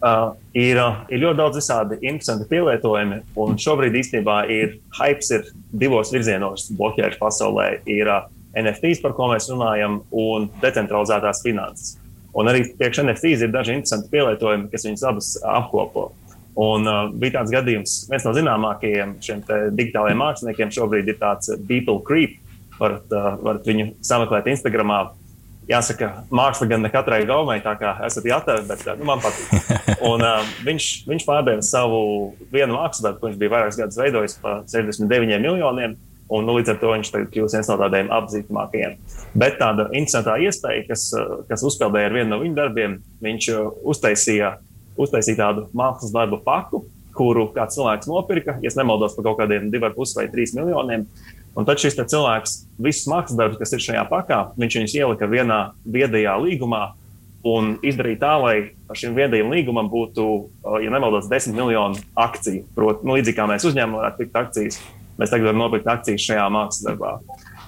Uh, 0.03 0.33
ir, 0.53 0.77
ir 1.09 1.21
ļoti 1.21 1.39
daudz 1.39 1.57
visādi 1.57 1.97
interesanti 2.03 2.45
pielietojumi, 2.49 3.21
un 3.39 3.55
šobrīd 3.57 3.95
īstenībā 4.01 4.43
ir 4.51 4.75
hype 4.99 5.25
ir 5.33 5.47
divos 5.71 6.11
virzienos 6.13 6.67
bloķējuši 6.77 7.19
pasaulē. 7.21 7.67
Ir 7.89 8.11
uh, 8.11 8.27
NFTs, 8.59 9.01
par 9.01 9.15
ko 9.17 9.31
mēs 9.31 9.47
runājam, 9.49 10.01
un 10.11 10.49
decentralizētās 10.61 11.41
finanses. 11.45 11.95
Un 12.37 12.49
arī 12.49 12.65
priekš 12.77 13.01
NFTs 13.05 13.45
ir 13.45 13.53
daži 13.53 13.77
interesanti 13.77 14.11
pielietojumi, 14.13 14.69
kas 14.73 14.85
viņas 14.85 15.07
abas 15.09 15.31
apkopo. 15.55 16.11
Un 16.59 16.85
uh, 16.85 17.07
bija 17.09 17.39
tāds 17.39 17.53
gadījums, 17.55 17.97
viens 18.11 18.27
no 18.27 18.35
zināmākajiem 18.37 19.17
šiem 19.25 19.41
digitālajiem 19.73 20.21
māksliniekiem 20.21 20.73
šobrīd 20.75 21.09
ir 21.09 21.17
tāds 21.21 21.49
Beeple 21.65 22.01
Creep. 22.05 22.37
Varat, 22.77 23.09
uh, 23.13 23.33
varat 23.41 23.65
viņu 23.69 23.91
sameklēt 24.05 24.51
Instagram. 24.53 24.93
Jāsaka, 25.69 26.09
māksla 26.33 26.67
gan 26.67 26.81
ne 26.83 26.89
katrai 26.91 27.21
gaumei, 27.27 27.61
tā 27.63 27.71
kā 27.79 27.93
esat 28.03 28.25
jātavi, 28.27 28.65
bet 28.67 28.81
uh, 28.83 28.97
nu, 28.99 29.07
man 29.07 29.21
patīk. 29.23 29.69
Un, 30.09 30.23
uh, 30.23 30.49
viņš, 30.67 30.87
viņš 31.07 31.27
pārdeva 31.27 31.63
savu 31.63 32.01
vienu 32.51 32.75
mākslu 32.75 33.07
darbu, 33.07 33.21
ko 33.21 33.29
viņš 33.29 33.37
bija 33.39 33.53
vairākus 33.53 33.79
gadus 33.79 33.99
veidojis 34.01 34.35
par 34.43 34.65
69 34.67 35.39
miljoniem. 35.43 35.95
Un, 36.33 36.47
nu, 36.47 36.55
līdz 36.57 36.73
ar 36.73 36.77
to 36.81 36.91
viņš 36.91 37.11
kļūst 37.31 37.55
viens 37.57 37.69
no 37.69 37.77
tādiem 37.77 38.09
apzīmētākajiem. 38.15 38.95
Bet 39.37 39.59
tāda 39.59 39.89
interesanta 39.91 40.37
iespēja, 40.41 40.85
kas, 40.87 41.03
kas 41.49 41.65
uzpeldēja 41.67 42.09
ar 42.09 42.15
vienu 42.15 42.31
no 42.31 42.39
viņa 42.41 42.57
darbiem, 42.57 42.95
viņš 43.23 43.49
uztaisīja, 43.93 44.55
uztaisīja 44.97 45.41
tādu 45.43 45.67
mākslas 45.77 46.15
darbu 46.15 46.39
paku, 46.45 46.81
kuru 47.13 47.47
kāds 47.53 47.77
cilvēks 47.77 48.09
nopirka, 48.09 48.57
ja 48.63 48.71
nemaldos, 48.79 49.13
par 49.17 49.27
kaut 49.27 49.43
kādiem 49.43 49.69
2,5 49.73 50.17
vai 50.17 50.27
3 50.33 50.55
miljoniem. 50.57 51.05
Un 51.53 51.67
tad 51.69 51.81
šis 51.81 51.99
cilvēks 51.99 52.55
visus 52.81 53.09
mākslas 53.11 53.37
darbus, 53.37 53.59
kas 53.61 53.75
ir 53.75 53.83
šajā 53.83 54.03
pakā, 54.09 54.39
viņš 54.57 54.79
viņus 54.79 54.97
ielika 54.97 55.29
vienā 55.29 55.59
viedajā 55.85 56.33
līgumā 56.41 56.83
un 57.45 57.75
izdarīja 57.85 58.21
tā, 58.23 58.33
lai 58.41 58.55
šim 58.97 59.13
viedajam 59.17 59.51
līgumam 59.53 59.89
būtu, 59.91 60.25
ja 60.81 60.89
nemaldos, 60.93 61.29
10 61.29 61.53
miljonu 61.57 62.01
akciju. 62.17 62.65
Proti, 62.73 63.05
nu, 63.05 63.17
līdzīgi 63.19 63.37
kā 63.37 63.47
mēs 63.51 63.67
uzņēmumā 63.69 64.01
varētu 64.01 64.21
pirkt 64.23 64.39
akcijas 64.39 64.79
mēs 65.19 65.33
tagad 65.33 65.49
varam 65.49 65.63
nopirkt 65.63 65.89
akcijas 65.89 66.25
šajā 66.27 66.45
mākslas 66.53 66.85
darbā. 66.87 67.17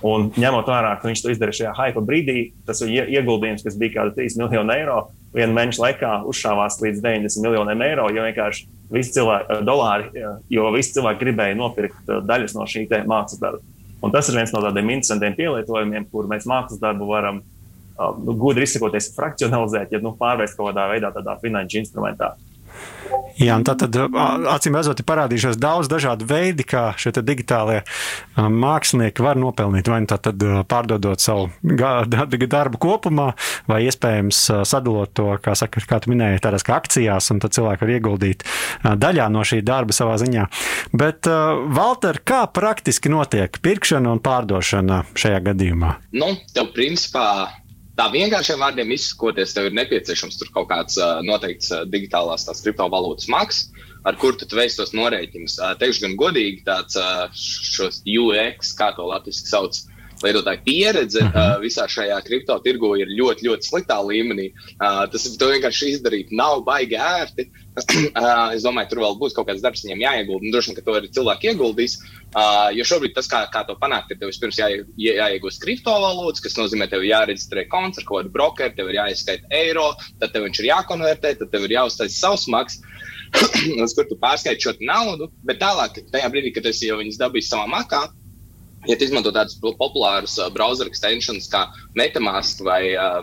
Un 0.06 0.28
ņemot 0.38 0.68
vērā, 0.70 0.96
ka 1.00 1.08
viņš 1.08 1.22
to 1.24 1.32
izdarīja 1.34 1.60
šajā 1.60 1.74
hype 1.80 2.02
brīdī, 2.06 2.40
tas 2.68 2.82
ir 2.84 3.10
ieguldījums, 3.16 3.64
kas 3.66 3.78
bija 3.80 4.00
kāda 4.00 4.16
3 4.18 4.38
miljonu 4.42 4.74
eiro, 4.76 4.98
viena 5.36 5.56
mēneša 5.56 5.82
laikā 5.82 6.12
uzšāvās 6.30 6.78
līdz 6.84 7.02
90 7.06 7.46
miljoniem 7.46 7.86
eiro, 7.88 8.10
jo 8.14 8.26
vienkārši 8.28 8.68
visi 8.92 9.16
cilvēki, 9.16 9.62
dolāri, 9.68 10.26
jo 10.52 10.68
visi 10.76 10.98
cilvēki 10.98 11.24
gribēja 11.24 11.58
nopirkt 11.58 12.12
daļas 12.28 12.58
no 12.58 12.68
šī 12.70 12.86
mākslas 13.08 13.42
darba. 13.42 13.64
Un 14.06 14.14
tas 14.14 14.28
ir 14.30 14.38
viens 14.38 14.52
no 14.54 14.62
tādiem 14.62 14.92
interesantiem 14.94 15.34
pielietojumiem, 15.38 16.06
kur 16.12 16.28
mēs 16.30 16.46
mākslas 16.50 16.82
darbu 16.82 17.08
varam 17.10 17.42
nu, 18.22 18.36
gudri 18.38 18.68
izsakoties, 18.68 19.10
frakcionalizēt, 19.16 19.96
ja 19.96 20.02
nu, 20.04 20.14
pārvērst 20.20 20.58
kaut 20.58 20.70
kādā 20.70 20.86
veidā, 20.92 21.10
tādā 21.16 21.38
finanšu 21.42 21.82
instrumentā. 21.82 22.36
Jā, 23.36 23.58
tā 23.68 23.74
tad 23.76 23.98
acīm 24.00 24.78
redzot, 24.78 25.02
ir 25.02 25.08
parādījušies 25.10 25.58
daudz 25.60 25.90
dažādu 25.92 26.28
veidu, 26.30 26.64
kā 26.68 26.84
šie 27.00 27.12
digitālie 27.20 27.82
mākslinieki 28.36 29.24
var 29.26 29.40
nopelnīt. 29.40 29.90
Vai 29.92 30.00
nu 30.06 30.08
tā 30.08 30.18
tad 30.24 30.40
pārdodot 30.72 31.20
savu 31.20 31.50
darbu 31.66 32.80
kopumā, 32.82 33.28
vai 33.68 33.82
iespējams 33.90 34.40
sadalot 34.68 35.12
to, 35.18 35.28
kā, 35.44 35.56
saka, 35.60 35.84
kā 35.84 36.00
tu 36.04 36.14
minēji, 36.14 36.44
tādās 36.46 36.64
kā 36.66 36.78
akcijās, 36.80 37.28
un 37.34 37.44
tad 37.44 37.58
cilvēki 37.58 37.84
var 37.84 37.94
ieguldīt 37.98 38.48
daļā 38.84 39.28
no 39.34 39.44
šī 39.48 39.60
darba 39.68 39.96
savā 39.96 40.16
ziņā. 40.22 40.48
Bet, 40.96 41.28
Valter, 41.76 42.22
kā 42.24 42.46
praktiski 42.56 43.12
notiek 43.12 43.60
pirkšana 43.60 44.16
un 44.16 44.24
pārdošana 44.24 45.04
šajā 45.12 45.44
gadījumā? 45.52 45.92
Nu, 46.16 46.32
tev 46.56 46.72
principā 46.76 47.28
tā 48.00 48.08
vienkāršiem 48.14 48.62
vārdiem 48.62 48.94
izsakoties, 48.96 49.54
tev 49.56 49.70
ir 49.70 49.78
nepieciešams 49.80 50.40
kaut 50.56 50.70
kāds 50.72 51.00
uh, 51.00 51.22
noteikts 51.26 51.72
uh, 51.74 51.84
digitālās 51.90 52.48
tās 52.48 52.64
kriptovalūtas 52.66 53.30
maksas, 53.32 53.72
ar 54.06 54.18
kuru 54.22 54.38
tu 54.40 54.50
veic 54.56 54.76
tos 54.78 54.94
norēķinus. 54.98 55.58
Uh, 55.62 55.74
teikšu 55.80 56.06
gan 56.06 56.18
godīgi, 56.20 56.64
tāds 56.68 57.00
uh, 57.00 57.26
šos 57.36 58.02
UX, 58.06 58.74
kā 58.78 58.92
to 58.98 59.08
latviešu 59.10 59.52
sauc. 59.52 59.82
Lietotāja 60.24 60.62
pieredze 60.64 61.22
uh, 61.22 61.30
mhm. 61.34 61.62
visā 61.66 61.88
šajā 61.92 62.18
kripto 62.26 62.56
tirgu 62.64 62.94
ir 63.00 63.12
ļoti, 63.12 63.48
ļoti 63.50 63.70
sliktā 63.70 64.00
līmenī. 64.06 64.52
Uh, 64.78 65.04
tas 65.12 65.28
vienkārši 65.42 65.96
izdarīt 65.96 66.34
nav 66.36 66.64
baigi 66.68 67.00
ērti. 67.00 67.50
uh, 67.76 68.54
es 68.56 68.64
domāju, 68.64 68.94
tur 68.94 69.02
vēl 69.04 69.18
būs 69.20 69.36
kaut 69.36 69.50
kāds 69.50 69.64
darbs, 69.64 69.84
viņiem 69.84 70.06
jāiegulda. 70.06 70.52
Droši 70.54 70.72
vien, 70.72 70.78
ka 70.78 70.86
to 70.86 70.96
arī 70.96 71.12
cilvēki 71.18 71.52
ieguldīs. 71.52 71.98
Uh, 72.36 72.70
jo 72.76 72.86
šobrīd 72.88 73.16
tas, 73.16 73.28
kā, 73.32 73.44
kā 73.52 73.66
to 73.68 73.76
panākt, 73.80 74.12
ir 74.12 74.20
tev 74.22 74.32
vispirms 74.32 74.60
jā, 74.60 74.70
jāiegūst 75.00 75.64
kriptovalūtas, 75.64 76.44
kas 76.44 76.56
nozīmē, 76.60 76.88
tev 76.92 77.04
jāreģistrē 77.08 77.68
konts 77.72 78.00
ar 78.00 78.08
kādu 78.08 78.32
brokeru, 78.32 78.76
tev 78.76 78.92
ir 78.92 79.02
jāizskaita 79.02 79.52
eiro, 79.56 79.90
tad 80.20 80.32
tev 80.32 80.48
viņš 80.48 80.62
ir 80.62 80.72
jākonvertē, 80.72 81.36
tad 81.42 81.52
tev 81.52 81.68
ir 81.68 81.78
jāuztais 81.78 82.20
savs 82.20 82.48
maksas. 82.52 82.84
uz 83.84 83.96
kur 83.96 84.08
tu 84.10 84.18
pārskaiti 84.22 84.68
šo 84.68 84.76
naudu, 84.86 85.30
bet 85.48 85.60
tālāk, 85.64 86.00
tajā 86.14 86.30
brīdī, 86.32 86.54
kad 86.56 86.68
es 86.70 86.82
jau 86.84 87.00
viņas 87.00 87.20
dabūju 87.22 87.48
savā 87.48 87.66
makā, 87.72 88.06
ja 88.90 88.98
izmanto 89.00 89.32
tādus 89.36 89.58
populārus 89.62 90.38
uh, 90.40 90.50
browser 90.54 90.90
extensions 90.90 91.50
kā 91.52 91.66
Metamask 91.98 92.62
vai 92.66 92.94
uh, 92.94 93.22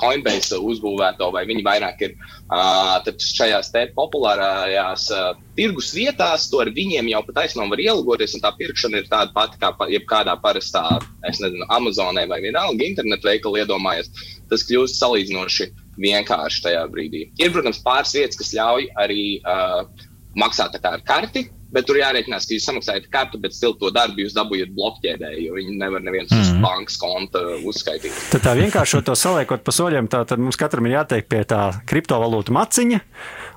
Coinbase 0.00 0.58
uzbūvēto, 0.58 1.30
vai 1.34 1.44
viņi 1.48 1.64
vairāk 1.66 2.04
ir 2.06 2.16
uh, 2.16 3.00
šajās 3.22 3.72
populārajās 3.96 5.08
uh, 5.14 5.32
tirgus 5.56 5.92
vietās, 5.96 6.48
to 6.50 6.60
ar 6.64 6.72
viņiem 6.76 7.10
jau 7.12 7.22
pat 7.28 7.42
aizsnām 7.44 7.72
var 7.72 7.82
ielūgoties, 7.82 8.36
un 8.36 8.44
tā 8.44 8.52
pirkšana 8.58 9.02
ir 9.02 9.10
tāda 9.10 9.32
pati 9.36 9.60
kā 9.62 9.72
jebkādā 9.92 10.36
parastā, 10.42 10.84
es 11.28 11.40
nezinu, 11.42 11.66
Amazonē 11.72 12.26
vai 12.30 12.42
vienalga 12.44 12.86
internetu 12.86 13.30
veikalu 13.30 13.62
iedomājies. 13.64 14.12
Tas 14.50 14.62
kļūst 14.68 15.00
salīdzinoši 15.00 15.70
vienkārši 16.00 16.62
tajā 16.66 16.84
brīdī. 16.92 17.24
Ir, 17.40 17.50
protams, 17.54 17.80
pāris 17.84 18.14
vietas, 18.16 18.38
kas 18.38 18.52
ļauj 18.56 18.90
arī 19.00 19.22
uh, 19.40 20.05
maksāt 20.36 20.76
ar 20.84 21.02
karti, 21.06 21.46
Bet 21.74 21.88
tur 21.88 21.98
jārēķinās, 21.98 22.46
ka 22.46 22.54
jūs 22.54 22.66
samaksājat 22.68 23.08
kartu, 23.10 23.40
bet 23.42 23.54
stilu 23.56 23.74
to 23.80 23.90
darbu 23.94 24.22
jūs 24.22 24.36
dabūjat 24.36 24.70
blokķēdē, 24.76 25.32
jo 25.42 25.56
viņi 25.56 25.74
nevar 25.80 26.04
neviens 26.04 26.30
mm. 26.30 26.44
uz 26.44 26.52
mhm. 26.52 26.62
bankas 26.62 26.98
konta 27.02 27.42
uzskaitīt. 27.66 28.14
Tad 28.30 28.44
tā 28.46 28.54
vienkārši 28.58 29.02
to 29.06 29.16
saliekot 29.18 29.64
pa 29.66 29.74
soļiem, 29.74 30.08
tad 30.12 30.36
mums 30.38 30.58
katram 30.60 30.86
ir 30.86 31.00
jātiek 31.00 31.26
pie 31.28 31.42
tā 31.48 31.64
kriptovalūtu 31.90 32.54
maciņa. 32.54 33.02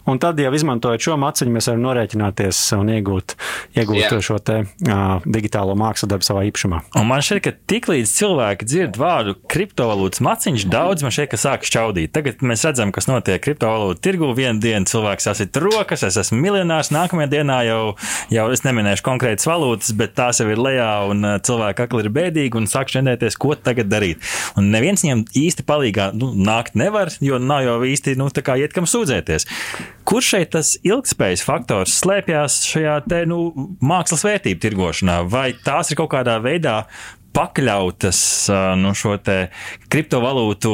Un 0.08 0.20
tad, 0.22 0.40
jau 0.40 0.52
izmantojot 0.56 1.04
šo 1.04 1.18
maciņu, 1.20 1.54
mēs 1.56 1.68
varam 1.70 1.84
norēķināties 1.84 2.62
un 2.78 2.92
iegūt, 2.96 3.36
iegūt 3.78 4.00
yeah. 4.00 4.16
šo 4.24 4.40
te, 4.44 4.62
uh, 4.64 5.26
digitālo 5.26 5.76
mākslu 5.80 6.10
darbu 6.12 6.28
savā 6.28 6.46
īpašumā. 6.50 6.82
Un 7.00 7.10
man 7.10 7.24
šķiet, 7.26 7.42
ka 7.46 7.54
tiklīdz 7.74 8.14
cilvēki 8.16 8.68
dzird 8.70 9.00
vārdu 9.00 9.36
kriptovalūtas 9.52 10.24
maciņš, 10.26 10.68
daudz 10.72 11.06
man 11.06 11.14
šķiet, 11.16 11.32
ka 11.34 11.42
sāk 11.42 11.68
šķaudīt. 11.68 12.14
Tagad 12.16 12.44
mēs 12.46 12.66
redzam, 12.68 12.94
kas 12.96 13.10
notiek 13.10 13.44
kriptovalūtu 13.44 14.04
tirgu. 14.06 14.32
Vienu 14.40 14.62
dienu 14.62 14.88
cilvēks 14.88 15.26
sasit 15.30 15.58
rokas, 15.60 16.04
es 16.08 16.18
esmu 16.22 16.40
miljonārs, 16.40 16.92
nākamajā 16.96 17.32
dienā 17.34 17.60
jau, 17.68 17.82
jau 18.32 18.46
es 18.54 18.64
neminēšu 18.66 19.06
konkrētas 19.06 19.48
valūtas, 19.50 19.94
bet 20.00 20.16
tās 20.18 20.40
jau 20.42 20.48
ir 20.52 20.62
lejā 20.62 20.90
un 21.10 21.26
cilvēki 21.46 21.86
akli 21.86 22.06
ir 22.06 22.12
bēdīgi 22.16 22.60
un 22.60 22.70
sāk 22.70 22.92
šķendēties, 22.94 23.40
ko 23.42 23.56
tagad 23.58 23.90
darīt. 23.92 24.24
Un 24.60 24.70
neviens 24.74 25.04
viņiem 25.04 25.26
īsti 25.44 25.66
palīgā 25.68 26.12
nu, 26.18 26.32
nākt 26.38 26.78
nevar, 26.80 27.12
jo 27.24 27.40
nav 27.42 27.66
jau 27.66 27.80
īsti 27.90 28.16
nu, 28.20 28.30
iet 28.30 28.76
kam 28.76 28.88
sūdzēties. 28.90 29.48
Kur 30.10 30.26
šeit 30.26 30.56
tas 30.56 30.74
ilgspējas 30.82 31.44
faktors 31.46 32.00
slēpjas 32.02 32.64
šajā 32.66 32.96
te, 33.06 33.20
nu, 33.30 33.52
mākslas 33.86 34.26
vērtību 34.26 34.64
tirgošanā? 34.64 35.20
Vai 35.30 35.52
tās 35.54 35.92
ir 35.92 36.00
kaut 36.00 36.10
kādā 36.16 36.40
veidā 36.42 36.80
pakļautas 37.38 38.22
nu, 38.82 38.96
šo 38.98 39.20
kriptovalūtu 39.94 40.74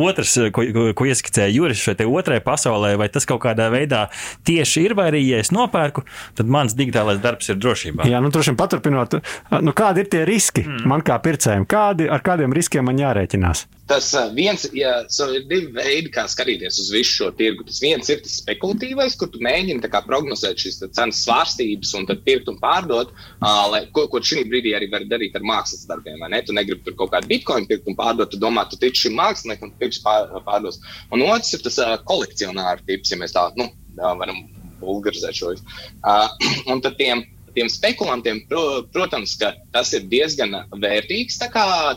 otrs, 0.00 0.36
ko, 0.54 0.64
ko, 0.72 0.84
ko 0.96 1.08
ieskicēja 1.10 1.50
Juris 1.52 1.82
šai 1.82 2.06
otrai 2.06 2.38
pasaulē, 2.44 2.94
vai 3.00 3.10
tas 3.12 3.26
kaut 3.28 3.42
kādā 3.42 3.66
veidā 3.72 4.04
tieši 4.48 4.84
ir, 4.86 4.94
vai 4.98 5.10
arī, 5.10 5.24
ja 5.26 5.40
es 5.42 5.50
nopērku, 5.54 6.04
tad 6.38 6.50
mans 6.50 6.76
digitālais 6.78 7.20
darbs 7.22 7.50
ir 7.50 7.58
drošībā. 7.60 8.06
Jā, 8.08 8.22
nu, 8.22 8.30
droši 8.32 8.54
vien 8.54 8.60
paturpinot, 8.60 9.18
nu, 9.60 9.74
kādi 9.76 10.04
ir 10.04 10.12
tie 10.12 10.24
riski 10.28 10.64
mm. 10.64 10.86
man 10.90 11.04
kā 11.06 11.18
pircējiem? 11.20 11.66
Kādi, 11.70 12.08
ar 12.08 12.24
kādiem 12.24 12.54
riskiem 12.56 12.86
man 12.86 13.02
jārēķinās? 13.02 13.66
Tas 13.90 14.08
viens, 14.36 14.64
ja, 14.76 14.92
ir 15.34 15.46
divi 15.50 15.72
veidi, 15.74 16.10
kā 16.14 16.24
skatīties 16.30 16.78
uz 16.82 16.90
visu 16.94 17.16
šo 17.16 17.30
tirgu. 17.38 17.64
Tas 17.66 17.80
viens 17.82 18.10
ir 18.12 18.20
tas 18.22 18.36
spekulatīvais, 18.38 19.16
kur 19.18 19.30
tu 19.32 19.42
mēģini 19.42 19.90
prognozēt 20.06 20.62
šīs 20.62 20.78
cenas 20.94 21.24
svārstības 21.24 21.92
un 21.98 22.06
tad 22.08 22.22
pirkt 22.26 22.48
un 22.52 22.60
pārdot, 22.62 23.10
uh, 23.10 23.64
lai, 23.72 23.82
ko, 23.96 24.06
ko 24.12 24.22
šī 24.22 24.44
brīdī 24.50 24.76
arī 24.78 24.90
var 24.92 25.06
darīt 25.10 25.34
ar 25.36 25.46
mākslas 25.46 25.88
darbiem. 25.90 26.22
Ne? 26.30 26.42
Tu 26.46 26.54
negribi 26.56 26.86
tur 26.86 26.96
kaut 27.02 27.12
kādu 27.16 27.30
bitkoinu 27.32 27.68
pirkt 27.70 27.90
un 27.90 27.98
pārdot, 27.98 28.30
tu 28.30 28.40
domā, 28.40 28.66
tu 28.70 28.78
tici 28.80 29.06
šim 29.06 29.18
māksliniekam 29.18 29.74
pirks 29.82 30.00
pār, 30.04 30.30
pārdos. 30.46 30.80
Un 31.10 31.26
otrs 31.26 31.52
ir 31.56 31.66
tas 31.66 31.80
uh, 31.82 31.96
kolekcionāra 32.06 32.78
tips, 32.86 33.10
ja 33.10 33.18
mēs 33.20 33.34
tā 33.34 33.48
nu, 33.58 33.68
varam 33.98 34.44
vulgarizēt 34.80 35.42
šo. 35.42 35.56
Uh, 35.58 36.30
un 36.72 36.82
tad 36.84 36.98
tiem 37.00 37.26
tiem 37.54 37.70
spekulantiem, 37.72 38.42
pro, 38.50 38.64
protams, 38.94 39.36
ka 39.40 39.52
tas 39.74 39.92
ir 39.96 40.08
diezgan 40.10 40.56
vērtīgs 40.82 41.40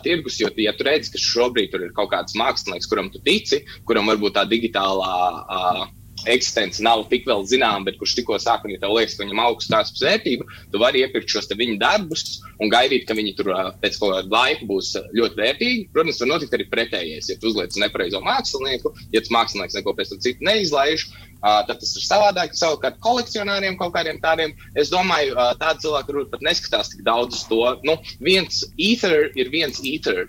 tirgus, 0.04 0.40
jo, 0.42 0.52
ja 0.58 0.74
tu 0.78 0.88
redzi, 0.88 1.14
ka 1.14 1.22
šobrīd 1.22 1.74
tur 1.74 1.86
ir 1.86 1.96
kaut 1.98 2.12
kāds 2.14 2.38
mākslinieks, 2.40 2.90
kuram 2.90 3.12
tu 3.14 3.22
tici, 3.24 3.64
kuram 3.88 4.10
varbūt 4.12 4.38
tā 4.38 4.48
digitālā. 4.50 5.18
Uh, 5.44 5.84
eksistence 6.30 6.84
nav 6.84 7.04
tik 7.12 7.26
vēl 7.28 7.44
zināma, 7.50 7.84
bet 7.88 7.98
kurš 8.00 8.16
tikko 8.20 8.38
sāk, 8.42 8.66
ja 8.72 8.80
tev 8.80 8.94
liekas, 8.96 9.16
ka 9.18 9.26
viņam 9.26 9.42
augsts 9.44 9.72
tās 9.72 9.92
vērtība, 10.00 10.46
tu 10.72 10.82
vari 10.82 11.04
iepirkt 11.04 11.32
šos 11.32 11.50
viņa 11.52 11.76
darbus 11.82 12.40
un 12.64 12.72
gaidīt, 12.72 13.06
ka 13.08 13.18
viņi 13.18 13.36
tur 13.40 13.52
pēc 13.82 14.00
kaut 14.00 14.14
kāda 14.16 14.32
laika 14.32 14.68
būs 14.70 14.94
ļoti 15.18 15.40
vērtīgi. 15.42 15.86
Protams, 15.96 16.22
var 16.24 16.32
notikt 16.32 16.56
arī 16.56 16.70
pretējais. 16.72 17.30
Ja 17.32 17.40
tu 17.40 17.52
uzliec 17.52 17.76
nepareizo 17.82 18.24
mākslinieku, 18.24 18.94
ja 19.12 19.24
tas 19.24 19.34
mākslinieks 19.34 19.78
neko 19.80 19.96
pēc 19.98 20.14
tam 20.14 20.24
citu 20.24 20.48
neizlaiž, 20.48 21.08
tad 21.44 21.80
tas 21.82 21.96
ir 22.00 22.06
savādāk. 22.06 22.56
Savukārt, 22.58 23.02
kolekcionāriem 23.04 23.78
kaut 23.80 23.94
kādiem 23.98 24.22
tādiem, 24.24 24.56
es 24.80 24.92
domāju, 24.94 25.36
tādi 25.60 25.86
cilvēki 25.86 26.14
varbūt 26.14 26.32
pat 26.32 26.46
neskatās 26.48 26.94
tik 26.94 27.04
daudz 27.08 27.40
uz 27.40 27.44
to. 27.50 27.62
Nu, 27.88 27.98
viens 28.24 28.64
ether 28.80 29.30
ir 29.36 29.52
viens 29.54 29.82
ether. 29.84 30.26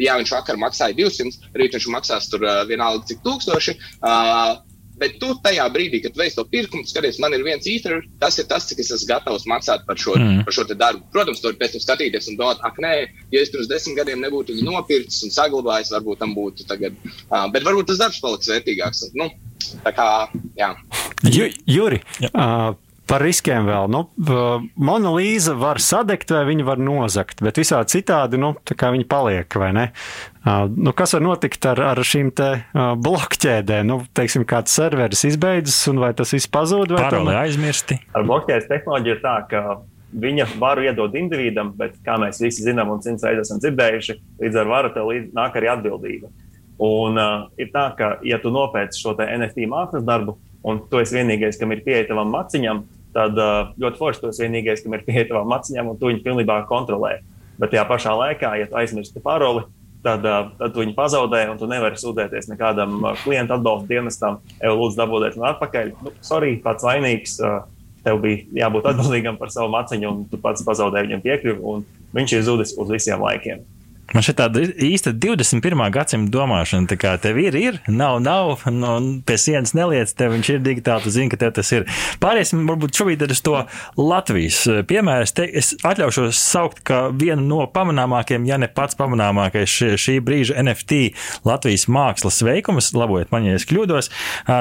Jā, 0.00 0.16
viņš 0.18 0.32
vakar 0.34 0.58
maksāja 0.58 0.96
200, 0.98 1.52
rīt 1.54 1.76
viņš 1.76 1.90
maksās 1.94 2.26
tur 2.32 2.42
uh, 2.42 2.64
vienalga 2.66 3.06
cik 3.10 3.20
tūkstoši. 3.26 3.76
Uh, 4.02 4.56
Bet 5.04 5.18
tu 5.20 5.34
tajā 5.44 5.64
brīdī, 5.72 6.00
kad 6.00 6.16
veic 6.16 6.32
to 6.32 6.46
pirkumu, 6.48 6.86
skaties, 6.88 7.18
man 7.20 7.34
ir 7.36 7.42
viens 7.44 7.66
īstenībā, 7.68 8.06
tas 8.22 8.38
ir 8.40 8.46
tas, 8.48 8.64
cik 8.70 8.78
es 8.80 8.92
esmu 8.94 9.10
gatavs 9.10 9.44
maksāt 9.50 9.84
par 9.88 10.00
šo, 10.00 10.14
mm. 10.16 10.44
par 10.46 10.56
šo 10.56 10.64
darbu. 10.70 11.04
Protams, 11.12 11.42
tur 11.44 11.56
pēc 11.60 11.74
tam 11.74 11.82
skatīties 11.84 12.30
un 12.32 12.38
domāt, 12.40 12.62
ak, 12.64 12.80
nē, 12.80 12.94
ja 13.34 13.42
es 13.44 13.52
pirms 13.52 13.68
desmit 13.68 13.98
gadiem 14.00 14.24
nebūtu 14.24 14.56
viņu 14.56 14.70
nopircis 14.70 15.26
un 15.26 15.34
saglabājis, 15.34 15.92
varbūt 15.92 16.22
tam 16.24 16.32
būtu 16.38 16.64
tagad. 16.70 16.96
Uh, 17.04 17.44
bet 17.52 17.68
varbūt 17.68 17.92
tas 17.92 18.00
darbs 18.00 18.22
paliks 18.24 18.48
vērtīgāks. 18.48 19.04
Nu, 19.20 19.28
tā 19.84 19.92
kā, 19.92 20.08
jā. 20.56 20.72
Ja. 20.72 22.32
uh, 22.32 22.72
Par 23.10 23.20
riskiem 23.20 23.66
vēl. 23.68 23.88
Nu, 23.92 24.00
monolīza 24.80 25.52
var 25.60 25.80
sadegt, 25.82 26.30
vai 26.32 26.44
viņa 26.48 26.64
var 26.64 26.80
nozagt, 26.80 27.42
bet 27.44 27.60
visādi 27.60 27.98
citādi 27.98 28.40
nu, 28.40 28.54
viņa 28.64 29.08
paliek. 29.10 29.58
Nu, 30.44 30.94
kas 30.96 31.12
var 31.16 31.24
notikt 31.24 31.68
ar, 31.68 31.82
ar 31.92 32.00
šīm 32.00 32.32
blokķēdēm? 33.04 33.90
Nu, 33.90 33.98
teiksim, 34.16 34.46
kāds 34.48 34.72
serveris 34.76 35.26
izbeidzas, 35.28 35.82
un 35.92 36.00
vai 36.00 36.14
tas 36.16 36.32
viss 36.32 36.48
pazūd? 36.48 36.96
Paroli 36.96 37.36
aizmirsti. 37.44 38.00
Ar 38.16 38.24
blokķēdes 38.28 38.70
tehnoloģiju 38.72 39.18
ir 39.18 39.20
tā, 39.24 39.36
ka 39.52 39.64
viņa 40.24 40.48
varu 40.62 40.86
iedod 40.86 41.14
individam, 41.18 41.74
bet, 41.76 41.98
kā 42.06 42.16
mēs 42.22 42.40
visi 42.42 42.64
zinām 42.64 42.92
un 42.94 43.02
simts 43.04 43.24
reizes 43.26 43.48
esam 43.48 43.60
dzirdējuši, 43.62 44.18
līdz 44.44 44.60
ar 44.62 44.70
varu 44.70 44.92
tev 44.94 45.10
līdz 45.10 45.36
nāk 45.36 45.58
arī 45.58 45.70
atbildība. 45.74 46.32
Un 46.84 47.18
uh, 47.20 47.46
ir 47.60 47.70
tā, 47.74 47.88
ka, 47.98 48.16
ja 48.26 48.40
tu 48.42 48.50
nopēc 48.54 48.96
šo 48.98 49.14
NFT 49.18 49.68
mākslas 49.70 50.06
darbu, 50.06 50.36
un 50.66 50.80
tu 50.90 51.00
esi 51.02 51.18
vienīgais, 51.18 51.58
kam 51.60 51.74
ir 51.74 51.82
pieeja 51.86 52.08
tavam 52.10 52.32
maciņam, 52.34 52.82
tad 53.14 53.38
uh, 53.38 53.70
ļoti 53.80 54.00
forši 54.00 54.28
esi 54.30 54.44
vienīgais, 54.44 54.82
kam 54.84 54.96
ir 54.96 55.04
pieeja 55.06 55.28
tavam 55.30 55.48
maciņam, 55.52 55.92
un 55.92 55.98
tu 56.00 56.10
viņu 56.10 56.22
pilnībā 56.24 56.60
kontrolē. 56.70 57.18
Bet 57.60 57.72
tajā 57.72 57.84
pašā 57.88 58.14
laikā, 58.18 58.54
ja 58.58 58.68
tu 58.70 58.78
aizmirsti 58.80 59.22
paroli, 59.24 59.64
tad, 60.04 60.26
uh, 60.26 60.50
tad 60.58 60.74
tu 60.74 60.82
viņu 60.82 60.96
pazaudē, 60.96 61.44
un 61.52 61.60
tu 61.60 61.68
nevari 61.70 62.00
sūdzēties 62.00 62.50
nekādam 62.50 62.98
uh, 63.02 63.14
klientu 63.22 63.56
atbalsta 63.56 63.90
dienestam, 63.92 64.40
jau 64.58 64.74
lūdzu 64.80 65.00
dabūties 65.00 65.38
man 65.40 65.52
atpakaļ. 65.54 65.94
Nu, 66.02 66.14
sorry, 66.24 66.58
pats 66.64 66.86
vainīgs. 66.86 67.38
Tev 68.04 68.18
bija 68.20 68.42
jābūt 68.52 68.84
atbildīgam 68.90 69.38
par 69.40 69.48
savu 69.48 69.70
maciņu, 69.72 70.10
un 70.10 70.24
tu 70.28 70.36
pats 70.36 70.60
pazaudēji 70.66 71.08
viņam 71.08 71.22
piekļuvi, 71.24 71.62
un 71.64 71.86
viņš 72.12 72.34
ir 72.36 72.42
zudis 72.44 72.74
uz 72.76 72.90
visiem 72.92 73.22
laikiem. 73.24 73.62
Man 74.14 74.22
šī 74.22 74.36
tāda 74.38 74.62
īsta 74.86 75.10
21. 75.10 75.80
gadsimta 75.94 76.30
domāšana, 76.30 76.86
tā 76.92 76.98
kā 77.02 77.16
tev 77.18 77.40
ir, 77.42 77.56
ir, 77.58 77.78
nav, 77.90 78.20
nav, 78.22 78.62
no, 78.70 78.92
pie 79.26 79.36
sienas 79.42 79.74
neliec, 79.74 80.12
tev 80.14 80.36
viņš 80.36 80.50
ir 80.54 80.60
digitāli, 80.62 81.02
tu 81.02 81.10
zini, 81.10 81.32
ka 81.32 81.40
tev 81.40 81.50
tas 81.56 81.72
ir. 81.74 81.88
Pāriesim, 82.22 82.62
varbūt 82.68 82.94
šobrīd 82.94 83.24
uz 83.26 83.42
to 83.42 83.56
Latvijas 83.98 84.60
eh, 84.70 84.82
piemēru. 84.86 85.26
Es, 85.26 85.34
te, 85.34 85.48
es 85.50 85.72
atļaušos 85.82 86.38
saukt, 86.38 86.84
ka 86.86 87.08
viena 87.10 87.42
no 87.42 87.64
pamanāmākajiem, 87.74 88.46
ja 88.46 88.60
ne 88.62 88.70
pats 88.70 88.94
pamanāmākais 89.00 89.74
šī, 89.74 89.90
šī 89.98 90.18
brīža 90.22 90.62
NFT 90.62 91.00
Latvijas 91.48 91.88
mākslas 91.90 92.38
veikums, 92.46 92.92
labojiet 92.94 93.34
man, 93.34 93.50
ja 93.50 93.58
es 93.58 93.66
kļūdos, 93.66 94.12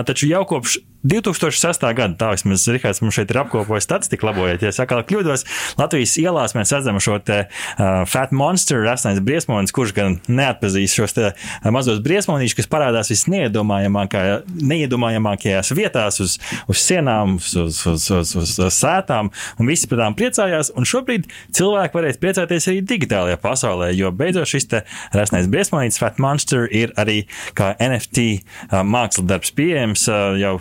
taču 0.09 0.33
jau 0.33 0.41
kopš 0.49 0.79
2006. 1.03 1.83
gada, 1.97 2.15
tā 2.15 2.29
vismaz 2.31 2.63
Rihards 2.71 3.01
mums 3.03 3.17
šeit 3.17 3.27
ir 3.33 3.41
apkopojis 3.41 3.83
statistiku, 3.83 4.29
labojiet, 4.29 4.61
ja 4.63 4.69
atkal 4.71 5.01
kļūdos. 5.07 5.41
Latvijas 5.75 6.15
ielās 6.21 6.53
mēs 6.55 6.71
redzam 6.71 6.95
šo 7.03 7.17
te 7.19 7.41
uh, 7.43 8.07
Fat 8.07 8.31
Monster, 8.31 8.79
rasnais 8.85 9.19
briesmonis, 9.23 9.71
kurš 9.75 9.91
gan 9.97 10.19
neatpazīs 10.31 10.95
šos 10.95 11.13
te 11.17 11.33
mazos 11.75 11.99
briesmonīšus, 12.05 12.55
kas 12.61 12.71
parādās 12.71 13.11
visneiedomājamākajās 13.11 15.73
vietās, 15.75 16.19
uz, 16.23 16.39
uz 16.71 16.77
sienām, 16.79 17.35
uz, 17.41 17.51
uz, 17.59 17.83
uz, 17.91 18.03
uz, 18.07 18.31
uz, 18.39 18.55
uz 18.63 18.73
sētām, 18.77 19.27
un 19.59 19.63
visi 19.67 19.87
par 19.91 19.99
tām 20.05 20.15
priecājās. 20.19 20.71
Un 20.77 20.83
šobrīd 20.87 21.23
cilvēki 21.57 21.95
varēs 21.99 22.21
priecāties 22.23 22.69
arī 22.71 22.79
digitālajā 22.93 23.37
pasaulē, 23.43 23.87
jo 23.97 24.07
beidzot 24.15 24.47
šis 24.53 24.65
te 24.71 24.79
rasnais 25.15 25.47
briesmonītis 25.51 25.99
Fat 25.99 26.15
Monster 26.23 26.63
ir 26.71 26.95
arī 26.99 27.27
kā 27.57 27.67
NFT 27.75 28.19
uh, 28.39 28.83
mākslas 28.87 29.27
darbs 29.27 29.51
pieejams 29.57 30.07
uh, 30.07 30.39
jau 30.39 30.55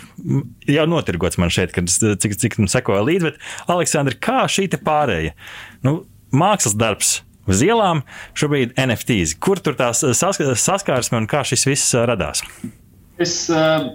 jau 0.71 0.87
notirgots 0.91 1.39
man 1.41 1.53
šeit, 1.53 1.75
kad, 1.77 1.91
cik, 1.91 2.39
cik 2.41 2.57
tam 2.59 2.71
sekoja 2.71 3.05
līdzi. 3.07 3.31
Bet, 3.31 3.43
Aleksandra, 3.73 4.17
kā 4.17 4.45
šī 4.51 4.69
pārēja? 4.83 5.35
Nu, 5.87 6.03
mākslas 6.35 6.77
darbs 6.79 7.21
uz 7.51 7.63
ielām, 7.65 8.05
šobrīd 8.39 8.77
NFTs. 8.79 9.37
Kur 9.43 9.61
tur 9.63 9.77
tās 9.79 10.05
saskarsme 10.15 11.23
un 11.23 11.29
kā 11.31 11.43
šis 11.47 11.67
viss 11.69 11.93
uh, 11.97 12.07
radās? 12.09 12.45
Es, 13.21 13.35
uh, 13.53 13.91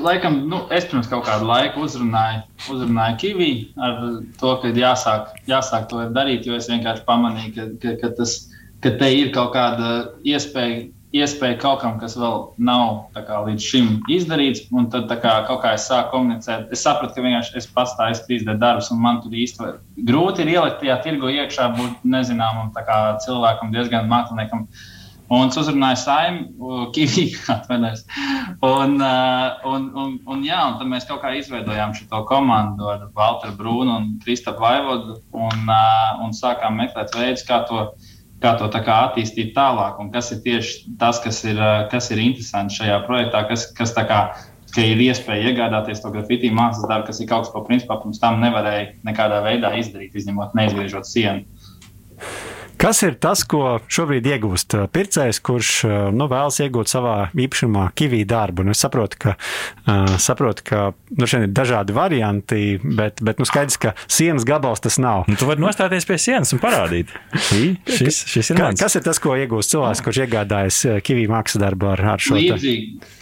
laikam, 0.00 0.42
nu, 0.50 0.62
es 0.74 0.86
pirms 0.88 1.08
kaut 1.10 1.26
kādu 1.28 1.48
laiku 1.48 1.84
uzrunāju, 1.86 2.44
uzrunāju 2.72 3.18
Kivī 3.22 3.50
ar 3.76 3.98
to, 4.40 4.54
ka 4.62 4.72
jāsāk, 4.74 5.34
jāsāk 5.50 5.88
to 5.90 6.04
darīt, 6.14 6.48
jo 6.48 6.56
es 6.58 6.70
vienkārši 6.70 7.04
pamanīju, 7.08 7.54
ka, 7.56 7.66
ka, 7.82 7.96
ka, 8.02 8.12
tas, 8.20 8.38
ka 8.84 8.94
te 9.00 9.10
ir 9.20 9.32
kaut 9.36 9.52
kāda 9.56 9.92
iespēja 10.26 10.88
iespēja 11.16 11.56
kaut 11.62 11.80
kam, 11.82 11.96
kas 12.00 12.16
vēl 12.20 12.42
nav 12.60 13.08
kā, 13.16 13.40
līdz 13.46 13.64
šim 13.64 13.88
izdarīts, 14.12 14.66
un 14.76 14.90
tad 14.92 15.08
kā, 15.22 15.38
kaut 15.48 15.62
kā 15.62 15.72
es 15.78 15.86
sāku 15.88 16.12
komunicēt. 16.16 16.68
Es 16.74 16.84
sapratu, 16.84 17.16
ka 17.16 17.24
vienkārši 17.24 17.56
es 17.60 17.68
pats 17.72 17.96
tā 17.98 18.10
izdarīju 18.12 18.58
darbus, 18.60 18.92
un 18.92 19.00
man 19.04 19.22
tur 19.24 19.32
īsti 19.32 19.72
grūti 20.08 20.44
ir 20.44 20.54
ielikt 20.58 20.82
tajā 20.82 21.00
tirgu 21.06 21.32
iekšā, 21.32 21.72
būt 21.78 22.04
nezināmam 22.04 22.72
cilvēkam, 23.24 23.72
diezgan 23.72 24.08
māksliniekam. 24.10 24.68
Un 25.28 25.50
es 25.50 25.58
uzrunāju 25.60 25.98
saimnu, 26.00 26.76
Kīviju, 26.96 27.40
atvainojos. 27.56 28.04
Un, 28.64 28.94
un, 29.00 29.82
un, 29.92 30.14
un, 30.24 30.44
jā, 30.44 30.60
un 30.70 30.78
tad 30.80 30.88
mēs 30.88 31.08
kaut 31.08 31.20
kā 31.24 31.34
izveidojām 31.36 31.92
šo 31.96 32.22
komandu 32.28 32.88
ar 32.88 33.10
Walteru 33.16 33.56
Brūnu 33.58 33.96
un 33.96 34.06
Kristapu 34.24 34.64
Vaivodu 34.64 35.18
un, 35.36 35.68
un 36.24 36.32
sākām 36.36 36.80
meklēt 36.80 37.12
veidus, 37.16 37.44
kā 37.48 37.60
to 37.68 37.90
izdarīt 37.90 38.07
kā 38.42 38.54
to 38.58 38.68
kā 38.70 38.98
attīstīt 39.08 39.54
tālāk, 39.56 39.98
un 40.02 40.12
kas 40.14 40.30
ir 40.34 40.42
tieši 40.44 40.94
tas, 41.00 41.20
kas 41.24 41.42
ir, 41.48 41.58
kas 41.92 42.10
ir 42.14 42.22
interesanti 42.22 42.78
šajā 42.80 43.00
projektā, 43.06 43.42
kas, 43.50 43.66
kas 43.76 43.94
kā, 43.96 44.20
ka 44.74 44.84
ir 44.84 45.02
iespēja 45.08 45.52
iegādāties 45.52 46.02
to 46.04 46.12
grafitī 46.14 46.52
mākslas 46.54 46.88
darbu, 46.90 47.08
kas 47.10 47.20
ir 47.22 47.30
kaut 47.30 47.46
kas, 47.46 47.54
ko 47.54 47.64
principā 47.66 47.98
pirms 48.02 48.22
tam 48.22 48.40
nevarēja 48.44 48.92
nekādā 49.08 49.42
veidā 49.46 49.74
izdarīt, 49.80 50.14
izņemot 50.18 50.54
neizgriežot 50.58 51.08
sienu. 51.08 51.44
Kas 52.78 53.00
ir 53.02 53.16
tas, 53.18 53.42
ko 53.48 53.78
šobrīd 53.90 54.26
iegūst 54.30 54.76
uh, 54.78 54.86
pircējs, 54.94 55.40
kurš 55.44 55.72
uh, 55.88 55.94
nu, 56.14 56.28
vēlas 56.30 56.60
iegūt 56.62 56.90
savā 56.90 57.16
īpašumā 57.34 57.88
kivī 57.98 58.22
darbu? 58.28 58.66
Nu, 58.66 58.74
es 58.76 58.82
saprotu, 58.84 59.18
ka, 59.24 59.34
uh, 59.34 60.14
saprotu, 60.22 60.64
ka 60.68 60.84
nu, 61.18 61.26
šeit 61.26 61.48
ir 61.48 61.54
dažādi 61.56 61.96
varianti, 61.96 62.62
bet, 62.82 63.22
bet 63.24 63.42
nu, 63.42 63.48
skaidrs, 63.48 63.80
ka 63.82 63.94
sienas 64.06 64.46
gabals 64.48 64.84
tas 64.84 65.00
nav. 65.02 65.26
Nu, 65.26 65.34
tu 65.38 65.48
vari 65.50 65.64
nostāties 65.64 66.06
pie 66.08 66.20
sienas 66.22 66.54
un 66.54 66.62
parādīt. 66.62 67.10
Šī, 67.50 67.62
šis, 67.98 68.22
šis 68.30 68.52
ir 68.54 68.62
Ka, 68.62 68.70
kas 68.78 68.98
ir 68.98 69.06
tas, 69.06 69.18
ko 69.22 69.34
iegūst 69.38 69.74
cilvēks, 69.74 70.04
kurš 70.06 70.22
iegādājas 70.26 70.82
kivī 71.06 71.26
mākslas 71.30 71.64
darbu 71.66 71.92
ar, 71.96 72.04
ar 72.14 72.22
šo? 72.22 72.38
Līdzīgi. 72.38 73.16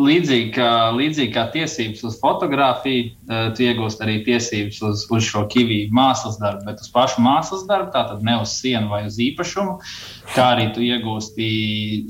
Līdzīgi 0.00 0.52
kā, 0.54 0.68
līdzīgi 0.96 1.32
kā 1.34 1.44
tiesības 1.52 2.02
uz 2.08 2.16
fotografiju, 2.22 3.10
uh, 3.10 3.50
tu 3.56 3.64
iegūsti 3.66 4.04
arī 4.06 4.16
tiesības 4.24 4.80
uz, 4.86 5.04
uz 5.12 5.26
šo 5.26 5.44
kiviju 5.50 5.90
mākslas 5.96 6.38
darbu, 6.40 6.64
bet 6.68 6.80
uz 6.80 6.88
pašu 6.94 7.24
mākslas 7.24 7.66
darbu, 7.68 7.90
tātad 7.94 8.24
ne 8.24 8.38
uz 8.40 8.54
sienu 8.62 8.88
vai 8.92 9.02
uz 9.08 9.18
īpašumu. 9.20 9.78
Kā 10.34 10.50
arī 10.54 10.70
tu 10.76 10.84
iegūsti 10.86 11.48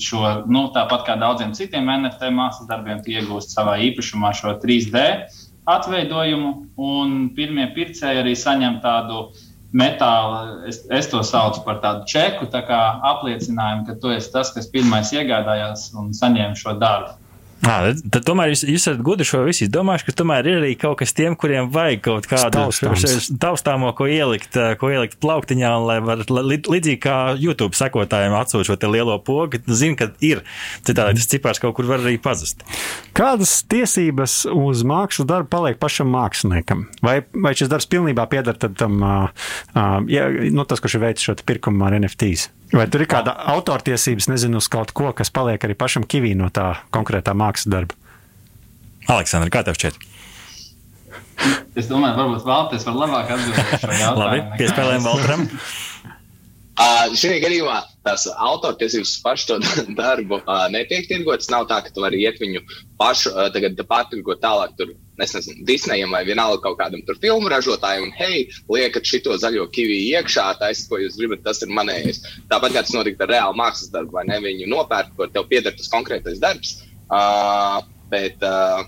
šo, 0.02 0.24
nu, 0.46 0.68
tāpat 0.76 1.06
kā 1.08 1.18
daudziem 1.20 1.54
citiem 1.56 1.90
NFT 1.98 2.30
mākslas 2.36 2.70
darbiem, 2.70 3.02
tu 3.04 3.16
iegūsti 3.16 3.56
savā 3.58 3.78
īpašumā 3.90 4.34
šo 4.38 4.54
3D 4.62 5.06
atveidojumu, 5.70 6.52
un 6.80 7.16
pirmie 7.36 7.68
pircēji 7.74 8.22
arī 8.22 8.34
saņem 8.38 8.80
tādu 8.84 9.30
metāla, 9.76 10.66
es, 10.68 10.82
es 10.90 11.08
to 11.10 11.22
saucu 11.26 11.62
par 11.66 11.78
tādu 11.84 12.06
čeku, 12.10 12.48
tā 12.50 12.62
kā 12.66 12.80
apliecinājumu, 13.12 13.86
ka 13.86 13.98
tu 14.02 14.10
esi 14.14 14.32
tas, 14.34 14.50
kas 14.54 14.70
pirmais 14.72 15.12
iegādājās 15.14 15.90
un 15.98 16.10
saņēma 16.16 16.58
šo 16.58 16.74
darbu. 16.80 17.29
À, 17.60 17.92
tad, 17.92 18.22
tomēr 18.24 18.54
jūs, 18.54 18.62
jūs 18.64 18.86
esat 18.86 19.00
gudri 19.04 19.26
šo 19.28 19.42
visu 19.44 19.66
izdomājuši, 19.66 20.06
ka 20.06 20.14
tomēr 20.16 20.46
ir 20.48 20.58
arī 20.62 20.70
kaut 20.80 20.96
kas 21.02 21.12
tiem, 21.16 21.34
kuriem 21.36 21.68
vajag 21.72 22.02
kaut 22.06 22.28
kādu 22.30 22.62
taustāmo, 23.42 23.90
ko 23.96 24.06
ielikt, 24.08 24.56
ko 24.80 24.88
ielikt 24.88 25.18
plauktiņā, 25.20 25.72
un 25.76 25.88
lai 25.88 25.98
var 26.04 26.24
līdzīgi 26.24 26.96
kā 27.04 27.16
YouTube 27.40 27.76
sekotājiem 27.76 28.36
atsūt 28.38 28.70
šo 28.70 28.78
lielo 28.88 29.18
pogu, 29.24 29.60
zina, 29.68 29.98
ka 30.00 30.08
ir. 30.24 30.40
Citādi 30.88 31.20
tas 31.20 31.28
cipars 31.28 31.60
kaut 31.60 31.76
kur 31.76 31.88
var 31.90 32.00
arī 32.00 32.16
pazust. 32.22 32.64
Kādas 33.16 33.58
tiesības 33.68 34.46
uz 34.54 34.84
mākslas 34.86 35.28
darbu 35.28 35.52
paliek 35.52 35.80
pašam 35.82 36.08
māksliniekam? 36.14 36.86
Vai, 37.04 37.20
vai 37.34 37.52
šis 37.58 37.68
darbs 37.72 37.90
pilnībā 37.92 38.24
pieder 38.32 38.56
tam, 38.56 39.02
uh, 39.04 39.50
ja, 40.08 40.30
nu, 40.48 40.64
tas, 40.64 40.80
kurš 40.80 40.96
ir 40.96 41.04
veicis 41.04 41.28
šo 41.28 41.36
pirkumu 41.44 41.84
ar 41.84 41.98
NFTs? 42.00 42.48
Vai 42.70 42.86
tur 42.86 43.02
ir 43.02 43.10
kāda 43.10 43.34
autortiesības, 43.50 44.28
nezinu, 44.30 44.60
uz 44.62 44.68
kaut 44.70 44.92
ko, 44.94 45.10
kas 45.16 45.32
paliek 45.34 45.62
arī 45.66 45.74
pašam 45.78 46.04
kivī 46.06 46.36
no 46.38 46.52
tā 46.54 46.76
konkrētā 46.94 47.34
mākslas 47.34 47.70
darba? 47.72 47.98
Aleksandra, 49.10 49.50
kā 49.50 49.64
tev 49.66 49.78
šķiet? 49.78 49.98
Es 51.78 51.88
domāju, 51.88 52.16
varbūt 52.18 52.44
Valters 52.46 52.84
var 52.86 52.98
labāk 53.00 53.32
atbildēt 53.34 53.72
šo 53.80 53.94
jautājumu. 54.02 54.20
Labi, 54.20 54.42
piespēlējam 54.60 55.06
Valtram. 55.08 55.46
Uh, 55.50 57.12
Šajā 57.20 57.40
gadījumā 57.42 57.78
tās 58.06 58.26
autortiesības 58.30 59.16
pašu 59.24 59.48
to 59.50 59.58
darbu 60.00 60.40
uh, 60.40 60.66
netiek 60.72 61.08
tirgotas. 61.10 61.50
Nav 61.52 61.66
tā, 61.70 61.80
ka 61.84 61.94
tu 61.94 62.04
vari 62.04 62.22
iet 62.22 62.38
viņu 62.42 62.62
pašu 63.00 63.32
uh, 63.34 63.50
pārtirgot 63.90 64.42
tālāk. 64.44 64.76
Tur, 64.78 64.94
es 65.24 65.34
nezinu, 65.36 65.64
Disneyam 65.68 66.14
vai 66.14 66.22
vienalga 66.28 66.62
kaut 66.64 66.78
kādam 66.80 67.02
tur 67.06 67.18
filmu 67.22 67.50
ražotājam, 67.52 68.08
un 68.08 68.14
hei, 68.18 68.46
liekat 68.70 69.08
šito 69.08 69.36
zaļo 69.40 69.66
kiviju 69.74 70.20
iekšā, 70.20 70.46
taisa, 70.60 70.86
ko 70.90 71.00
jūs 71.02 71.18
gribat, 71.20 71.44
tas 71.46 71.62
ir 71.64 71.72
manējais. 71.76 72.22
Tāpat 72.52 72.76
kā 72.76 72.84
tas 72.84 72.94
notika 72.96 73.26
ar 73.26 73.34
reālu 73.34 73.60
mākslas 73.60 73.92
darbu, 73.94 74.16
vai 74.18 74.26
ne? 74.30 74.40
Viņu 74.44 74.70
nopērk, 74.70 75.12
kur 75.18 75.32
tev 75.34 75.48
pieder 75.50 75.76
tas 75.76 75.90
konkrētais 75.92 76.40
darbs. 76.42 76.80
Uh, 77.10 77.80
bet, 78.12 78.38
uh, 78.46 78.86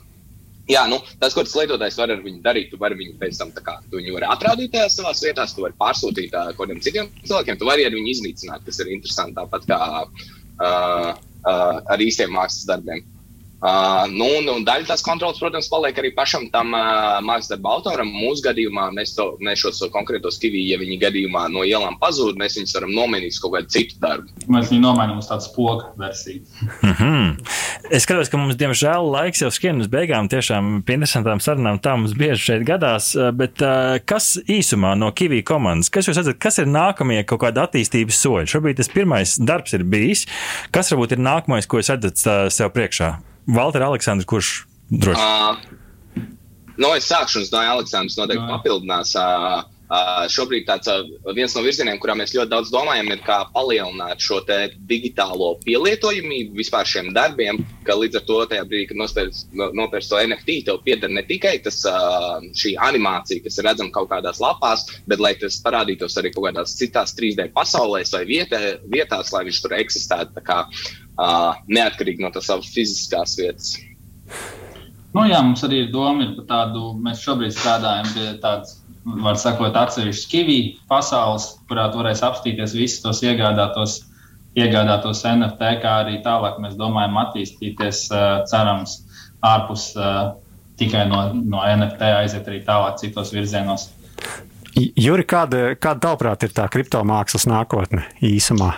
Jā, 0.71 0.85
nu, 0.87 1.01
tas, 1.19 1.35
ko 1.35 1.43
tas 1.43 1.57
lietotājs 1.59 1.97
var 1.99 2.13
ar 2.15 2.21
viņu 2.23 2.39
darīt, 2.45 2.69
tu 2.71 2.79
vari 2.79 2.95
viņu 3.01 3.17
pēc 3.19 3.39
tam 3.41 3.51
kā, 3.57 3.75
viņu 3.91 4.15
var 4.15 4.29
atrādīt 4.31 4.71
tajās 4.73 4.95
savās 5.01 5.23
vietās, 5.25 5.55
tu 5.57 5.65
vari 5.65 5.75
pārsūtīt 5.81 6.37
uh, 6.39 6.53
kaut 6.55 6.69
kādiem 6.69 6.83
citiem 6.85 7.09
cilvēkiem, 7.27 7.59
tu 7.59 7.67
vari 7.67 7.87
ar 7.89 7.97
viņu 7.97 8.13
iznīcināt, 8.13 8.63
kas 8.69 8.79
ir 8.79 8.93
interesanti 8.95 9.35
tāpat 9.41 9.67
kā 9.67 9.81
uh, 10.07 11.09
uh, 11.19 11.75
ar 11.83 12.05
īstiem 12.07 12.31
mākslas 12.33 12.69
darbiem. 12.71 13.03
Uh, 13.63 14.09
nu, 14.11 14.27
un, 14.41 14.49
un 14.51 14.65
daļa 14.67 14.89
tās 14.89 15.05
kontrolas, 15.07 15.39
protams, 15.39 15.69
paliek 15.71 15.99
arī 16.01 16.09
pašam 16.17 16.49
tam 16.51 16.73
uh, 16.75 17.21
darba 17.47 17.77
autoram. 17.77 18.09
Mūsu 18.11 18.43
gadījumā 18.43 18.89
mēs, 18.97 19.13
to, 19.15 19.37
mēs 19.39 19.63
šos 19.63 19.85
konkrētos 19.95 20.41
kiviju, 20.43 20.73
ja 20.73 20.79
viņi 20.81 20.99
gadījumā 21.05 21.45
no 21.55 21.63
ielām 21.63 21.95
pazūd, 22.03 22.41
mēs 22.41 22.59
viņus 22.59 22.75
varam 22.81 22.91
nomainīt 22.97 23.37
uz 23.37 23.39
kaut 23.45 23.55
kādu 23.55 23.71
citu 23.71 24.01
darbu. 24.03 24.35
Mēs 24.51 24.73
viņu 24.73 24.83
nomainām 24.83 25.23
uz 25.23 25.31
tādu 25.31 25.47
spoku 25.47 25.93
versiju. 26.01 26.43
Mm 26.83 26.97
-hmm. 26.99 27.55
Es 27.95 28.03
skatos, 28.03 28.33
ka 28.33 28.37
mums, 28.37 28.59
diemžēl, 28.59 29.07
laiks 29.15 29.43
jau 29.43 29.51
skrien 29.51 29.81
uz 29.81 29.87
beigām. 29.87 30.29
Tiešām 30.29 30.83
pie 30.83 30.99
interesantām 30.99 31.39
sarunām 31.39 31.79
tā 31.79 31.97
mums 31.97 32.19
bieži 32.19 32.43
šeit 32.43 32.67
gadās. 32.67 33.15
Bet 33.35 33.63
uh, 33.63 34.03
kas 34.05 34.39
īsumā 34.43 34.99
no 34.99 35.13
kiviju 35.13 35.45
komandas, 35.45 35.91
kas 35.91 36.09
jūs 36.09 36.19
redzat, 36.19 36.39
kas 36.39 36.59
ir 36.59 36.67
nākamie 36.67 37.23
kaut 37.25 37.41
kādi 37.47 37.63
attīstības 37.63 38.23
soļi? 38.27 38.47
Šobrīd 38.47 38.77
tas 38.77 38.89
pirmais 38.89 39.39
darbs 39.39 39.73
ir 39.73 39.85
bijis. 39.85 40.27
Kas 40.71 40.91
varbūt 40.91 41.13
ir 41.13 41.19
nākamais, 41.19 41.67
ko 41.67 41.79
jūs 41.79 41.95
redzat 41.95 42.27
uh, 42.27 42.49
sev 42.51 42.75
priekšā? 42.75 43.32
Valter 43.47 43.83
Aleksandrs, 43.83 44.29
kurš 44.29 44.51
droši? 44.91 45.23
Uh, 45.23 46.23
no 46.81 46.93
es 46.97 47.09
sākšu, 47.11 47.43
un 47.43 47.53
no 47.55 47.63
Aleksandrs 47.77 48.19
noteikti 48.21 48.45
no. 48.45 48.59
papildinās. 48.59 49.15
Uh, 49.19 49.63
Uh, 49.93 50.23
šobrīd 50.33 50.65
tāds, 50.65 50.89
uh, 50.89 51.33
viens 51.37 51.53
no 51.53 51.61
virzieniem, 51.61 51.99
kurā 52.01 52.15
mēs 52.17 52.31
ļoti 52.33 52.49
daudz 52.49 52.71
domājam, 52.73 53.11
ir 53.13 53.21
kā 53.27 53.43
palielināt 53.53 54.23
šo 54.25 54.39
digitālo 54.89 55.51
pielietojamību 55.67 56.57
vispār 56.57 56.89
šiem 56.89 57.11
darbiem. 57.13 57.59
Ka 57.85 57.99
līdz 58.01 58.23
ar 58.23 58.25
to, 58.25 58.39
brīdī, 58.71 58.87
kad 58.89 59.03
nopērts 59.77 60.09
to 60.09 60.23
NFT, 60.23 60.63
tev 60.65 60.81
pieder 60.87 61.13
ne 61.13 61.21
tikai 61.29 61.59
tas, 61.67 61.83
uh, 61.91 62.41
šī 62.57 62.73
animācija, 62.89 63.45
kas 63.45 63.61
ir 63.61 63.69
redzama 63.69 63.93
kaut 63.93 64.09
kādās 64.15 64.41
lapās, 64.41 64.87
bet 65.13 65.21
lai 65.21 65.35
tas 65.43 65.61
parādītos 65.61 66.17
arī 66.17 66.33
kaut 66.33 66.49
kādās 66.49 66.73
citās 66.79 67.13
3D 67.19 67.51
pasaulēs 67.53 68.17
vai 68.17 68.25
vietē, 68.31 68.63
vietās, 68.89 69.35
lai 69.37 69.45
viņš 69.51 69.61
tur 69.67 69.77
eksistētu 69.77 70.47
kā, 70.47 70.63
uh, 71.19 71.55
neatkarīgi 71.69 72.25
no 72.25 72.33
savas 72.39 72.71
fiziskās 72.75 73.37
vietas. 73.41 73.75
Nu, 75.13 75.27
jā, 75.29 75.43
mums 75.45 75.61
arī 75.67 75.85
ir 75.85 75.91
doma 75.93 76.31
par 76.39 76.47
tādu. 76.49 76.93
Mēs 77.05 77.21
šobrīd 77.25 77.53
strādājam 77.53 78.09
pie 78.15 78.29
tādas 78.41 78.79
var 79.05 79.37
sakot, 79.41 79.77
atsevišķas 79.77 80.31
kivī 80.31 80.59
pasaules, 80.91 81.49
kurā 81.69 81.89
tu 81.91 82.01
varēsi 82.01 82.25
apstīties 82.27 82.77
visus 82.79 83.03
tos 83.03 83.23
iegādātos, 83.27 83.99
iegādātos 84.59 85.25
NFT, 85.27 85.73
kā 85.83 85.97
arī 86.05 86.21
tālāk 86.25 86.61
mēs 86.63 86.79
domājam 86.79 87.19
attīstīties, 87.25 88.07
cerams, 88.51 89.01
ārpus 89.43 89.91
tikai 90.79 91.05
no, 91.11 91.25
no 91.35 91.65
NFT 91.67 92.15
aiziet 92.23 92.49
arī 92.49 92.63
tālāk 92.67 93.01
citos 93.03 93.35
virzienos. 93.35 93.91
Juri, 94.73 95.27
kāda, 95.29 95.75
kāda 95.77 96.07
tavuprāt 96.07 96.47
ir 96.47 96.55
tā 96.57 96.65
kriptomākslas 96.73 97.45
nākotne 97.51 98.07
īsumā? 98.25 98.71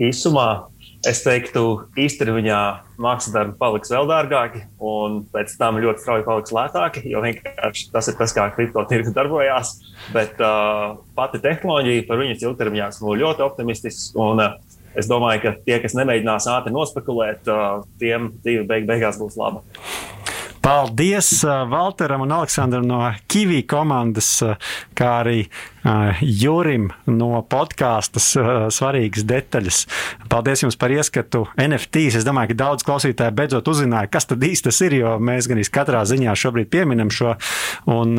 Īsumā 0.00 0.46
Es 1.02 1.18
teiktu, 1.24 1.88
īstenībā 1.98 2.58
mākslas 3.02 3.34
darbi 3.34 3.56
paliks 3.58 3.90
vēl 3.90 4.06
dārgāki, 4.06 4.60
un 4.78 5.24
pēc 5.34 5.56
tam 5.58 5.80
ļoti 5.82 6.04
strauji 6.04 6.26
paliks 6.28 6.54
lētāki, 6.54 7.02
jo 7.10 7.22
vienkārši 7.24 7.88
tas 7.90 8.06
ir 8.06 8.16
tas, 8.20 8.34
kā 8.36 8.44
kripto 8.54 8.84
tirgus 8.86 9.16
darbojās. 9.16 9.74
Bet 10.14 10.38
uh, 10.38 11.00
pati 11.18 11.42
tehnoloģija 11.42 12.06
par 12.06 12.22
viņas 12.22 12.46
ilgtermiņā 12.46 12.92
esmu 12.94 13.18
ļoti 13.18 13.46
optimistisks. 13.48 14.12
Un, 14.14 14.44
uh, 14.46 14.78
es 14.94 15.10
domāju, 15.10 15.42
ka 15.42 15.56
tie, 15.66 15.80
kas 15.82 15.98
nemēģinās 15.98 16.46
ātri 16.54 16.76
nospekulēt, 16.76 17.50
uh, 17.50 17.82
tiem 17.98 18.36
dzīve 18.38 18.68
beig 18.70 18.86
beigās 18.86 19.18
būs 19.18 19.40
laba. 19.42 19.66
Paldies 20.62 21.42
uh, 21.42 21.64
Valteram 21.66 22.22
un 22.22 22.32
Aleksandram 22.36 22.84
no 22.86 23.00
Kivī 23.26 23.64
komandas, 23.66 24.28
uh, 24.46 24.54
kā 24.94 25.08
arī 25.24 25.40
uh, 25.48 26.20
Jurim 26.22 26.86
no 27.10 27.40
podkāstas 27.50 28.28
svarīgas 28.70 29.26
detaļas. 29.26 29.80
Paldies 30.30 30.62
jums 30.62 30.78
par 30.78 30.94
ieskatu 30.94 31.48
NFTs. 31.58 32.20
Es 32.20 32.26
domāju, 32.28 32.52
ka 32.52 32.60
daudz 32.62 32.86
klausītāju 32.86 33.34
beidzot 33.40 33.72
uzzināja, 33.74 34.10
kas 34.12 34.30
tad 34.30 34.46
īsti 34.46 34.70
tas 34.70 34.78
ir, 34.86 35.00
jo 35.02 35.16
mēs 35.18 35.50
gan 35.50 35.62
katrā 35.74 36.04
ziņā 36.06 36.36
šobrīd 36.38 36.70
pieminam 36.70 37.10
šo, 37.10 37.34
un 37.90 38.14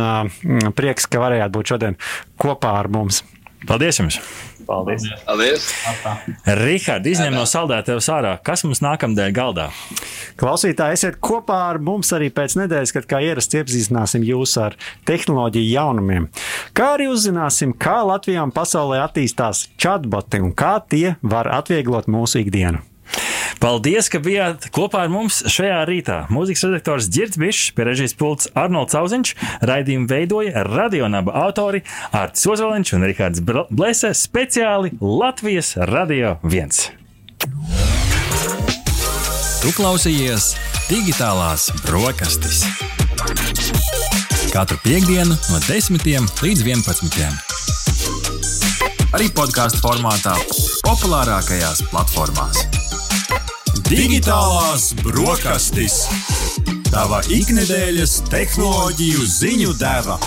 prieks, 0.75 1.07
ka 1.07 1.23
varējāt 1.23 1.55
būt 1.55 1.73
šodien 1.73 1.99
kopā 2.41 2.75
ar 2.83 2.91
mums. 2.91 3.23
Paldies 3.67 4.01
jums! 4.01 4.19
Paldies! 4.67 5.05
Paldies. 5.25 5.67
Rihard, 6.59 7.07
izņem 7.09 7.35
no 7.35 7.43
saldētavas 7.49 8.09
ārā. 8.13 8.33
Kas 8.45 8.65
mums 8.67 8.83
nākamdēļ 8.83 9.33
galdā? 9.35 9.67
Klausītāji, 10.39 10.97
esiet 10.97 11.19
kopā 11.23 11.59
ar 11.71 11.81
mums 11.83 12.13
arī 12.15 12.29
pēc 12.33 12.57
nedēļas, 12.61 12.93
kad 12.95 13.09
kā 13.09 13.21
ierasts 13.25 13.59
iepazīstināsim 13.59 14.25
jūs 14.27 14.55
ar 14.61 14.77
tehnoloģiju 15.09 15.73
jaunumiem. 15.73 16.29
Kā 16.77 16.93
arī 16.97 17.09
uzzināsim, 17.11 17.75
kā 17.75 17.99
Latvijā 18.07 18.45
un 18.45 18.55
pasaulē 18.55 19.03
attīstās 19.03 19.67
chatboti 19.77 20.41
un 20.43 20.55
kā 20.57 20.77
tie 20.89 21.15
var 21.21 21.51
atvieglot 21.61 22.09
mūsu 22.11 22.43
ikdienu. 22.43 22.81
Paldies, 23.63 24.09
ka 24.11 24.19
bijāt 24.19 24.65
kopā 24.75 25.05
ar 25.05 25.11
mums 25.13 25.39
šajā 25.51 25.83
rītā. 25.87 26.17
Mūzikas 26.33 26.65
redaktors 26.67 27.07
Girts 27.13 27.39
Bišs, 27.39 27.69
pie 27.75 27.85
režijas 27.87 28.15
pults 28.19 28.49
Arnolds 28.59 28.97
Auziņš, 28.97 29.35
raidījumu 29.63 30.09
veidoja 30.09 30.65
radionāba 30.67 31.35
autori 31.45 31.83
Artis 32.11 32.47
Ozoliņš 32.49 32.95
un 32.97 33.07
Rihards 33.07 33.43
Blēsē 33.43 34.11
speciāli 34.17 34.95
Latvijas 34.99 35.75
Radio 35.91 36.37
1. 36.43 36.91
Tu 39.63 39.71
klausījies 39.77 40.53
digitālās 40.89 41.69
brokastis. 41.85 42.65
Katru 44.51 44.77
piekdienu 44.83 45.31
no 45.31 45.63
10 45.69 46.03
līdz 46.43 46.67
11. 46.67 47.53
Arī 49.13 49.31
podkāstu 49.31 49.79
formātā, 49.85 50.35
populārākajās 50.83 51.85
platformās. 51.93 52.72
Digitālās 53.81 54.91
brokastis. 55.01 56.03
Tava 56.91 57.23
ikdienas 57.33 58.19
tehnoloģiju 58.29 59.25
ziņu 59.25 59.73
deva. 59.81 60.19